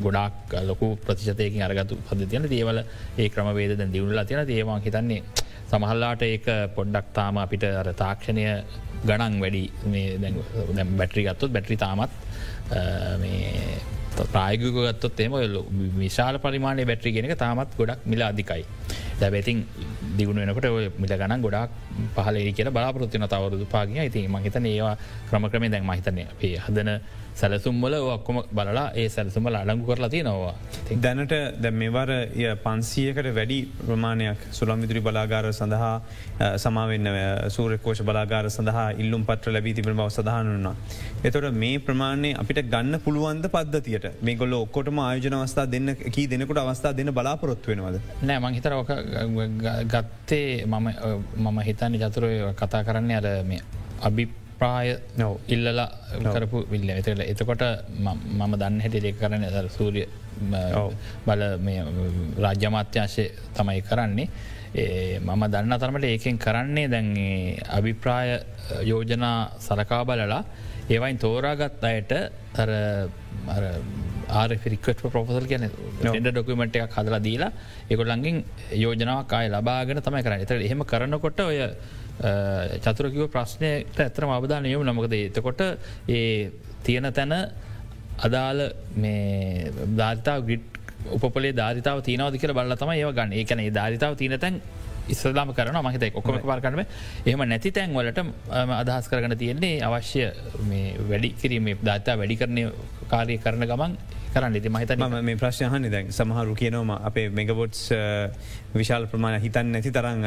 ගොඩක් 0.02 0.56
ලොකු 0.64 0.88
ප්‍රතිශතයකින් 1.06 1.64
අරගතු 1.68 1.98
පදතියන 2.08 2.50
දේවල 2.50 2.84
ඒ 3.18 3.30
ක්‍රමවේද 3.30 3.78
දියුණලා 3.94 4.26
තියෙන 4.26 4.50
ඒවා 4.52 4.80
හිතන්නේ 4.80 5.22
සමහල්ලාට 5.72 6.24
ඒක 6.24 6.48
පොඩ්ඩක් 6.76 7.14
තාම 7.14 7.38
අපිට 7.38 7.64
අර 7.72 7.90
තාක්ෂණය 7.96 8.46
ගණන් 9.06 9.40
වැඩි 9.44 9.64
බැටරි 10.98 11.24
ගත්තොත් 11.28 11.54
බැටරි 11.56 11.78
තාමත් 11.78 12.12
ප්‍රායගුගත්තොත් 14.26 15.20
එම 15.20 15.34
විශාල 15.98 16.36
පරිමාණය 16.40 16.86
බැට්‍රි 16.86 17.14
ගෙනක 17.14 17.38
තාමත් 17.38 17.72
ගොඩක් 17.78 18.06
මිල 18.06 18.22
අධිකයි. 18.22 18.66
දැබැතින් 19.22 19.66
දිගුණ 20.18 20.42
වෙනකට 20.42 20.68
ඔය 20.68 20.90
මිල 20.98 21.14
ගණන් 21.14 21.42
ගොඩක් 21.42 21.72
පහලේ 22.16 22.52
කියල 22.52 22.70
බලාපොරත්තින 22.70 23.28
තවරුදු 23.28 23.66
පාගිය 23.68 24.06
ඉතින් 24.06 24.30
මහිතන 24.30 24.66
ඒවා 24.66 24.96
ක්‍රමක්‍රමේ 25.30 25.70
දැන් 25.70 25.86
මහිතනය 25.86 26.24
අපේ 26.26 26.56
හදන 26.58 26.90
සැලසුම්වල 27.36 27.96
ඔක්කොම 28.14 28.38
බලලා 28.52 28.86
ඒ 28.96 29.08
සැලසුම්මල 29.10 29.56
අඩංගු 29.56 29.86
කරලා 29.86 30.10
තියෙනවා. 30.10 30.54
දැනට 31.06 31.34
දැ 31.64 31.72
මෙවර 31.74 32.12
පන්සියකට 32.64 33.30
වැඩි 33.38 33.60
ප්‍රමාණයක් 33.82 34.42
සුළම් 34.52 34.82
විදුරි 34.84 35.02
බලාගාර 35.02 35.48
සඳහා 35.52 35.94
සමාවෙන්න 36.58 37.10
සූරකෝෂ 37.50 38.04
බලාගාර 38.04 38.50
සඳහා 38.50 38.88
ඉල්ලුම් 39.04 39.26
පත්‍ර 39.26 39.54
ලැබී 39.54 39.74
තිබෙන 39.74 39.96
බව 39.96 40.10
සඳහන 40.10 40.52
වන්නා. 40.54 40.76
එතොට 41.24 41.50
මේ 41.56 41.80
ප්‍රමාණය 41.80 42.34
අපිට 42.36 42.62
ගන්න 42.66 43.00
පුළුවන්ද 43.00 43.48
පද්ධතියට 43.48 44.08
මේ 44.22 44.36
ගොල්ල 44.36 44.58
ඔක්කොටම 44.60 45.00
ආයෝජන 45.00 45.38
අවස්ථා 45.40 45.68
දෙන්න 45.76 45.96
කී 46.08 46.28
දෙනකුට 46.28 46.62
අවස්ථා 46.64 46.94
දෙන්න 46.94 47.14
බලාපොරොත්තු 47.14 47.72
වෙනවද. 47.72 48.00
නෑ 48.24 48.40
මංහිතර 48.40 48.76
ගත්තේ 49.88 50.66
මම 50.66 51.60
හිතන්න 51.62 52.00
ජතුරය 52.04 52.34
කතා 52.56 52.84
කරන්නේ 52.84 53.18
අර 53.18 53.28
මේ 53.44 53.62
අභි 54.02 54.28
ප්‍රාය 54.62 54.96
ඉල්ලලා 55.56 55.90
කරපු 56.34 56.64
විල්ල. 56.72 56.90
එතල 57.02 57.22
එතකොට 57.28 57.64
මම 58.06 58.58
දන්න 58.62 58.82
හැටි 58.86 59.04
දෙක 59.08 59.20
කරන 59.22 59.46
ද 59.58 59.68
සූරිය 59.78 60.08
බල 61.28 61.44
රාජ්‍යමාත්‍යංශය 62.46 63.26
තමයි 63.60 63.82
කරන්නේ. 63.90 64.28
මම 65.28 65.44
දන්න 65.54 65.80
තරමට 65.80 66.10
ඒකෙන් 66.10 66.38
කරන්නේ 66.46 66.88
දැන්ගේ 66.94 67.58
අභිප්‍රාය 67.78 68.30
යෝජනා 68.92 69.38
සලකා 69.68 70.04
බලලා 70.10 70.44
ඒවයින් 70.94 71.18
තෝරාගත් 71.24 71.84
අයට 71.90 72.14
තර 72.56 72.72
ආරික්ට 74.42 75.02
ප්‍රපසල් 75.02 75.46
කියන 75.52 75.66
ෙන්ඩ 75.68 76.30
ඩොකමට 76.32 76.78
එකක් 76.80 76.96
හදලා 77.00 77.22
දීලා 77.28 77.52
එකොල්ලන්ගින් 77.94 78.38
යෝජනාවක් 78.84 79.34
අය 79.40 79.48
ලබාගෙන 79.56 80.02
තමයි 80.06 80.24
කරන්න. 80.26 80.44
එතට 80.46 80.66
එහෙම 80.68 80.84
කරනකොට 80.92 81.40
ඔය 81.48 81.60
චතුරකිව 82.80 83.30
ප්‍රශ්නයට 83.30 84.00
ඇතරම 84.00 84.32
අවධානයම 84.32 84.84
නමකද 84.84 85.16
එතකොට 85.20 85.62
ඒ 86.10 86.52
තියෙන 86.84 87.08
තැන 87.12 87.34
අදාළ 88.20 88.62
මේ 88.96 89.72
ධාරිතාව 89.96 90.46
ගිට් 90.46 90.68
උපලේ 91.10 91.54
ධාරිතාව 91.54 92.02
තියනවද 92.02 92.38
කියල 92.38 92.54
බල්ල 92.54 92.76
තම 92.76 92.92
ඒව 92.92 93.12
ගන්න. 93.12 93.34
ඒකන 93.34 93.66
ධාරිතාව 93.72 94.16
තියන 94.16 94.38
තැන් 94.38 94.62
ඉස්සලාම 95.10 95.54
කරන 95.54 95.78
මහිත 95.82 96.04
ඔක්කොම 96.12 96.40
පාරකනම 96.42 96.82
එහම 97.26 97.44
නැති 97.44 97.72
තැන් 97.72 97.94
වලට 97.94 98.20
අදහස් 98.78 99.10
කරගන 99.10 99.38
තියෙන්නේ 99.38 99.82
අවශ්‍ය 99.82 100.26
වැඩි 101.10 101.30
කිරීම 101.42 101.70
ධාතා 101.82 102.18
වැඩි 102.18 102.38
කරණය 102.38 102.64
කාරය 103.10 103.38
කරන 103.38 103.66
ගමන් 103.66 103.98
කරන්න. 104.34 104.56
ඉති 104.60 104.70
මහිත 104.76 104.92
මේ 105.30 105.38
ප්‍රශ්නහන්න 105.42 105.86
දැන් 105.94 106.12
සමහරු 106.18 106.54
කියනවම 106.62 106.92
අපේ 107.10 107.28
මෙගබොට්ස් 107.40 107.82
විශාල 108.80 109.08
ප්‍රමාණ 109.12 109.38
හිතන් 109.46 109.72
නැති 109.76 109.92
තරන් 109.98 110.22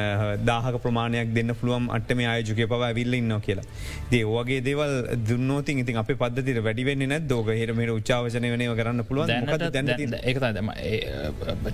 දාහක 0.48 0.76
ප්‍රමාණයක් 0.84 1.28
දෙන්න 1.36 1.54
පුළුවම් 1.60 1.86
අටම 1.96 2.20
ආයජුක 2.32 2.60
පවා 2.72 2.90
විල්ලඉන්න 2.98 3.34
කියලා. 3.46 3.66
දේ 4.10 4.24
ඕගේ 4.24 4.60
දේවල් 4.68 4.94
දුන්නෝතින් 5.28 5.82
ඉතින් 5.84 6.00
අප 6.02 6.10
පද්ධතිර 6.22 6.60
වැඩිවෙන්න 6.66 7.06
නැ 7.12 7.20
දෝක 7.32 7.48
හිරමට 7.60 7.94
උච්චාවචනය 7.98 8.48
වනව 8.54 8.72
කරන්න 8.80 9.00
පුළුවන් 9.08 9.28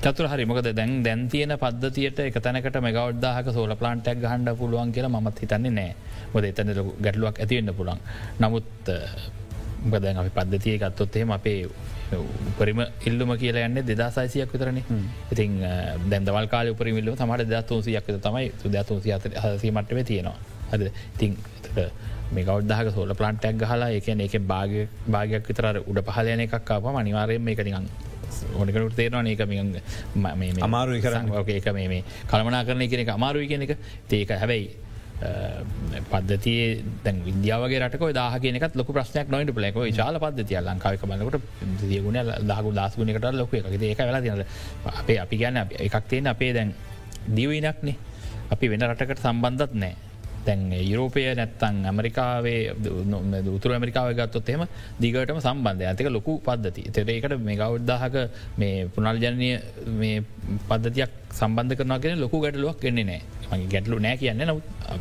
චතුර 0.04 0.26
හරි. 0.32 0.44
මොකද 0.52 0.70
දැන් 0.80 1.02
දැන් 1.06 1.28
තියෙන 1.34 1.56
පද්ධතියට 1.64 2.18
එක 2.28 2.38
තැනකට 2.46 2.80
මෙගවඩ්දාහක 2.88 3.52
සෝල 3.58 3.74
පලාන්ටක් 3.82 4.22
ගහන්ඩ 4.24 4.56
පුළුවන් 4.62 4.94
කියලා 4.94 5.20
මත් 5.26 5.36
හිතන්නේ 5.44 5.76
නෑ. 5.78 5.92
මොද 6.34 6.44
එතන 6.46 6.68
ගැටලුවක් 7.04 7.36
ඇතිවෙන්න 7.42 7.74
පුළන් 7.78 8.00
නමුත් 8.42 8.70
බදැන් 9.92 10.20
අපි 10.22 10.30
පද්ධතිය 10.36 10.76
ගත්තොත්තේම 10.82 11.30
අපේ 11.36 11.60
උපරිම 12.12 12.80
ඉල්ලුම 13.06 13.32
කියලා 13.36 13.66
යන්න 13.68 13.82
දෙදාසයිසියක් 13.86 14.52
විතරන. 14.52 14.82
ඉතින් 15.32 15.58
දැන්දවල් 16.08 16.48
කාල 16.48 16.72
උපරිමිල්ල 16.74 17.12
තමට 17.14 17.48
දත්තුන්සියක් 17.48 18.12
තමයි 18.18 18.52
සුදත්තුන්සි 18.62 19.16
හසීමටව 19.38 20.04
තියෙනවා. 20.04 20.38
හද 20.72 20.90
ඉතිං 21.14 21.36
මේ 22.32 22.44
ගෞද්ධහක 22.44 22.92
සෝල 22.94 23.14
පලන්ටක් 23.14 23.58
ගහලා 23.62 23.90
එකන 23.92 24.20
එක 24.20 24.38
භාග 24.44 24.76
භාගයක් 25.08 25.48
විතර 25.48 25.82
උඩ 25.82 26.04
පහලයන 26.08 26.40
එකක් 26.40 26.70
අප 26.70 26.86
අනිවාරයෙන් 26.94 27.42
නිකන් 27.42 27.88
ඕනකට 28.56 28.94
තේරවා 28.96 29.24
ඒක 29.26 29.42
අමාරු 30.62 31.00
කරන්න. 31.00 31.32
ඒක 31.48 31.72
මේ 31.74 32.04
කළමනා 32.28 32.64
කරන 32.64 32.86
කෙනෙ 32.88 33.10
අමාරුයි 33.10 33.48
කෙනෙ 33.48 33.64
එක. 33.64 33.76
ඒක 34.12 34.30
හැබැයි 34.32 34.70
පද්ධතිය 35.20 36.60
දැන් 37.04 37.16
විද්‍යාවගේ 37.20 37.80
රටක 37.80 38.04
දාහ 38.12 38.34
කියනකත් 38.36 38.74
ලොක 38.74 38.88
ප්‍රශ්නයක් 38.88 39.28
නොයිට 39.28 39.52
පලක 39.52 39.88
ශාල 39.92 40.16
පද්ධතිය 40.16 40.60
ලංකාවක 40.60 41.04
බලකට 41.04 41.44
දියගුණ 41.84 42.20
දහකු 42.42 42.70
දස්ගුණකට 42.72 43.26
ලොක 43.34 43.54
එක 43.54 43.66
ඒක 43.82 43.98
වෙලා 44.00 44.20
තින 44.20 44.44
අපේ 44.94 45.18
අපි 45.18 45.36
ගැන්න 45.36 45.64
එකක් 45.78 45.96
තියෙන 46.08 46.26
අපේ 46.26 46.52
දැන් 46.52 46.74
දීවනක්නේ 47.28 47.96
අපි 48.50 48.68
වෙන 48.68 48.86
රටකට 48.86 49.20
සම්බන්ධත් 49.20 49.74
නෑ 49.74 50.09
තැන් 50.44 50.60
යුරෝපය 50.82 51.24
නැත්තන් 51.32 51.80
ඇමරිකාවේ 51.84 52.60
උතුර 53.50 53.72
ඇමරිකාව 53.72 54.12
ගත්තොත් 54.12 54.48
එෙම 54.48 54.62
දිගටම 54.98 55.40
සම්බන්ධය 55.40 55.86
ඇතික 55.86 56.10
ලොකු 56.10 56.34
පද්ධති 56.40 56.84
තෙරේකට 56.90 57.36
මේ 57.40 57.56
ගෞද්දාහක 57.56 58.16
මේ 58.56 58.88
පුනල්ජනය 58.88 59.50
මේ 59.94 60.16
පද්ධතියක් 60.68 61.12
සම්බන්ධ 61.32 61.76
කරනගෙන 61.76 62.18
ලොකු 62.18 62.40
ගැටලුවක් 62.40 62.84
එන්නේ 62.84 63.04
නෑ 63.04 63.20
මගේ 63.52 63.68
ගැටලු 63.68 63.98
නෑ 63.98 64.16
කියන්න 64.16 64.44
නව 64.44 64.58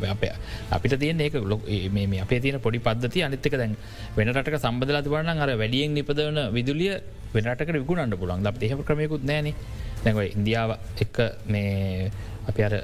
අප 0.08 0.24
අපිට 0.70 0.96
තියන 0.96 1.20
ඒක 1.20 1.38
ලො 1.44 1.60
මේ 1.90 2.20
අපේ 2.20 2.40
තියන 2.40 2.60
පොඩි 2.60 2.80
පද්ධති 2.80 3.22
අනිත්තක 3.22 3.54
දැන් 3.54 3.76
වෙනටක 4.16 4.58
සම්බදලා 4.58 5.04
වන්න 5.06 5.44
අර 5.44 5.52
වැඩියෙන් 5.56 5.94
නිපදවන 5.94 6.40
විදුලිය 6.52 6.94
වෙනටක 7.34 7.72
විකුණන්න 7.74 8.16
පුළන් 8.16 8.42
ද 8.42 8.50
එහෙම 8.60 8.82
ක්‍රමයකුත් 8.82 9.24
නෑන 9.24 9.52
දැඟ 10.02 10.20
ඉන්දියාව 10.28 10.70
එක්ක 10.98 11.16
මේ 11.46 12.10
අප 12.46 12.58
අර 12.58 12.74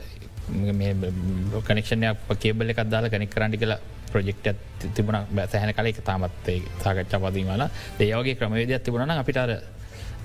කනෙක්ෂණයක් 1.63 2.35
කේබල 2.39 2.71
එකක් 2.71 2.83
දාලා 2.87 3.11
කනෙක් 3.11 3.31
කරන්නි 3.31 3.59
කියලා 3.59 3.79
ප්‍රජෙක්ට 4.13 4.47
තිබුණ. 4.95 5.27
සෑහන 5.47 5.75
කල 5.75 5.87
එක 5.87 6.03
තාමත් 6.05 6.51
සාකච්ඡා 6.83 7.21
පදීමල 7.21 7.65
ඒයෝගේ 8.01 8.35
ක්‍රමවේදයක් 8.35 8.85
තිබුණන 8.85 9.11
අපිට 9.13 9.37
අර 9.37 9.57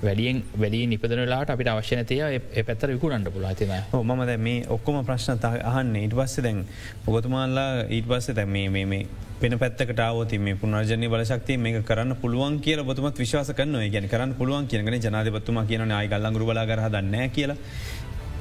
වැඩියෙන් 0.02 0.38
වැඩි 0.58 0.86
නිපදනලාට 0.86 1.50
අපිට 1.50 1.68
අවශ්‍යනතය 1.68 2.16
ඒ 2.20 2.62
පැත්තර 2.62 2.94
විකුණන්ට 2.94 3.30
පුලාතින 3.30 3.74
මද 4.12 4.38
මේ 4.38 4.64
ඔක්කොම 4.68 5.04
ප්‍රශ්න 5.06 5.44
අහන්න 5.64 5.96
ඉට 5.96 6.14
පස්ස 6.14 6.42
දැන් 6.42 6.64
ඔබතුමාල්ලා 7.06 7.68
ඊට 7.88 8.08
පස්ස 8.08 8.34
දැ 8.34 8.46
මේ 8.46 8.86
මේ 8.86 9.06
පෙන 9.40 9.58
පැත්තකටාවති 9.58 10.38
මේ 10.38 10.54
පුනර්ජනය 10.54 11.08
බලශක්තිය 11.08 11.56
මේ 11.58 11.82
කරන්න 11.82 12.16
පුළුවන් 12.16 12.58
කිය 12.60 12.82
බතුමත් 12.82 13.18
විශවාස 13.18 13.50
කන්න 13.52 13.90
ගැන 13.90 14.08
කරන්න 14.08 14.34
පුළුවන් 14.34 14.66
කියනගෙන 14.66 14.98
ජනාධපත්තුම 15.00 15.62
කියන 15.66 15.90
අයි 15.92 16.08
ගල්ලංගරු 16.08 16.46
බලාගර 16.46 16.82
දන්න 16.88 17.30
කියලා. 17.30 17.58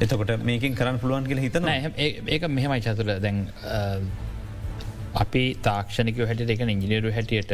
එතකොට 0.01 0.43
මේකින් 0.43 0.75
කරන්න 0.75 0.99
පුළුවන් 0.99 1.27
කියල 1.27 1.39
හිතන 1.39 1.67
ඒක 1.67 2.47
මෙහෙමයි 2.49 2.81
චතුර 2.81 3.09
දැන් 3.19 3.41
අපි 5.15 5.43
තාක්ෂණක 5.61 6.21
හැට 6.23 6.45
එක 6.47 6.63
ඉංජිනීරු 6.67 7.11
හැටියට 7.11 7.53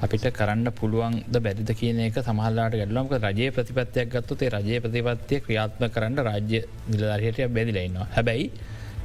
අපිට 0.00 0.26
කරන්න 0.32 0.72
පුළුවන්ද 0.72 1.38
බැරිද 1.38 1.70
කියන 1.74 2.02
එක 2.08 2.20
සමහල්ලාට 2.20 2.76
ගැඩලම්ක 2.76 3.16
රජය 3.18 3.48
ප්‍රතිපත්තියක් 3.56 4.12
ගත්තුතේ 4.12 4.50
රජය 4.50 4.82
ප්‍රතිපත්තිය 4.84 5.40
ක්‍රියාත්ම 5.46 5.88
කරන්න 5.88 6.22
රාජ්‍ය 6.28 6.60
නිලධරයට 6.88 7.40
බැදිලඉන්නවා 7.56 8.10
හැබැයි 8.14 8.52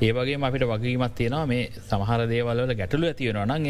ඒවගේ 0.02 0.38
අපිට 0.42 0.64
වගේීමත් 0.66 1.16
තියෙනවා 1.16 1.46
මේ 1.48 1.72
සමහර 1.82 2.28
දේවල්ල 2.28 2.76
ගැටලු 2.76 3.08
ඇතිවෙන 3.08 3.52
නං 3.52 3.66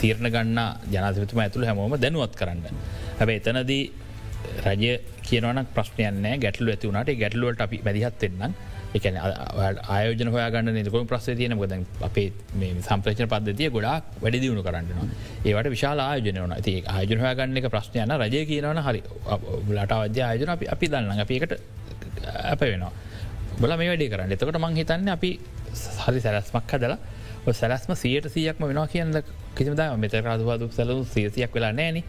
තීරණ 0.00 0.28
ගන්න 0.28 0.60
ජනතතුම 0.92 1.40
ඇතුළ 1.40 1.64
හැමෝම 1.64 1.96
දැනුවත් 1.96 2.36
කරන්න. 2.36 2.60
හැබැ 3.18 3.36
එතනදී 3.40 3.82
රජය 4.66 4.92
කියනවන 5.28 5.66
ප්‍රශ්නයන්න 5.76 6.26
ගැටලු 6.44 6.70
ඇති 6.74 6.86
වුණට 6.90 7.10
ගැටලුවට 7.22 7.60
අපි 7.66 7.82
මැදිහත් 7.86 8.22
වෙන්නම්. 8.22 8.54
එකන 8.96 9.16
ආයෝජන 9.18 10.30
හොයාගන්න 10.34 10.74
නිකුම 10.76 11.06
ප්‍රස්සේ 11.10 11.36
තියන 11.38 11.54
ගොද 11.60 11.72
අපේ 12.08 12.26
සම්ප්‍රේෂණ 12.88 13.30
පද්ධතිය 13.32 13.70
ගොඩක් 13.76 14.18
වැඩි 14.24 14.40
දියුණු 14.42 14.62
කරන්නවා 14.66 15.06
ඒවට 15.48 15.70
විශාල 15.74 16.02
ආයෝජන 16.06 16.40
වන 16.42 16.52
ති 16.66 16.74
ආයෝජන 16.94 17.22
හොයාගන්න 17.24 17.60
එක 17.60 17.68
ප්‍රශ්නයන 17.74 18.12
රජය 18.22 18.42
කියනවන 18.50 18.82
හරි. 18.88 19.00
ලට 19.78 19.92
අධ්‍ය 20.06 20.20
ආයෝජන 20.28 20.52
අපි 20.56 20.68
අපි 20.74 20.92
දන්න 20.92 21.24
අපිකට 21.24 21.56
අප 22.52 22.60
වෙනවා. 22.60 22.92
බල 23.62 23.72
මේ 23.80 23.88
වැඩි 23.92 24.10
කරන්න. 24.12 24.36
එතකට 24.36 24.60
මං 24.60 24.78
හිතන්න 24.80 25.08
අපි 25.16 25.30
හරි 26.04 26.20
සැරස්මක් 26.26 26.76
හදලා 26.76 26.98
සැලස්ම 27.60 27.94
සියට 28.02 28.28
සියක්ම 28.34 28.62
වෙනවා 28.70 28.88
කියන්න 28.92 29.22
කිසිමද 29.56 29.80
මෙතරකාදවාද 30.04 30.68
සැලු 30.76 31.04
සියසියක් 31.14 31.54
වෙලා 31.56 31.72
නෑන. 31.80 32.02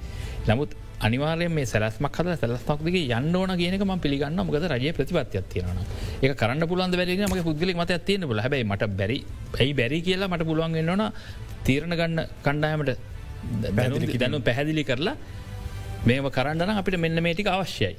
නමුත් 0.49 0.75
අනිවාරය 1.06 1.47
මේ 1.56 1.66
සැලස්මක් 1.72 2.18
හද 2.20 2.36
සැලස්මක්දක 2.41 2.95
යන්න 3.18 3.36
ඕන 3.36 3.51
කියනක 3.62 3.84
ම 3.84 3.93
පිළිගන්න 4.04 4.39
මොකද 4.47 4.66
රජය 4.74 4.91
ප්‍රතිපත්තියක් 4.97 5.47
තියෙන 5.54 5.80
ඒ 6.24 6.34
කරන්න 6.41 6.68
පුලන් 6.72 6.93
බැරි 6.99 7.18
මගේ 7.32 7.45
පුද්ගලි 7.47 7.74
මත 7.76 7.97
තියන 8.08 8.28
බල 8.30 8.39
හැබයි 8.45 8.64
මට 8.64 8.89
බැරි. 8.99 9.18
ඇයි 9.60 9.74
බැරි 9.80 9.99
කියලා 10.08 10.32
මට 10.32 10.47
පුළුවන් 10.49 10.78
වෙන්නවන 10.80 11.04
තීරණ 11.68 11.95
ගන්න 11.99 12.20
කණ්ඩායමට 12.45 12.91
දැනු 14.22 14.39
පැහැදිලි 14.47 14.84
කරලා 14.89 15.16
මේම 16.08 16.30
කරන්නන 16.38 16.72
අපිට 16.78 16.99
මෙන්න 16.99 17.24
මේටික 17.28 17.47
අවශ්‍යයි. 17.47 17.95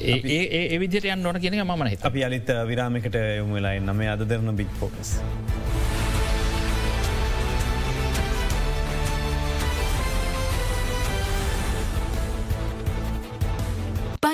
ඒ 0.00 0.78
විදිට 0.78 1.10
යන්න 1.16 1.26
ඕන 1.26 1.40
කියන 1.44 1.60
ම 1.60 1.86
හිත 1.92 2.08
අපි 2.10 2.24
අලිත් 2.24 2.48
විරාමිකට 2.70 3.20
යොමු 3.40 3.58
වෙලායි 3.58 3.84
නම 3.84 4.00
අද 4.14 4.24
Derana 4.32 4.56
big 4.56 4.72
focus. 4.80 5.12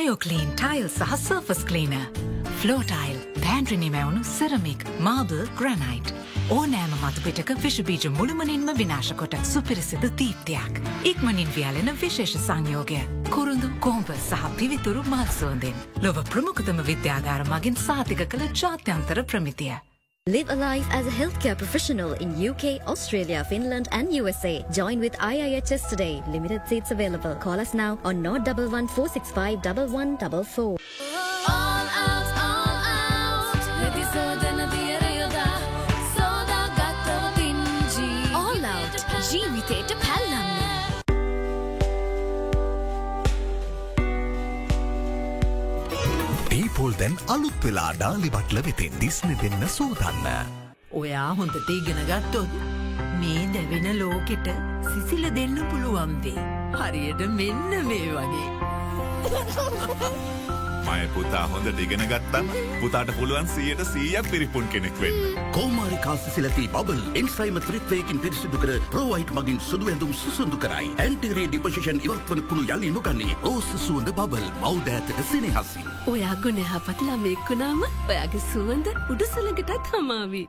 Bio clean 0.08 0.52
tile 0.56 0.88
සහ 0.88 1.16
සර්ෆස් 1.20 1.64
කලීන. 1.68 1.92
ෆලෝටයිල් 2.60 3.16
පෑන්ට්‍රනි 3.44 3.90
මැවුණු 3.92 4.24
සෙරමික් 4.24 4.84
මාබල් 5.04 5.42
ග්‍රනයිට්. 5.58 6.12
ඕනෑම 6.50 6.94
මතුපිටක 7.02 7.52
විශබීජ 7.64 8.08
මුළුමනින්ම 8.16 8.70
විනාශකොට 8.78 9.36
සුපිරිසිද 9.44 10.06
දීප්තියක්. 10.20 10.80
ඉක්මනින් 11.10 11.52
වියාලෙන 11.56 11.92
විශේෂ 12.00 12.40
සංයෝගය. 12.46 13.02
කුරුඳු 13.34 13.68
කෝම්ප 13.80 14.14
සහ 14.16 14.48
පිවිතුරු 14.56 15.04
මල්සුවන්දෙන්. 15.12 15.76
ලොව 16.02 16.24
ප්‍රමුඛතම 16.32 16.80
විද්‍යාගාර 16.90 17.44
මගින් 17.52 17.76
සාතික 17.76 18.24
කළ 18.28 18.48
ජාත්‍යන්තර 18.62 19.24
ප්‍රමිතිය. 19.24 19.76
Live 20.28 20.50
a 20.50 20.54
life 20.54 20.86
as 20.90 21.06
a 21.06 21.10
healthcare 21.10 21.56
professional 21.56 22.12
in 22.12 22.36
UK, 22.36 22.86
Australia, 22.86 23.42
Finland, 23.48 23.88
and 23.92 24.12
USA. 24.12 24.62
Join 24.70 25.00
with 25.00 25.14
IIHS 25.14 25.88
today. 25.88 26.22
Limited 26.28 26.60
seats 26.68 26.90
available. 26.90 27.34
Call 27.36 27.58
us 27.58 27.72
now 27.72 27.98
on 28.04 28.22
011 28.22 28.88
දැන් 47.00 47.14
අලුත් 47.34 47.64
වෙලා 47.64 47.90
ඩාලි 47.96 48.30
බට්ල 48.34 48.58
වෙතින් 48.66 48.94
දිස්න 49.02 49.30
දෙන්න 49.42 49.62
සූදන්න. 49.76 50.26
ඔයා 51.00 51.30
හොඳට 51.38 51.68
ඉගෙන 51.76 52.00
ගත්තොත් 52.10 52.50
මේ 53.20 53.42
දැවෙන 53.54 53.88
ලෝකෙට 54.00 54.48
සිසිල 54.88 55.24
දෙන්න 55.38 55.56
පුළුවන්දේ. 55.70 56.46
හරියට 56.78 57.22
මෙන්න 57.38 57.70
මේ 57.90 58.10
වගේ. 58.16 58.48
මය 60.88 61.06
පුතා 61.14 61.44
හොඳ 61.52 61.80
ඉගෙන 61.84 62.04
ගත්තම් 62.12 62.50
පුතාට 62.82 63.10
පුළුවන් 63.18 63.48
සියයට 63.54 63.82
සීයක් 63.92 64.30
පිරිපුන් 64.32 64.68
කෙනෙක් 64.74 65.00
වෙන්න. 65.02 65.38
කෝමාරිකා 65.56 66.16
සිසිලති 66.24 66.66
බබල් 66.74 67.02
එන්සයිම 67.20 67.60
ත්‍රිත්වයකින් 67.68 68.22
පිරිසිදු 68.24 68.62
කර 68.64 68.74
ප්‍රෝයිට් 68.94 69.32
මගින් 69.38 69.60
සුදු 69.68 69.90
ඇඳුම් 69.92 70.12
සුසුදු 70.22 70.60
කරයි. 70.64 70.92
ඇන්ටිරේ 71.06 71.46
ඩිපසිෂන් 71.48 72.04
ඉවත්වන 72.08 72.44
කුණු 72.50 72.66
යලි 72.76 72.92
නොගන්නේ 72.98 73.38
රෝස 73.46 73.72
සුවඳ 73.86 74.12
බබල් 74.20 74.46
මෞදෑතක 74.62 75.24
සෙනෙහසින්. 75.32 75.90
ඔයා 76.12 76.36
ගුණහපත් 76.44 77.08
ළමෙක්කුණාම 77.08 77.82
ඔයාගේ 77.88 78.46
සුවඳ 78.52 78.94
උඩුසුළඟටත් 79.10 79.92
හමාවී. 79.94 80.46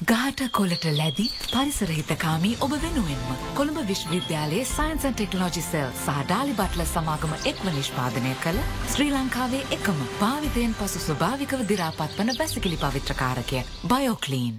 ගාට 0.00 0.40
කොලට 0.50 0.84
ලැදි 0.84 1.30
පරිසරහිතකාමී 1.52 2.56
ඔබ 2.60 2.72
වෙනුවෙන්ම. 2.82 3.36
කොළඹ 3.54 3.78
විශ්වවිද්‍යාලයේ 3.88 4.64
සයින්සන් 4.66 5.14
ටෙක්නෝජි 5.14 5.62
සෙල් 5.62 5.92
සහඩාලි 5.96 6.54
බට්ල 6.58 6.82
සමාගම 6.84 7.34
එක්ව 7.46 7.68
නිෂ්පාදනය 7.70 8.32
කළ 8.42 8.58
ශ්‍රී 8.90 9.12
ලංකාවේ 9.12 9.62
එකම 9.70 10.00
භාවිතයෙන් 10.20 10.74
පසු 10.74 10.98
ස්වභාවිකව 10.98 11.62
දිරාපත් 11.68 12.18
වන 12.18 12.34
වැසිකිලි 12.38 12.76
පවිත්‍රකාරකය 12.76 13.62
බයෝකලීන්. 13.86 14.56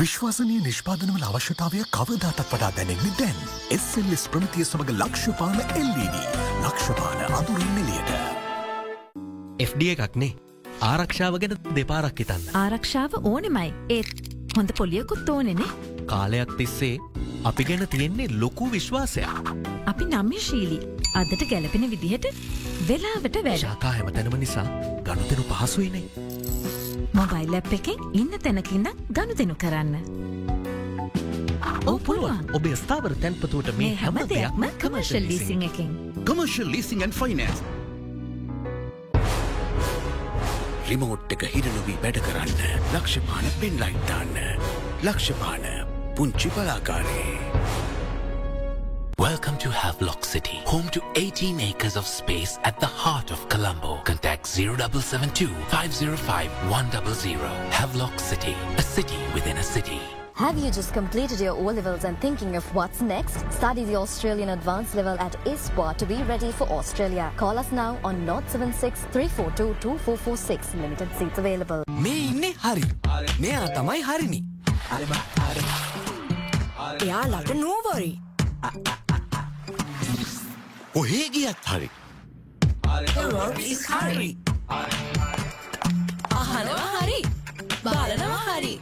විශ්වාසනය 0.00 0.58
නිෂ්පාදනවල 0.60 1.26
අවශ්‍යතාවය 1.30 1.84
කවදාටත් 1.90 2.48
වඩා 2.50 2.72
දැනෙන්නේ 2.76 3.14
දැන්. 3.20 3.38
එස්සල්ලිස් 3.70 4.26
ප්‍රමතිය 4.28 4.64
සමඟ 4.64 4.98
ලක්ෂපාන 4.98 5.62
LED 5.84 6.16
ලක්ෂපාන 6.64 7.22
අඳුරින් 7.30 7.72
නිලියට. 7.74 8.10
FD 9.62 9.94
එකක්නේ 9.94 10.34
ආරක්ෂාව 10.80 11.38
ගැන 11.40 11.56
දෙපාරක් 11.74 12.18
හිතන්න. 12.18 12.42
ආරක්ෂාව 12.54 13.12
ඕනෙමයි 13.22 13.72
ඒත් 13.88 14.10
හොඳ 14.56 14.72
පොලියකුත් 14.78 15.28
ඕනෙනේ 15.28 15.70
කාලයක් 16.06 16.56
තිස්සේ 16.58 16.98
අපි 17.44 17.64
ගැන 17.64 17.86
තියෙන්නේ 17.88 18.28
ලොකු 18.40 18.70
විශ්වාසයක්. 18.72 19.52
අපි 19.86 20.04
නම්‍යශීලී 20.04 20.80
අදට 21.14 21.44
ගැලපෙන 21.50 21.90
විදිහට 21.90 22.26
වෙලාවට 22.88 23.38
වැඩ 23.44 23.62
ශාකා 23.64 23.92
හැම 23.98 24.12
තැනම 24.16 24.38
නිසා 24.40 24.66
ගනුතෙනු 25.06 25.44
පහසුවනේ. 25.50 26.04
මොබයිල් 27.12 27.54
ඇප් 27.60 27.72
එකෙන් 27.78 28.02
ඉන්න 28.12 28.38
තැනකින්න 28.46 28.90
ගනුදෙනු 29.18 29.54
කරන්න. 29.54 29.94
ඕ 31.86 31.98
පුළුවන් 31.98 32.50
ඔබේ 32.58 32.76
ස්ථාවර 32.82 33.14
තැන්පතුවට 33.22 33.72
මේ 33.78 33.94
හැම 34.02 34.20
දෙයක්ම 34.34 34.68
කමර්ශල් 34.82 35.30
ලීසිං 35.30 35.62
එකින්. 35.70 35.96
Commercial 36.24 36.68
leasing 36.68 37.02
and 37.02 37.12
රිමෝට් 40.89 41.31
එක 41.35 41.45
හිරනොවී 41.53 41.99
වැඩ 42.03 42.19
කරන්න 42.27 42.61
ලක්ෂපාන 42.95 43.45
පෙන් 43.61 43.79
ලයිට්දාන්න 43.83 44.35
ලක්ෂපාන 45.07 45.65
පුංචි 46.15 46.49
පලාකාරේ. 46.55 47.27
Welcome 49.19 49.57
to 49.59 49.69
Havelock 49.69 50.23
City, 50.23 50.61
home 50.65 50.87
to 50.91 51.01
18 51.15 51.59
acres 51.59 51.97
of 51.97 52.05
space 52.07 52.57
at 52.63 52.79
the 52.79 52.85
heart 52.85 53.31
of 53.31 53.49
Colombo. 53.49 53.97
Contact 54.05 54.47
0772 54.47 55.49
505 55.67 56.49
100. 56.69 57.39
Havelock 57.69 58.17
City, 58.17 58.55
a 58.77 58.81
city 58.81 59.19
within 59.33 59.57
a 59.57 59.63
city. 59.63 59.99
Have 60.35 60.57
you 60.57 60.71
just 60.71 60.93
completed 60.93 61.39
your 61.41 61.53
O 61.53 61.63
levels 61.77 62.05
and 62.05 62.17
thinking 62.21 62.55
of 62.55 62.63
what's 62.73 63.01
next? 63.01 63.39
Study 63.51 63.83
the 63.83 63.95
Australian 63.95 64.49
Advanced 64.49 64.95
Level 64.95 65.17
at 65.19 65.33
ISPA 65.45 65.87
to 65.97 66.05
be 66.05 66.17
ready 66.23 66.51
for 66.51 66.67
Australia. 66.69 67.31
Call 67.35 67.57
us 67.59 67.71
now 67.71 67.97
on 68.03 68.25
076 68.25 69.01
342 69.11 69.75
2446. 69.81 70.75
Limited 70.75 71.09
seats 71.19 71.37
available. 71.39 71.83
මේ 72.05 72.13
ඉන්නේ 72.29 72.51
හරි 72.63 72.83
මෙයා 73.41 73.67
තමයි 73.77 74.01
හරිනි 74.09 74.39
එයාලට 77.01 77.51
නෝවරි. 77.63 78.11
ඔහේ 80.95 81.25
ගියත් 81.29 81.65
හරි. 81.73 81.89
අහනවා 86.39 86.87
හරි. 86.99 87.19
බලනවා 87.83 88.39
හරි. 88.47 88.73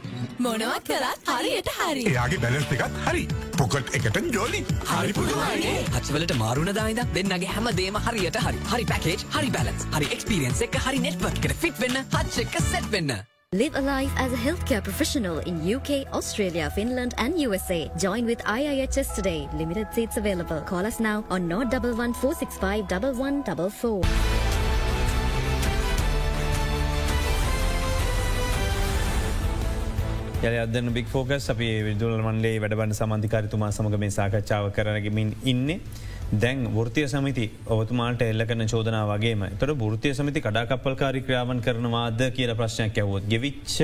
මොනවා 0.47 0.79
කරත් 0.89 1.33
හරියට 1.33 1.73
හරි. 1.79 2.05
එයාගේ 2.13 2.41
බැලස් 2.45 2.71
එකත් 2.77 3.01
හරි 3.07 3.25
පොකට් 3.59 3.97
එකට 3.99 4.17
ජොලි 4.37 4.61
හරි 4.91 5.13
පුදුමයිනේ 5.19 5.75
හත්වලට 5.97 6.37
මාරුණ 6.43 6.73
දායිද 6.79 7.03
දෙන්නගේ 7.17 7.51
හැම 7.55 7.69
දේම 7.81 7.99
හරියට 8.07 8.39
හරි 8.47 8.63
හරි 8.73 8.89
පැකේජ් 8.93 9.27
හරි 9.37 9.53
බැලන්ස් 9.59 9.85
හරි 9.97 10.09
එක්ස්පිරියන්ස් 10.17 10.65
එක 10.69 10.81
හරි 10.87 11.05
නෙට්වර්ක් 11.07 11.45
එකට 11.45 11.61
ෆිට 11.65 11.85
වෙන්න 11.85 12.01
හච් 12.17 12.47
එක 12.47 12.59
සෙට් 12.71 12.91
වෙන්න 12.97 13.15
Live 13.53 13.75
a 13.77 13.81
life 13.83 14.13
as 14.17 14.33
a 14.33 14.37
healthcare 14.37 14.83
professional 14.83 15.41
in 15.41 15.59
UK, 15.63 16.07
Australia, 16.19 16.71
Finland, 16.71 17.13
and 17.19 17.39
USA. 17.39 17.81
Join 17.99 18.25
with 18.25 18.41
IIHS 18.55 19.15
today. 19.15 19.47
Limited 19.55 19.93
seats 19.93 20.17
available. 20.17 20.63
Call 20.63 20.87
us 20.87 21.01
now 21.01 21.19
on 21.29 21.53
011 21.53 22.15
465 22.15 22.91
1144. 22.91 24.62
යල 30.47 30.55
අදන්න 30.61 30.89
බික් 30.95 31.07
ෆෝකස් 31.11 31.45
අපි 31.53 31.67
විදුල 31.87 32.15
මන්ලේ 32.21 32.57
වැඩබන්න 32.63 32.95
සමන්ධිකාරතුමා 32.99 33.69
සමඟ 33.75 33.99
මේ 34.03 34.15
සාකච්ඡාව 34.17 34.65
කරනගමින් 34.77 35.29
ඉන්න. 35.53 35.69
දැන් 36.43 36.65
ෘතිය 36.87 37.07
සමිති 37.13 37.45
ඔවතුමාට 37.75 38.25
එල්ල 38.27 38.45
කරන 38.49 38.65
චෝදනා 38.73 39.05
වගේම 39.11 39.45
තොට 39.61 39.85
ෘතිය 39.95 40.15
සමිති 40.19 40.43
කඩාකපල්කාරි 40.47 41.21
ක්‍රියාවන් 41.27 41.61
කරනවාද 41.67 42.23
කියල 42.39 42.53
ප්‍රශ්නයක් 42.61 42.99
ඇවොත් 43.03 43.29
ගෙවිච්ච 43.33 43.77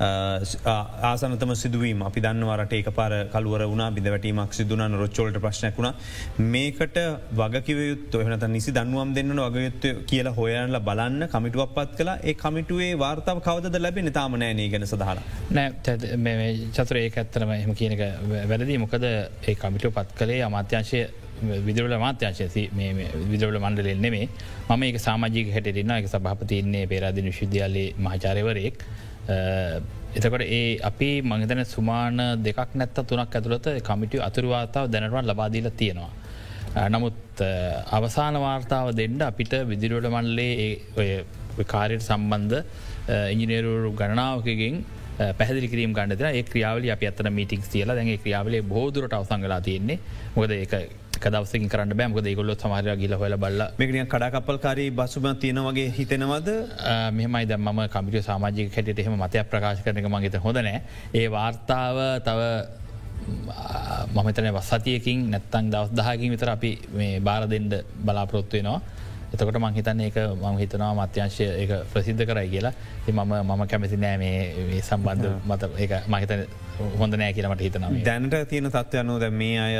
ආසනතම 0.00 1.54
සිදුවීම. 1.54 2.02
අපි 2.02 2.20
දන්නවරට 2.20 2.72
ඒක 2.72 2.88
පාර 2.92 3.12
කලුවර 3.28 3.64
වුණ 3.64 3.84
බිදවැටීමක් 3.94 4.52
සිදුනන 4.52 4.94
රොච්චෝලට 4.94 5.38
ප්‍රශ්නයක් 5.38 5.76
වුණ. 5.76 5.94
මේකට 6.50 6.98
වගකිවයුත් 7.32 8.14
එහනත 8.16 8.48
නිසි 8.48 8.72
දන්නුවම් 8.72 9.14
දෙන්න 9.14 9.36
වගයුත්ත 9.38 10.06
කියලා 10.06 10.34
හොයන්ල 10.34 10.80
බලන්න 10.80 11.28
කමිටුවක් 11.28 11.74
පත් 11.74 11.96
කලා 11.96 12.18
ඒ 12.22 12.34
කමිටුවේ 12.34 12.92
වාර්තාව 12.96 13.40
කවද 13.40 13.78
ලැබෙන 13.78 14.12
තාමනෑනය 14.12 14.68
ගැන 14.68 14.86
සඳහන 14.86 15.22
නෑ 15.52 16.52
චතුර 16.72 16.96
ඒ 16.96 17.10
ඇත්තරම 17.14 17.52
එහම 17.52 17.74
කියනක 17.74 18.02
වැරදි. 18.44 18.78
මොකද 18.78 19.04
ඒ 19.04 19.54
කමිටු 19.56 19.90
පත් 19.90 20.18
කළේ 20.18 20.42
අමාත්‍යංශය 20.42 21.02
විදුරල 21.60 21.94
මාත්‍යංශය 21.98 22.68
විදුරල 23.26 23.58
මණ්ඩලෙල් 23.58 23.98
නෙමේ 23.98 24.28
මම 24.68 24.82
ඒක 24.82 24.98
සාමාජික 25.00 25.52
හැටරන්න 25.52 25.92
එක 25.92 26.08
සභහපතින්නේ 26.08 26.86
පේරාදින 26.86 27.24
විශුද්‍යාලයේ 27.24 27.94
මහචාරයවරයෙක්. 27.98 28.84
එතකොට 29.24 30.42
ඒ 30.42 30.78
අපි 30.80 31.10
මංහිතන 31.22 31.64
සුමාන 31.66 32.18
දෙකක් 32.38 32.74
නැත්ත 32.74 32.98
තුනක් 33.04 33.30
ඇතුළත 33.30 33.68
කමිටිය 33.82 34.20
අතුරවාතාව 34.20 34.88
දැනටවන් 34.88 35.26
ලබාදීල 35.26 35.70
තියෙනවා. 35.72 36.12
නමුත් 36.88 37.42
අවසාන 37.90 38.34
වාර්තාව 38.36 38.94
දෙන්න 38.94 39.20
අපිට 39.22 39.52
විදිරුවට 39.64 40.08
මණ්ඩලේ 40.08 41.24
කාරයට 41.66 42.02
සම්බන්ධ 42.02 42.64
ඉංජිනේරුරු 43.32 43.92
ගණනාවකගෙන් 43.92 44.84
පැහදිලි 45.38 45.68
කිරීම 45.68 45.92
ගන්නද 45.92 46.22
ඒ 46.22 46.42
ක්‍රියාවල 46.44 46.88
අප 46.90 47.02
අතන 47.04 47.30
මීටික් 47.30 47.64
තියලා 47.66 47.96
දැගේ 47.96 48.18
ක්‍රියාවලේ 48.18 48.62
බෝදුරට 48.64 49.12
අවසංගලා 49.12 49.60
තියන්නේ 49.60 49.98
මොකද 50.34 50.52
දවස 51.26 51.52
කරන්න 51.68 51.96
බෑමක 51.96 52.20
දෙගොල්ලොත් 52.20 52.60
සමහර 52.60 52.96
ගිල 52.96 53.14
හොල 53.14 53.36
බල්ල. 53.36 53.62
මේකනිය 53.78 54.04
කඩාකපල්කාරී 54.06 54.90
බසුම 54.92 55.26
තියෙන 55.36 55.60
වගේ 55.60 55.88
හිතෙනවද? 55.90 56.48
මෙමයි 57.12 57.46
දම 57.46 57.82
කමිටිය 57.88 58.22
සාමාජික 58.22 58.76
හැට 58.76 58.98
එහෙම 58.98 59.16
මතයක් 59.16 59.48
ප්‍රකාශ 59.48 59.82
කරනක 59.84 60.08
මගේත 60.08 60.38
හොඳනෑ 60.38 60.82
ඒ 61.14 61.26
වාර්තාව 61.28 61.98
තව 62.20 62.40
මමතන 64.14 64.48
වස්සතියකින් 64.52 65.30
නැත්තං 65.30 65.70
දවස් 65.70 65.90
දහකින් 65.92 66.34
විතර 66.34 66.50
අපි 66.50 66.72
මේ 66.92 67.20
බාර 67.20 67.46
දෙෙන්ඩ 67.46 67.74
බලාපොරොත්තුවනවා 68.04 68.80
එතකොට 69.32 69.58
මං 69.58 69.74
හිතන්නේ 69.74 70.08
එක 70.08 70.18
මං 70.36 70.58
හිතනවා 70.58 70.92
මත්‍යංශය 70.96 71.46
එක 71.58 71.70
ප්‍රසිද්ධ 71.92 72.24
කරයි 72.24 72.48
කියලා. 72.48 72.74
මම 73.08 73.32
මම 73.42 73.62
කැමති 73.66 73.96
නෑ 73.98 74.18
මේ 74.18 74.82
සම්බන්ධ 74.82 75.28
මත 75.44 75.62
මහිතන 76.08 76.44
හොඳ 76.98 77.14
නෑ 77.14 77.32
කියනට 77.32 77.60
හිතනවා 77.60 77.90
දැනට 78.04 78.34
තියෙන 78.48 78.70
තත්වයනු 78.70 79.18
ද 79.18 79.30
මේ 79.32 79.58
අය 79.58 79.76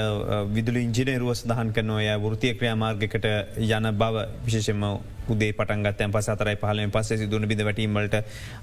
විදුල 0.53 0.77
ඉංජිනේරුවස් 0.79 1.45
දහන් 1.47 1.73
කරනවය 1.73 2.13
වෘතිය 2.19 2.55
ක්‍රියාමාර්ගකට 2.55 3.27
යන 3.59 3.91
බව 3.95 4.25
විශෂම 4.47 4.85
උදේ 5.29 5.53
පටන්ගත් 5.53 6.09
පස 6.11 6.29
අතරයි 6.29 6.57
පහලෙන් 6.57 6.91
පස්සේ 6.91 7.19
සිදුවන 7.19 7.49
බිඳ 7.49 7.63
වැටීමට 7.63 8.17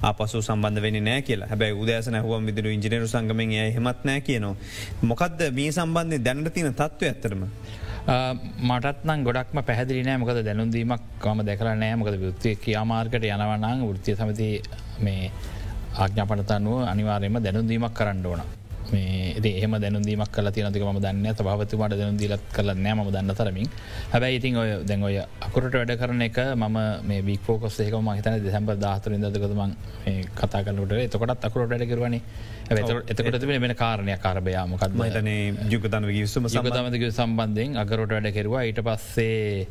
අපසු 0.04 0.42
සම්බන්ධ 0.42 0.82
වෙන 0.82 0.98
නෑ 1.04 1.22
කියලා. 1.22 1.48
හැබැයි 1.48 1.76
උදෑසන 1.76 2.20
හුවම් 2.20 2.46
විදුරු 2.46 2.70
ඉංජිනරු 2.70 3.08
සංගමෙන් 3.08 3.54
හෙමත් 3.76 4.04
නෑ 4.04 4.22
කියනවා. 4.22 4.56
මොකක්ද 5.04 5.46
මේ 5.52 5.72
සම්බන්ධය 5.72 6.20
දැනට 6.20 6.54
තියෙන 6.54 6.74
තත්ව 6.74 7.04
ඇත්තරම. 7.06 7.46
මටත්න 8.10 9.24
ගොඩක්ම 9.28 9.60
පැහදිලි 9.70 10.04
නෑ. 10.08 10.18
මොකද 10.18 10.42
දැනුන්දීමක් 10.48 11.04
කම 11.24 11.42
දැකර 11.50 11.68
නෑ. 11.76 11.96
මොකද 11.96 12.16
ෘත්තිය 12.30 12.56
කියාමාර්කට 12.64 13.28
යනවනං 13.34 13.84
ෘතිය 13.98 14.16
සමති 14.22 14.50
මේ 15.06 15.32
ආඥාපනතනුව 15.98 16.88
අනිවාරයම 16.94 17.38
දැනුන්දීමක් 17.46 17.94
කරන්න 18.00 18.26
ඕන. 18.26 18.42
මේ 18.92 19.54
එහම 19.62 19.74
දැනුදීමක් 19.84 20.32
කල 20.32 20.50
තිනතික 20.50 20.84
ම 20.84 21.00
දන්න 21.00 21.28
භාවතුමට 21.48 21.96
දැනුදීලත් 22.00 22.46
කල 22.56 22.70
නෑම 22.76 23.02
දන්න 23.12 23.36
තරමින්. 23.40 23.70
හැබැයි 24.14 24.40
ඉතින් 24.40 24.58
ඔය 24.58 24.70
දැන් 24.90 25.04
ඔය 25.04 25.18
අකුරට 25.48 25.74
වැඩ 25.74 25.94
කරන 26.02 26.22
එක 26.28 26.40
මම 26.56 26.78
මේ 27.10 27.22
බික් 27.22 27.50
ෝකස් 27.50 27.80
ඒක 27.80 27.94
මහිතන 28.08 28.40
දෙසැම්බ 28.46 28.72
දාතරින් 28.86 29.22
දකතම 29.26 29.62
කතා 30.40 30.64
කලට 30.64 31.04
එතකොටත් 31.06 31.46
අකුරට 31.50 31.70
වැඩ 31.70 31.90
කරවනේ. 31.92 32.22
එතකොට 32.70 33.48
වෙන 33.48 33.76
කාරණය 33.76 34.18
කාරභයාමකත් 34.26 34.94
මතන 34.94 35.30
යුගතන 35.72 36.06
විසුම 36.08 36.50
සමතමක 36.50 37.12
සම්බන්ධයෙන් 37.12 37.78
අගරොට 37.78 38.12
වැඩ 38.12 38.34
කෙරවා. 38.34 38.64
ඊට 38.64 38.82
පස්සේ 38.82 39.68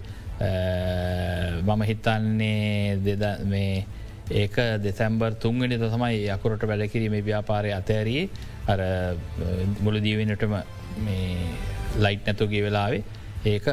මම 1.63 1.83
හිතන්නේ 1.91 2.99
දෙද 3.05 3.25
මේ 3.47 3.85
ඒක 4.31 4.57
දෙසැම්බර් 4.83 5.39
තුන්ගනි 5.41 5.79
තමයි 5.79 6.29
අකුරට 6.31 6.67
වැඩකිරීම 6.71 7.19
ව්‍යාපාරය 7.25 7.73
අතෑරී. 7.73 8.25
අර 8.69 8.81
මුල 9.81 10.01
දීවෙනටම 10.03 10.59
ලයිට් 12.05 12.27
නැතුගේ 12.27 12.63
වෙලාවේ 12.67 13.03
ඒක 13.45 13.67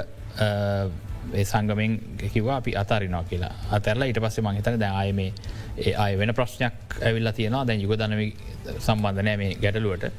ඒ 1.33 1.43
සංගමෙන් 1.43 1.99
කිවා 2.33 2.57
අපි 2.57 2.75
අතාරිනවා 2.77 3.23
කියලා. 3.23 3.53
අතරලා 3.71 4.07
ඉට 4.07 4.21
පස්සේ 4.21 4.45
මහිතන 4.45 4.79
දැ 4.79 4.93
අය 5.01 5.13
මේ 5.13 5.33
ඒ 5.77 5.95
අය 5.95 6.17
වෙන 6.17 6.33
ප්‍රශ්නයක් 6.33 7.01
ඇවිල්ලා 7.01 7.33
තියෙනවා. 7.33 7.65
දැන් 7.67 7.81
යුගදනව 7.81 8.21
සම්බන්ධනෑ 8.79 9.37
මේ 9.37 9.53
ගැටලුවට. 9.57 10.11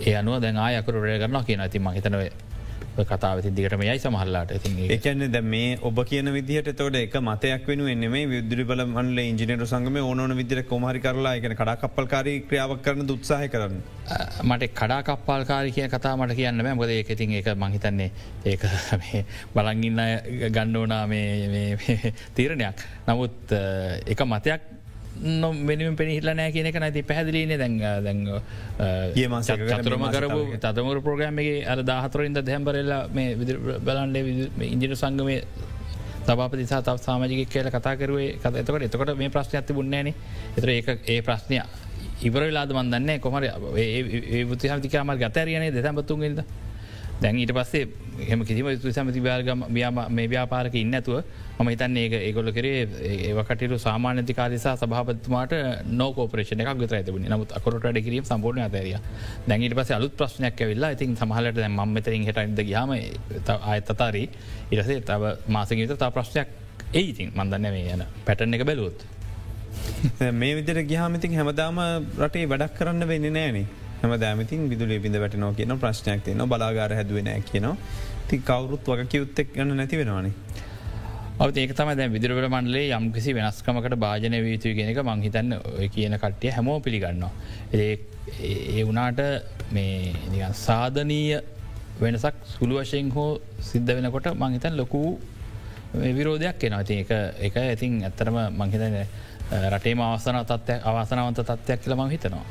ඒ 0.00 0.14
අනුව 0.14 0.40
දැන් 0.40 0.58
ආයකරු 0.58 1.02
රය 1.02 1.18
කරනවා 1.18 1.44
කියන 1.44 1.60
ඇති 1.60 1.78
මහිතනව 1.80 2.28
කතාවති 3.04 3.50
දිගටම 3.50 3.82
යයි 3.82 3.98
සමහල්ලාට 3.98 4.52
එකන්න 4.90 5.24
ද 5.30 5.40
මේ 5.42 5.78
ඔබ 5.80 5.98
කියන 6.04 6.30
විදිහට 6.32 6.70
තොට 6.76 6.96
එක 6.96 7.14
මතයක් 7.20 7.66
වෙන 7.66 7.82
එන්නේ 7.86 8.26
විදුරි 8.26 8.64
බල 8.64 8.84
මන්ල 8.86 9.18
ඉජිනර 9.18 9.64
සංගම 9.64 9.98
ඕන 10.00 10.34
විදිර 10.36 10.62
කොමහරි 10.64 11.00
කරලා 11.00 11.34
එක 11.36 11.46
කඩාකප්පල්කාරී 11.52 12.42
ක්‍රියාවක් 12.42 12.82
කරන 12.82 13.06
දුත්සාහ 13.06 13.46
කරන්න. 13.46 13.78
මට 14.44 14.70
කඩාකප්පාල්කාරි 14.72 15.72
කිය 15.72 15.88
කතා 15.88 16.16
මට 16.16 16.34
කියන්න 16.34 16.62
බෑ. 16.62 16.74
මොද 16.74 16.90
ඒක 16.90 17.10
ඉතින් 17.10 17.36
එක 17.38 17.52
මහිතන්නේ 17.56 18.10
ඒක 18.44 18.66
බලංගින්න 19.54 20.02
ගණ්ඩෝනා 20.50 21.04
තීරණයක්. 22.34 22.86
නමුත් 23.06 23.56
එක 24.06 24.26
මතයක් 24.26 24.77
නො 25.20 25.50
වෙනුවෙන් 25.62 25.96
පෙනහිල්ල 25.96 26.30
නෑ 26.30 26.52
කියනක 26.52 26.76
නැති 26.76 27.02
පැදිලීන 27.04 27.54
දැන් 27.54 27.78
දැන් 28.02 28.20
චතුරම 29.78 30.04
කරපු 30.08 30.40
තතමර 30.56 31.00
ප්‍රෝග්‍රම්ගේ 31.00 31.64
අර 31.66 31.82
දාහතරොයින්ද 31.84 32.42
දැම්බරල්ලා 32.42 33.08
මේ 33.10 33.34
බලන්ඩේ 33.80 34.48
ඉංජින 34.66 34.96
සංගමය 34.96 35.40
තබාපති 36.26 36.66
සාතාව 36.66 36.98
සාමාජික 36.98 37.48
කියල 37.48 37.70
කතා 37.70 37.96
කරුවේ 37.96 38.30
කත 38.36 38.54
එතකට 38.56 38.82
එතකොට 38.84 39.16
මේ 39.16 39.30
ප්‍රශ්න 39.30 39.56
ඇති 39.56 39.74
බුන්නේන 39.74 40.12
එතර 40.56 40.68
ඒ 40.68 40.98
ඒ 41.08 41.20
ප්‍රශ්නය 41.22 41.60
ඉවරලාද 42.22 42.72
මන්දන්නේ 42.74 43.18
කොමර 43.18 43.44
ඒ 43.76 44.44
බුතිහතිකාමල් 44.44 45.18
ගතරියනේ 45.18 45.70
දෙතැම්බතුන්ගෙද 45.70 46.42
දැන් 47.20 47.36
ඊට 47.36 47.52
පස්සේ 47.52 47.88
එහම 48.20 48.44
කිසිම 48.44 48.70
සමති 48.92 49.20
්‍යාගම 49.20 49.66
මේ 50.10 50.28
ව්‍යාපාරක 50.28 50.74
ඉන්නඇතුව 50.74 51.22
ම 51.58 51.68
හිතන්න 51.68 51.96
ඒ 51.96 52.18
ඒගොල 52.20 52.50
කරේ 52.52 52.82
ඒකටට 53.08 53.74
සාමානතිකාරසා 53.78 54.74
සභාපත්තුමාට 54.76 55.54
නෝකෝපරේෂන 56.00 56.62
එකක් 56.62 56.72
ගතර 56.80 56.98
ඇතිබුණ 56.98 57.26
නමුත් 57.28 57.54
අකොට 57.58 57.78
ඩ 57.80 58.04
කිරීම 58.04 58.24
සම්පූර්ණ 58.24 58.66
අතරිය 58.66 58.94
දැන්ගට 59.48 59.74
පස 59.74 59.90
අලුත් 59.96 60.14
ප්‍රශ්නයක් 60.14 60.62
වෙල්ලා 60.64 60.92
ඉතින් 60.96 61.16
සමහලට 61.16 61.58
දැ 61.58 61.70
ම 61.70 61.80
මෙතරින් 61.90 62.28
හටද 62.28 62.64
ගයාම 62.64 62.94
අයතතාරී 63.72 64.26
ඉරසේ 64.70 65.00
තව 65.02 65.34
මාසගත 65.48 65.94
තා 65.96 66.10
ප්‍රශ්නයක් 66.10 66.48
ඒඉතින් 66.92 67.32
මන්දන්න 67.34 67.70
මේ 67.70 67.92
යන 67.92 68.04
පැටන 68.24 68.54
එක 68.54 68.64
බැලුවොත්. 68.64 69.02
මේ 70.34 70.54
විදිර 70.54 70.80
ගහමතින් 70.84 71.34
හැමදාම 71.34 71.82
රටේ 72.18 72.46
වැඩක් 72.46 72.78
කරන්න 72.78 73.08
වෙන්න 73.08 73.28
නෑනේ. 73.30 73.66
හම 73.98 74.14
දෑමතින් 74.16 74.70
විදුලේ 74.70 75.00
පිඳ 75.00 75.16
වැටනෝ 75.16 75.52
කියන 75.54 75.74
ප්‍රශ්නයක් 75.78 76.24
තියන 76.24 76.46
බලාගාර 76.46 76.94
හැදුවෙන 76.94 77.28
කියනවා 77.44 77.76
ති 78.28 78.38
කවරුත් 78.40 78.86
වග 78.86 79.08
කිවුත්තෙක් 79.08 79.52
ගන්න 79.54 79.76
නැති 79.76 79.96
වෙනවානේ. 79.96 80.32
ඔව 81.38 81.54
ඒක 81.54 81.70
තම 81.70 81.90
දැ 81.94 82.08
විදිරවල 82.08 82.46
මන්ලේ 82.48 82.90
යම් 82.90 83.04
කිසි 83.12 83.32
වෙනස්කමකට 83.32 83.94
භාජන 83.96 84.34
වීතුය 84.42 84.72
කියෙනක 84.74 84.98
මංහිතන්න 85.00 85.52
ඔය 85.72 85.86
කියන 85.88 86.16
කට්ටිය 86.16 86.50
හැමෝ 86.50 86.80
පිළිගන්නවා. 86.80 87.30
ඒ 87.74 88.82
වනාට 88.84 89.20
මේ 89.70 90.48
සාධනීය 90.56 91.38
වෙනසක් 92.00 92.42
සුළු 92.48 92.80
වශයෙන් 92.80 93.12
හෝ 93.12 93.30
සිද්ධ 93.62 93.94
වෙනකොට 93.96 94.26
මංහිතන් 94.34 94.74
ලොකූ 94.76 95.20
විරෝධයක් 96.16 96.64
එනවා 96.64 96.82
ති 96.82 96.98
එක 97.04 97.12
එක 97.40 97.56
ඇතින් 97.58 98.02
ඇත්තරම 98.02 98.38
මංහිතන 98.52 98.98
රටේම 99.70 100.02
අවසන 100.02 100.40
තත්වයක් 100.44 100.82
අවාසනාවන්ත 100.84 101.44
තත්වයක් 101.44 101.84
කියල 101.84 101.94
මං 101.94 102.10
හිතනවා. 102.10 102.44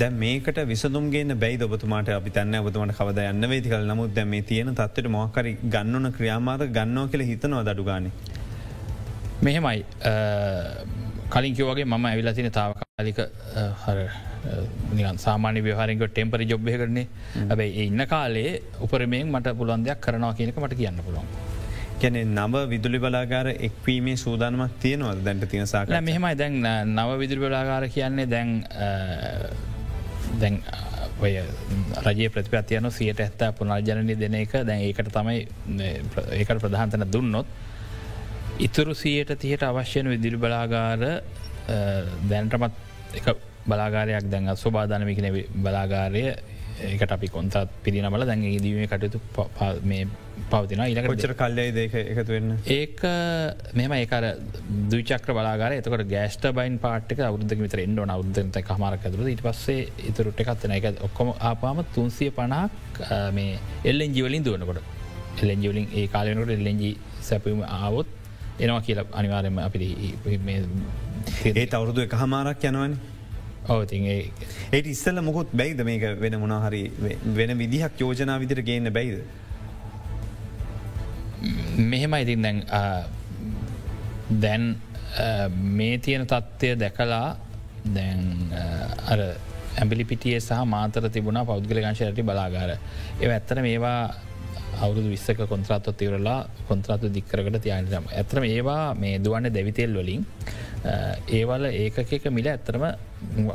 දැ 0.00 0.10
මේකට 0.10 0.58
විසදුම්ගේ 0.72 1.24
බැයි 1.42 1.62
ඔබතුමාට? 1.68 2.08
අපි 2.18 2.30
තන්න 2.30 2.60
ඔබතුමට 2.60 2.96
කවද 2.98 3.26
යන්න 3.32 3.48
වේතිකල් 3.52 3.84
නමුත් 3.90 4.14
දැ 4.16 4.24
මේ 4.24 4.42
තියෙන 4.50 4.74
තත්වට 4.74 5.10
මොහකරි 5.16 5.52
ගන්නන 5.74 6.12
ක්‍රියාමාත 6.16 6.64
ගන්නෝ 6.76 7.06
කියල 7.12 7.24
හිතනවා 7.30 7.62
දඩුගාන. 7.68 8.10
මෙහෙමයි. 9.42 9.84
කලින්කිවගේ 11.34 11.84
මම 11.84 12.04
ඇවිලා 12.10 12.34
තින 12.34 12.50
තාවකාලික 12.58 13.20
හර 13.84 13.98
සාමාන 15.24 15.58
විහාරක 15.66 16.04
ටෙම්පරි 16.08 16.46
ජොබ්ය 16.52 16.76
කරන්නේ. 16.76 17.06
ඇබයි 17.50 17.86
ඉන්න 17.86 18.06
කාලේ 18.12 18.62
උපරමයෙන් 18.86 19.32
මට 19.34 19.56
පුළන්දයක් 19.58 20.00
කරනවා 20.06 20.32
කියනක 20.38 20.56
මට 20.62 20.78
කියන්න 20.80 21.02
පුළුවන්. 21.08 21.28
ගැන 22.00 22.16
නව 22.36 22.62
විදුලි 22.72 22.98
බලාගාර 23.04 23.48
එක්වීමේ 23.68 24.16
සූදානමක් 24.24 24.80
තියෙනවද 24.84 25.20
දැන්ට 25.26 25.44
තියෙන 25.52 25.68
සාක 25.74 25.92
මෙහෙමයි. 26.08 26.34
දැන් 26.40 26.56
නව 26.96 27.18
විදුරි 27.24 27.44
බලාගාර 27.44 27.84
කියන්නේ 27.98 28.26
දැන් 28.34 28.50
දැන් 30.40 30.62
ඔය 31.20 31.34
රජයේ 32.06 32.30
ප්‍රතිපත්තියන 32.34 32.90
සියට 32.90 33.20
ඇත්තා 33.20 33.52
පුනර්ජනනය 33.52 34.16
දෙන 34.18 34.34
එක 34.34 34.52
දැන් 34.66 34.80
ඒකට 34.80 35.12
තමයි 35.12 35.46
ඒකට 36.38 36.62
ප්‍රධාන්තන 36.64 37.06
දුන්නොත්. 37.12 37.46
ඉතුරු 38.58 38.94
සියයට 38.94 39.32
තියට 39.38 39.62
අවශ්‍යන 39.62 40.08
විදිරි 40.08 40.36
බලාගාර 40.36 41.22
දැන්ටමත් 42.28 42.74
එක 43.14 43.36
බලාගාරයක් 43.66 44.26
දැන් 44.30 44.50
ස්වබාධනමිකන 44.56 45.28
බලාගාරය 45.62 46.24
ඒකට 46.82 47.12
අපි 47.12 47.28
කොන්තත් 47.28 47.56
පිරිනමල 47.84 48.26
දැන් 48.26 48.42
දීම 48.58 48.86
කටයුතු 48.86 49.20
පවතින 50.52 50.82
ඉලක 50.84 51.08
චර 51.14 51.34
කල්ලයි 51.40 51.74
දෙක 51.76 51.94
එකතුවෙන්න 52.00 52.54
ඒක 52.76 53.02
මෙම 53.74 53.94
ඒකර 53.98 54.26
දුචක්‍ර 54.92 55.34
බලාගර 55.38 55.76
එතකට 55.78 56.06
ගෑස්ට 56.12 56.48
බයින් 56.58 56.78
පාට්ක 56.84 57.22
අවුද්ධ 57.28 57.54
විතර 57.62 57.84
එන්ඩ 57.84 58.02
අවුද්ධත 58.06 58.58
කමාරක් 58.70 59.06
ඇතුර 59.06 59.28
ඊට 59.28 59.44
පස්සේ 59.46 59.86
ඉතුරට 60.10 60.42
එකත්න 60.44 60.74
එක 60.78 60.88
ඔක්කොම 61.08 61.32
ආපාම 61.50 61.84
තුන්සිය 61.94 62.30
පණක් 62.30 63.06
මේ 63.32 63.58
එල්ලෙන් 63.84 64.14
ජිවලින් 64.14 64.44
දුවනකොට. 64.44 64.82
එල්ලෙන් 65.42 65.62
ජිවලින් 65.64 65.86
ඒ 65.92 66.06
කාලනකට 66.08 66.56
එල්ලෙන්ජි 66.58 66.90
සැපම 67.20 67.62
ආවොත් 67.68 68.08
එනවා 68.58 68.82
කියලා 68.82 69.08
අනිවාරයම 69.12 69.58
අපි 69.58 69.78
ඒ 71.54 71.66
අවුරුදු 71.72 72.06
එක 72.06 72.14
හමාරක් 72.14 72.68
යනවන්නේ 72.70 73.12
ඔවති 73.68 73.98
ඒට 74.72 74.86
ඉස්සල 74.86 75.20
මුකුත් 75.20 75.54
බැයිද 75.54 75.80
මේක 75.84 76.04
වෙන 76.20 76.38
මොනහරි 76.40 76.82
වෙන 77.38 77.58
විදිහක් 77.58 78.00
යෝජනා 78.00 78.38
විදිර 78.38 78.62
ගන්න 78.62 78.92
බැයිද. 78.92 79.22
මෙහෙම 81.76 82.14
ඉතින් 82.14 82.42
දැන් 82.42 82.64
දැන් 84.40 84.76
මේ 85.78 85.98
තියෙන 85.98 86.26
තත්ත්වය 86.26 86.76
දැකලා 86.78 87.36
දැන් 87.86 88.52
අර 89.08 89.20
ඇම්බිලිපිටිය 89.76 90.40
සහ 90.40 90.64
මාතර 90.66 91.08
තිබුණ 91.10 91.40
පෞද්ගල 91.46 91.80
ගංශයට 91.84 92.20
බලාගාර. 92.22 92.76
ඒ 93.20 93.28
ඇත්තන 93.28 93.62
මේවා 93.62 94.14
අවුරුදු 94.80 95.08
විස්සක 95.08 95.40
කොන්ත්‍රාත්ව 95.48 95.94
තිවරලා 95.96 96.40
කොන්ත්‍රාත්ව 96.68 97.12
දික්කරකට 97.16 97.62
තියනටම 97.62 98.08
ඇතරම 98.10 98.44
ඒවා 98.44 98.94
මේ 98.94 99.18
දුවන්න 99.18 99.52
දෙවිතෙල් 99.52 99.96
වලින් 99.96 100.24
ඒවල 100.84 101.64
ඒකක 101.70 102.24
මිල 102.36 102.46
ඇත්තරම 102.52 102.84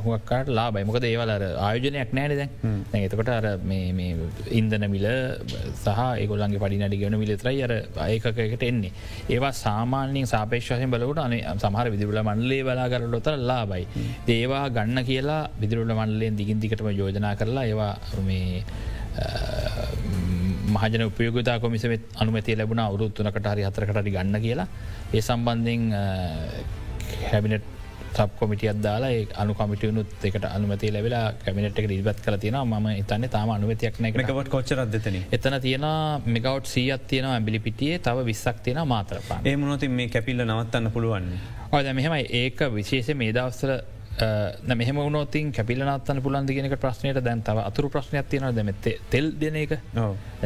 හුවක්කාට 0.06 0.48
ලා 0.58 0.72
බයිමකද 0.72 1.06
ඒවල 1.10 1.32
ආයෝජනයක් 1.36 2.14
නෑන 2.18 2.34
දැන්. 2.40 2.52
එතකොට 3.04 3.30
අර 3.30 3.48
ඉන්දන 4.60 4.86
මිල 4.94 5.08
සහ 5.84 6.00
ඒගොල්ලන්ගේ 6.22 6.62
පඩිනඩි 6.64 7.02
ගෙන 7.04 7.20
මිලතරයි 7.24 7.64
අර 7.68 7.74
ඒකකට 8.08 8.64
එන්නේ. 8.70 8.92
ඒවා 9.30 9.52
සාමාන්‍යෙන් 9.64 10.28
සාපේක්ෂයෙන් 10.34 10.92
බලවට 10.96 11.20
අන 11.26 11.60
සමහර 11.60 11.92
විදිරල 11.96 12.22
මණ්ලේ 12.24 12.64
බලාගර 12.70 13.08
ලොතර 13.14 13.36
ලාබයි 13.52 13.86
දේවා 14.30 14.66
ගන්න 14.70 15.04
කියලා 15.12 15.42
විදිරුල 15.62 15.94
මණ්ලයෙන් 16.00 16.40
දිගින්දිකටම 16.40 16.92
යෝජනා 17.02 17.36
කරලා 17.36 17.68
ඒවා 17.72 17.94
මේ 18.30 18.64
මහජන 20.76 21.04
උපයෝගතා 21.10 21.60
කොමිසමත් 21.60 22.04
අනුමති 22.22 22.56
ලැබුණ 22.60 22.84
අවුරුත්තුනකට 22.88 23.48
හරි 23.52 23.64
හතරකට 23.68 24.10
ගන්න 24.16 24.44
කියලා. 24.46 24.68
ඒ 25.14 25.22
සම්බන්ධෙන් 25.22 25.84
හැබිනට 27.32 27.76
සබ 28.14 28.30
කොමිටියත් 28.40 28.80
දාලා 28.82 29.12
අනු 29.42 29.54
කමිටියනුත් 29.60 30.26
එකට 30.30 30.48
අනුමති 30.50 30.94
ලැවෙලා 30.96 31.26
කැමිනට් 31.44 31.80
එක 31.80 31.92
ඉබත් 31.98 32.24
කල 32.26 32.40
තියෙන 32.44 32.58
ම 32.64 32.88
ඉතන්න 33.02 33.28
තාම 33.36 33.52
අනුවතියක් 33.58 34.00
නකට 34.02 34.50
කොච්චරදතන 34.56 35.20
එතන 35.38 35.60
තියෙන 35.68 35.88
මෙකවට් 36.38 36.74
සීත් 36.74 37.06
තියෙන 37.12 37.30
ඇබිලි 37.34 37.60
පිටියේ 37.68 38.00
තව 38.08 38.26
විස්සක් 38.32 38.64
තියෙන 38.66 38.82
මාතරපා 38.94 39.40
ඒ 39.46 39.56
මොනොතින් 39.64 39.94
මේ 40.00 40.10
කැපිල්ල 40.16 40.46
නවත්තන්න 40.48 40.92
පුළුවන්නේ 40.96 41.56
ඔද 41.72 41.88
මෙහෙමයි. 41.94 42.26
ඒක 42.42 42.60
විශේෂ 42.72 43.14
මේ 43.22 43.34
දවස්සර 43.36 43.72
මෙහම 44.82 45.00
වනෝතින් 45.06 45.52
කැපිලනත්තන්න 45.52 46.22
පුළන්දිගෙනක 46.26 46.76
ප්‍රශ්නයට 46.84 47.20
දැන් 47.24 47.42
තව 47.44 47.66
අතුරු 47.70 47.90
ප්‍රශ්නයක් 47.90 48.30
තියෙන 48.30 48.56
දැම 48.56 48.72
තෙල් 49.12 49.28
දෙන 49.42 49.56
එක. 49.56 49.74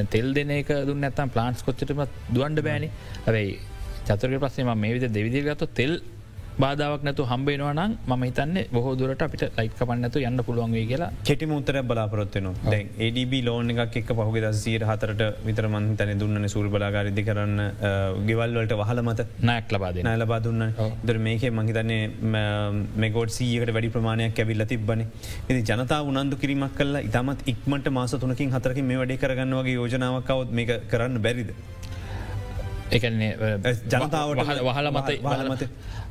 තෙල් 0.09 0.33
දෙන 0.33 0.51
එක 0.57 0.71
දුන්න 0.87 1.03
ඇත්තම් 1.03 1.29
ප්ලාන්ස් 1.35 1.61
කොච්චටම 1.63 2.01
දුවන්ඩ 2.33 2.63
බෑනි. 2.67 2.89
ඇැයි 3.27 3.59
චතුරක 4.07 4.41
ප්‍රශ්නම 4.43 4.73
මේ 4.77 4.97
විද 4.97 5.07
දෙවිදිගත්තු 5.13 5.67
තෙල් 5.79 6.01
බාධාවක් 6.63 7.03
නැතු 7.07 7.23
හම්බේනවා 7.31 7.73
නම් 7.77 7.91
ම 8.09 8.23
හිතන්න 8.27 8.57
බොහෝ 8.75 8.93
දුරට 8.99 9.21
අපිට 9.25 9.43
ලයික 9.59 9.73
පන්නතු 9.79 10.19
යන්න 10.29 10.39
පුළුවන්ගේ 10.47 10.85
කියලා. 10.91 11.09
කෙටි 11.29 11.45
මුත්තර 11.51 11.77
බලාපොරොත්වන 11.89 12.47
දැන් 12.71 12.87
ADB 13.05 13.33
ලෝන 13.47 13.71
එකක් 13.73 13.95
එක් 14.01 14.11
පහුගේ 14.19 14.43
දසීර 14.45 14.83
හතරට 14.89 15.23
විතර 15.47 15.67
මන්තන 15.73 16.11
දුන්න 16.21 16.49
සූර් 16.53 16.67
බලාගාරිදි 16.75 17.23
කරන්න 17.29 17.57
ගෙවල්වලට 18.29 18.75
වහල 18.81 19.01
මත 19.07 19.27
නයක් 19.49 19.73
ලබාද 19.75 20.01
නෑ 20.09 20.21
ලබා 20.23 20.41
දුන්න. 20.47 20.63
දර 21.07 21.17
මේක 21.27 21.45
මහිතන්නේ 21.59 22.01
මෙගෝඩ් 23.05 23.35
සීයකට 23.37 23.73
වැඩි 23.77 23.93
ප්‍රමාණයක් 23.97 24.41
ඇවිල්ල 24.45 24.65
තිබ්බන. 24.73 25.03
ඉති 25.49 25.61
ජනතා 25.71 26.01
උනන්දු 26.11 26.41
කිරීමක් 26.43 26.75
කල 26.79 26.95
ඉතාමත් 27.09 27.41
ඉක්මට 27.53 27.91
මාස 27.99 28.15
තුනකින් 28.23 28.55
හතරකින් 28.57 28.89
මේ 28.91 28.99
වැඩි 29.01 29.21
කරගන්නවගේ 29.23 29.77
යෝජනාවකවත් 29.79 30.57
මේ 30.59 30.81
කරන්න 30.93 31.21
බැරිද. 31.27 31.51
එකන්නේ 32.97 33.31
ජනතාවට 33.91 34.49
වහල 34.67 34.87
මත 35.51 35.67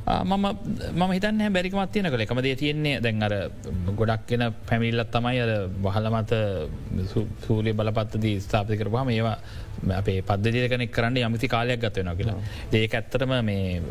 මම 0.07 0.45
මම 0.93 1.11
හිතන්න 1.13 1.53
බැරිකමත් 1.53 1.91
තියන 1.93 2.09
කළ 2.09 2.23
එකමදේ 2.25 2.55
තියෙන්නේ 2.55 3.01
දැන් 3.01 3.23
අර 3.23 3.33
ගොඩක් 3.95 4.25
කියෙන 4.27 4.43
පැමිල්ලත් 4.69 5.11
තමයි 5.13 5.41
අර 5.43 5.51
වහල 5.85 6.07
මත 6.09 6.31
සූලිය 7.45 7.73
බලපත්තදී 7.73 8.39
ස්ථාපති 8.41 8.79
කරවාම 8.81 9.09
ඒවා 9.09 9.37
අපේ 9.99 10.21
පද්ධතියකනෙක් 10.21 10.91
කරන්න 10.91 11.17
යමති 11.17 11.47
කාලයක් 11.47 11.81
ගත්වෙන 11.83 12.15
කියලා. 12.17 12.37
ඒක 12.73 12.93
ඇත්තටම 12.93 13.33
මේ 13.45 13.81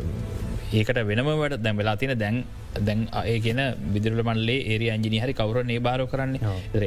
ඒකට 0.73 0.99
වෙනමට 1.09 1.57
දැම් 1.63 1.77
වෙලා 1.77 1.95
තියෙන 1.95 2.19
දැන් 2.19 2.43
දැන් 2.87 3.07
ඒ 3.23 3.39
කියෙන 3.39 3.61
විදිරල 3.93 4.23
මන්ලේ 4.23 4.59
ඒරි 4.73 4.91
අංජිනි 4.91 5.23
හරි 5.23 5.33
කවර 5.33 5.63
නේබාරෝ 5.63 6.07
කරන්නේ. 6.07 6.41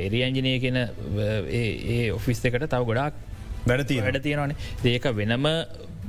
එරි 0.07 0.23
අංජනය 0.29 0.59
කියන 0.61 0.77
ඒ 0.77 2.11
ඔෆිස් 2.13 2.45
එකට 2.45 2.69
තව 2.69 2.85
ගොඩක් 2.91 3.15
වැඩ 3.67 3.91
වැඩ 4.05 4.23
තියෙනවානේ. 4.23 4.57
ඒක 4.85 5.11
වෙනම 5.17 5.49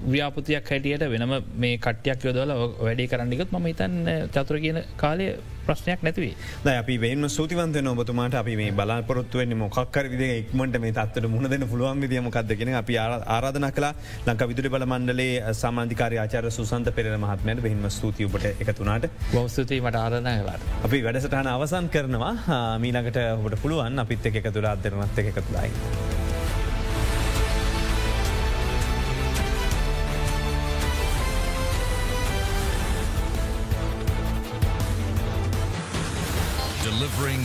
ව්‍යාපතියක් 0.06 0.72
හැටියට 0.72 1.10
වෙනම 1.10 1.36
මේ 1.58 1.78
කටයක් 1.78 2.30
යොදල 2.30 2.56
වැඩේ 2.80 3.08
කරන්නගත් 3.08 3.52
ම 3.52 3.66
හිතන් 3.66 3.94
චතුර 4.32 4.58
කියන 4.60 4.80
කාලය 4.98 5.28
ප්‍රශ්නයක් 5.68 6.02
නැතිවේ. 6.06 6.36
ද 6.64 6.68
අපි 6.72 6.96
වෙන්න 6.98 7.30
සූතිවන්ත 7.30 7.78
නොබතුමාට 7.82 8.36
අපි 8.36 8.56
මේ 8.56 8.72
බලාපොරත්තුවෙන් 8.72 9.56
මොක්කර 9.58 10.06
විද 10.12 10.24
එක්මට 10.26 10.78
මේ 10.80 10.94
තත්වට 10.94 11.30
මුණ 11.30 11.50
දෙන්න 11.50 11.68
පුළුවන් 11.68 12.04
විදිියමකක්දගෙන 12.04 12.74
අපි 12.82 12.98
ආරාධන 12.98 13.68
කලා 13.78 13.94
ලංක 14.28 14.48
විදුරි 14.52 14.70
බල 14.70 14.86
මණ්ඩලේ 14.86 15.54
සමාධිකාර 15.54 16.18
ආචාර 16.18 16.52
සුසන්ත 16.52 16.92
පෙර 16.98 17.10
මහත්මයට 17.18 17.64
බහිම 17.66 17.90
ස්තුතියපට 17.90 18.46
එකතුනාට 18.64 19.10
බෞස්තුතිීමට 19.34 20.00
ආරධන 20.04 20.30
කලාට 20.44 20.86
අපි 20.86 21.04
වැඩසටහන 21.08 21.52
අවසන් 21.56 21.90
කරනවා. 21.90 22.34
මීනකට 22.80 23.20
හොට 23.44 23.58
පුළුවන් 23.64 24.00
අපිත් 24.00 24.30
එක 24.32 24.54
තුළ 24.54 24.72
අදරනත් 24.74 25.20
එක 25.20 25.34
එකතුලායි. 25.34 26.25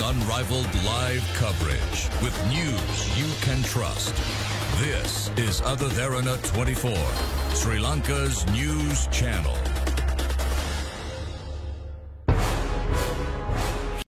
Unrivaled 0.03 0.67
live 0.85 1.23
coverage 1.35 2.09
with 2.23 2.37
news 2.49 3.19
you 3.19 3.27
can 3.41 3.63
trust. 3.63 4.15
This 4.81 5.31
is 5.37 5.61
Other 5.63 5.87
Tharana 5.87 6.43
24, 6.53 6.91
Sri 7.55 7.79
Lanka's 7.79 8.45
news 8.51 9.07
channel. 9.09 9.57